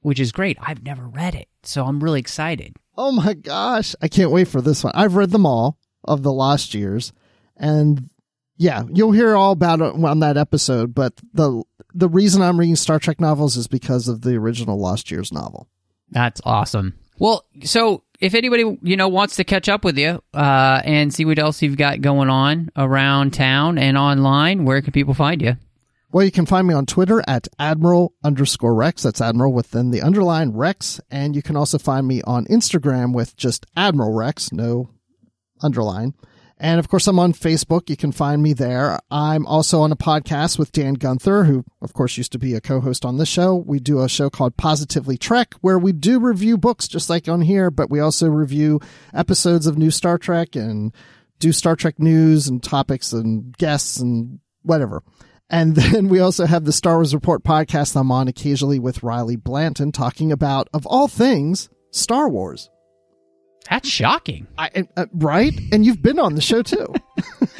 which 0.02 0.20
is 0.20 0.32
great. 0.32 0.58
I've 0.62 0.84
never 0.84 1.08
read 1.08 1.36
it, 1.36 1.48
so 1.64 1.86
I'm 1.86 2.04
really 2.04 2.20
excited. 2.20 2.76
Oh 2.98 3.12
my 3.12 3.34
gosh, 3.34 3.96
I 4.02 4.08
can't 4.08 4.32
wait 4.32 4.48
for 4.48 4.62
this 4.62 4.84
one. 4.84 4.94
I've 4.96 5.16
read 5.16 5.32
them 5.32 5.46
all 5.46 5.78
of 6.04 6.24
the 6.24 6.34
Lost 6.34 6.74
Years, 6.74 7.14
and 7.56 8.10
yeah, 8.58 8.84
you'll 8.92 9.12
hear 9.12 9.36
all 9.36 9.52
about 9.52 9.82
it 9.82 10.04
on 10.04 10.20
that 10.20 10.38
episode. 10.38 10.96
But 10.96 11.14
the 11.34 11.64
the 11.94 12.10
reason 12.10 12.42
I'm 12.42 12.60
reading 12.60 12.76
Star 12.76 13.00
Trek 13.00 13.20
novels 13.20 13.58
is 13.58 13.68
because 13.68 14.08
of 14.08 14.22
the 14.22 14.36
original 14.36 14.80
Lost 14.80 15.12
Years 15.12 15.32
novel. 15.32 15.68
That's 16.10 16.42
awesome. 16.44 16.96
Well, 17.20 17.46
so 17.64 18.04
if 18.20 18.34
anybody 18.34 18.78
you 18.82 18.98
know 18.98 19.08
wants 19.08 19.36
to 19.38 19.44
catch 19.44 19.70
up 19.70 19.84
with 19.84 19.98
you 19.98 20.22
uh, 20.34 20.82
and 20.84 21.14
see 21.14 21.26
what 21.26 21.40
else 21.40 21.62
you've 21.62 21.78
got 21.78 22.02
going 22.02 22.30
on 22.30 22.70
around 22.76 23.34
town 23.34 23.78
and 23.78 23.98
online, 23.98 24.66
where 24.66 24.82
can 24.82 24.92
people 24.92 25.14
find 25.14 25.42
you? 25.42 25.58
Well, 26.12 26.24
you 26.24 26.32
can 26.32 26.46
find 26.46 26.66
me 26.66 26.74
on 26.74 26.86
Twitter 26.86 27.22
at 27.28 27.50
Admiral 27.60 28.14
underscore 28.24 28.74
Rex. 28.74 29.04
That's 29.04 29.20
Admiral 29.20 29.52
within 29.52 29.92
the 29.92 30.02
underline 30.02 30.52
Rex. 30.52 31.02
And 31.12 31.36
you 31.36 31.42
can 31.42 31.58
also 31.58 31.78
find 31.78 32.08
me 32.08 32.22
on 32.22 32.46
Instagram 32.46 33.14
with 33.14 33.36
just 33.36 33.66
Admiral 33.76 34.14
Rex, 34.14 34.54
no 34.54 34.90
underline. 35.62 36.14
And 36.60 36.80
of 36.80 36.88
course, 36.88 37.06
I'm 37.08 37.20
on 37.20 37.34
Facebook. 37.34 37.90
You 37.90 37.96
can 37.96 38.12
find 38.12 38.42
me 38.42 38.54
there. 38.54 39.00
I'm 39.12 39.46
also 39.46 39.82
on 39.82 39.92
a 39.92 39.96
podcast 39.96 40.58
with 40.58 40.72
Dan 40.72 40.96
Gunther, 40.96 41.44
who, 41.44 41.64
of 41.82 41.94
course, 41.94 42.18
used 42.18 42.32
to 42.32 42.40
be 42.40 42.56
a 42.56 42.62
co 42.62 42.80
host 42.80 43.06
on 43.06 43.18
this 43.18 43.30
show. 43.30 43.56
We 43.56 43.80
do 43.80 44.02
a 44.02 44.10
show 44.10 44.30
called 44.30 44.58
Positively 44.58 45.18
Trek, 45.18 45.54
where 45.62 45.78
we 45.78 45.92
do 45.92 46.20
review 46.20 46.58
books 46.58 46.88
just 46.88 47.10
like 47.10 47.28
on 47.28 47.42
here, 47.42 47.70
but 47.70 47.92
we 47.92 48.00
also 48.00 48.28
review 48.28 48.80
episodes 49.14 49.68
of 49.68 49.78
new 49.78 49.92
Star 49.92 50.18
Trek 50.18 50.56
and 50.56 50.94
do 51.40 51.52
Star 51.52 51.76
Trek 51.76 52.00
news 52.00 52.48
and 52.48 52.64
topics 52.64 53.14
and 53.14 53.56
guests 53.58 54.00
and 54.00 54.40
whatever. 54.64 55.04
And 55.50 55.76
then 55.76 56.10
we 56.10 56.20
also 56.20 56.48
have 56.48 56.66
the 56.66 56.74
Star 56.74 56.96
Wars 56.96 57.14
Report 57.14 57.44
podcast 57.44 57.96
I'm 57.96 58.12
on 58.12 58.28
occasionally 58.28 58.80
with 58.80 59.04
Riley 59.04 59.36
Blanton 59.36 59.92
talking 59.92 60.32
about, 60.32 60.70
of 60.74 60.88
all 60.88 61.08
things, 61.08 61.70
Star 61.92 62.28
Wars. 62.28 62.72
That's 63.70 63.90
shocking. 63.90 64.48
I, 64.58 64.88
uh, 64.96 65.08
right? 65.14 65.54
And 65.72 65.86
you've 65.86 66.02
been 66.02 66.20
on 66.20 66.36
the 66.36 66.42
show 66.42 66.62
too. 66.62 66.94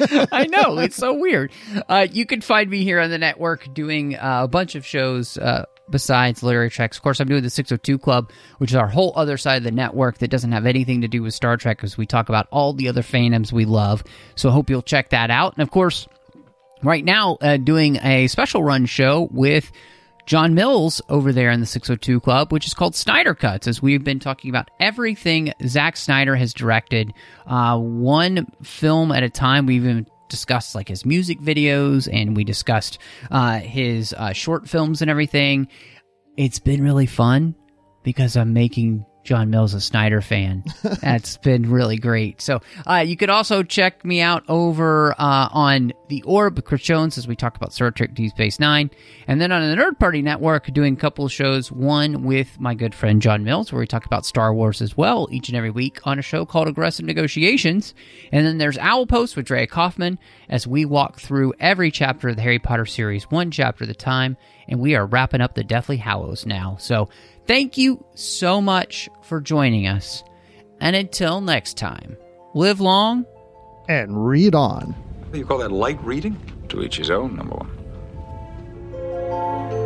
I 0.32 0.46
know. 0.46 0.78
It's 0.78 0.96
so 0.96 1.14
weird. 1.14 1.52
Uh, 1.88 2.06
you 2.10 2.26
can 2.26 2.40
find 2.40 2.70
me 2.70 2.84
here 2.84 3.00
on 3.00 3.10
the 3.10 3.18
network 3.18 3.72
doing 3.74 4.16
uh, 4.16 4.44
a 4.44 4.48
bunch 4.48 4.74
of 4.74 4.86
shows 4.86 5.36
uh, 5.36 5.64
besides 5.90 6.42
Literary 6.42 6.70
Treks. 6.70 6.96
Of 6.96 7.02
course, 7.02 7.20
I'm 7.20 7.28
doing 7.28 7.42
the 7.42 7.50
602 7.50 7.98
Club, 7.98 8.30
which 8.58 8.70
is 8.70 8.76
our 8.76 8.88
whole 8.88 9.12
other 9.16 9.36
side 9.36 9.56
of 9.56 9.64
the 9.64 9.70
network 9.70 10.18
that 10.18 10.28
doesn't 10.28 10.52
have 10.52 10.66
anything 10.66 11.00
to 11.02 11.08
do 11.08 11.22
with 11.22 11.34
Star 11.34 11.56
Trek 11.56 11.78
because 11.78 11.98
we 11.98 12.06
talk 12.06 12.28
about 12.28 12.46
all 12.50 12.72
the 12.72 12.88
other 12.88 13.02
fandoms 13.02 13.52
we 13.52 13.64
love. 13.64 14.04
So 14.36 14.48
I 14.48 14.52
hope 14.52 14.70
you'll 14.70 14.82
check 14.82 15.10
that 15.10 15.30
out. 15.30 15.54
And 15.54 15.62
of 15.62 15.70
course, 15.70 16.06
right 16.82 17.04
now, 17.04 17.38
uh, 17.40 17.56
doing 17.56 17.96
a 17.96 18.28
special 18.28 18.62
run 18.62 18.86
show 18.86 19.28
with 19.30 19.70
John 20.28 20.52
Mills 20.52 21.00
over 21.08 21.32
there 21.32 21.50
in 21.50 21.60
the 21.60 21.64
602 21.64 22.20
Club, 22.20 22.52
which 22.52 22.66
is 22.66 22.74
called 22.74 22.94
Snyder 22.94 23.34
Cuts, 23.34 23.66
as 23.66 23.80
we've 23.80 24.04
been 24.04 24.18
talking 24.18 24.50
about 24.50 24.70
everything 24.78 25.54
Zack 25.66 25.96
Snyder 25.96 26.36
has 26.36 26.52
directed, 26.52 27.14
uh, 27.46 27.78
one 27.78 28.46
film 28.62 29.10
at 29.10 29.22
a 29.22 29.30
time. 29.30 29.64
We've 29.64 29.82
even 29.82 30.06
discussed 30.28 30.74
like 30.74 30.86
his 30.86 31.06
music 31.06 31.40
videos 31.40 32.12
and 32.12 32.36
we 32.36 32.44
discussed 32.44 32.98
uh, 33.30 33.60
his 33.60 34.12
uh, 34.12 34.34
short 34.34 34.68
films 34.68 35.00
and 35.00 35.10
everything. 35.10 35.66
It's 36.36 36.58
been 36.58 36.84
really 36.84 37.06
fun 37.06 37.54
because 38.02 38.36
I'm 38.36 38.52
making 38.52 39.06
John 39.28 39.50
Mills 39.50 39.74
a 39.74 39.80
Snyder 39.82 40.22
fan. 40.22 40.64
That's 41.02 41.36
been 41.36 41.70
really 41.70 41.98
great. 41.98 42.40
So 42.40 42.62
uh, 42.86 43.04
you 43.06 43.14
could 43.14 43.28
also 43.28 43.62
check 43.62 44.02
me 44.02 44.22
out 44.22 44.42
over 44.48 45.12
uh, 45.18 45.50
on 45.52 45.92
the 46.08 46.22
Orb, 46.22 46.64
Chris 46.64 46.80
Jones, 46.80 47.18
as 47.18 47.28
we 47.28 47.36
talk 47.36 47.54
about 47.54 47.74
Star 47.74 47.90
Trek 47.90 48.14
Deep 48.14 48.30
Space 48.30 48.58
Nine, 48.58 48.90
and 49.26 49.38
then 49.38 49.52
on 49.52 49.68
the 49.68 49.76
Nerd 49.76 49.98
Party 49.98 50.22
Network, 50.22 50.72
doing 50.72 50.94
a 50.94 50.96
couple 50.96 51.26
of 51.26 51.30
shows. 51.30 51.70
One 51.70 52.22
with 52.22 52.58
my 52.58 52.72
good 52.72 52.94
friend 52.94 53.20
John 53.20 53.44
Mills, 53.44 53.70
where 53.70 53.80
we 53.80 53.86
talk 53.86 54.06
about 54.06 54.24
Star 54.24 54.54
Wars 54.54 54.80
as 54.80 54.96
well 54.96 55.28
each 55.30 55.50
and 55.50 55.58
every 55.58 55.70
week 55.70 56.06
on 56.06 56.18
a 56.18 56.22
show 56.22 56.46
called 56.46 56.66
Aggressive 56.66 57.04
Negotiations. 57.04 57.92
And 58.32 58.46
then 58.46 58.56
there's 58.56 58.78
Owl 58.78 59.06
Post 59.06 59.36
with 59.36 59.44
Drea 59.44 59.66
Kaufman, 59.66 60.18
as 60.48 60.66
we 60.66 60.86
walk 60.86 61.20
through 61.20 61.52
every 61.60 61.90
chapter 61.90 62.30
of 62.30 62.36
the 62.36 62.42
Harry 62.42 62.58
Potter 62.58 62.86
series, 62.86 63.24
one 63.24 63.50
chapter 63.50 63.84
at 63.84 63.90
a 63.90 63.94
time 63.94 64.38
and 64.68 64.80
we 64.80 64.94
are 64.94 65.06
wrapping 65.06 65.40
up 65.40 65.54
the 65.54 65.64
Deathly 65.64 65.96
Hallows 65.96 66.46
now. 66.46 66.76
So 66.78 67.08
thank 67.46 67.78
you 67.78 68.04
so 68.14 68.60
much 68.60 69.08
for 69.22 69.40
joining 69.40 69.86
us. 69.86 70.22
And 70.80 70.94
until 70.94 71.40
next 71.40 71.76
time, 71.76 72.16
live 72.54 72.80
long 72.80 73.24
and 73.88 74.26
read 74.26 74.54
on. 74.54 74.94
You 75.32 75.44
call 75.44 75.58
that 75.58 75.72
light 75.72 76.02
reading? 76.04 76.38
To 76.68 76.82
each 76.82 76.98
his 76.98 77.10
own, 77.10 77.34
number 77.34 77.56
one. 77.56 79.77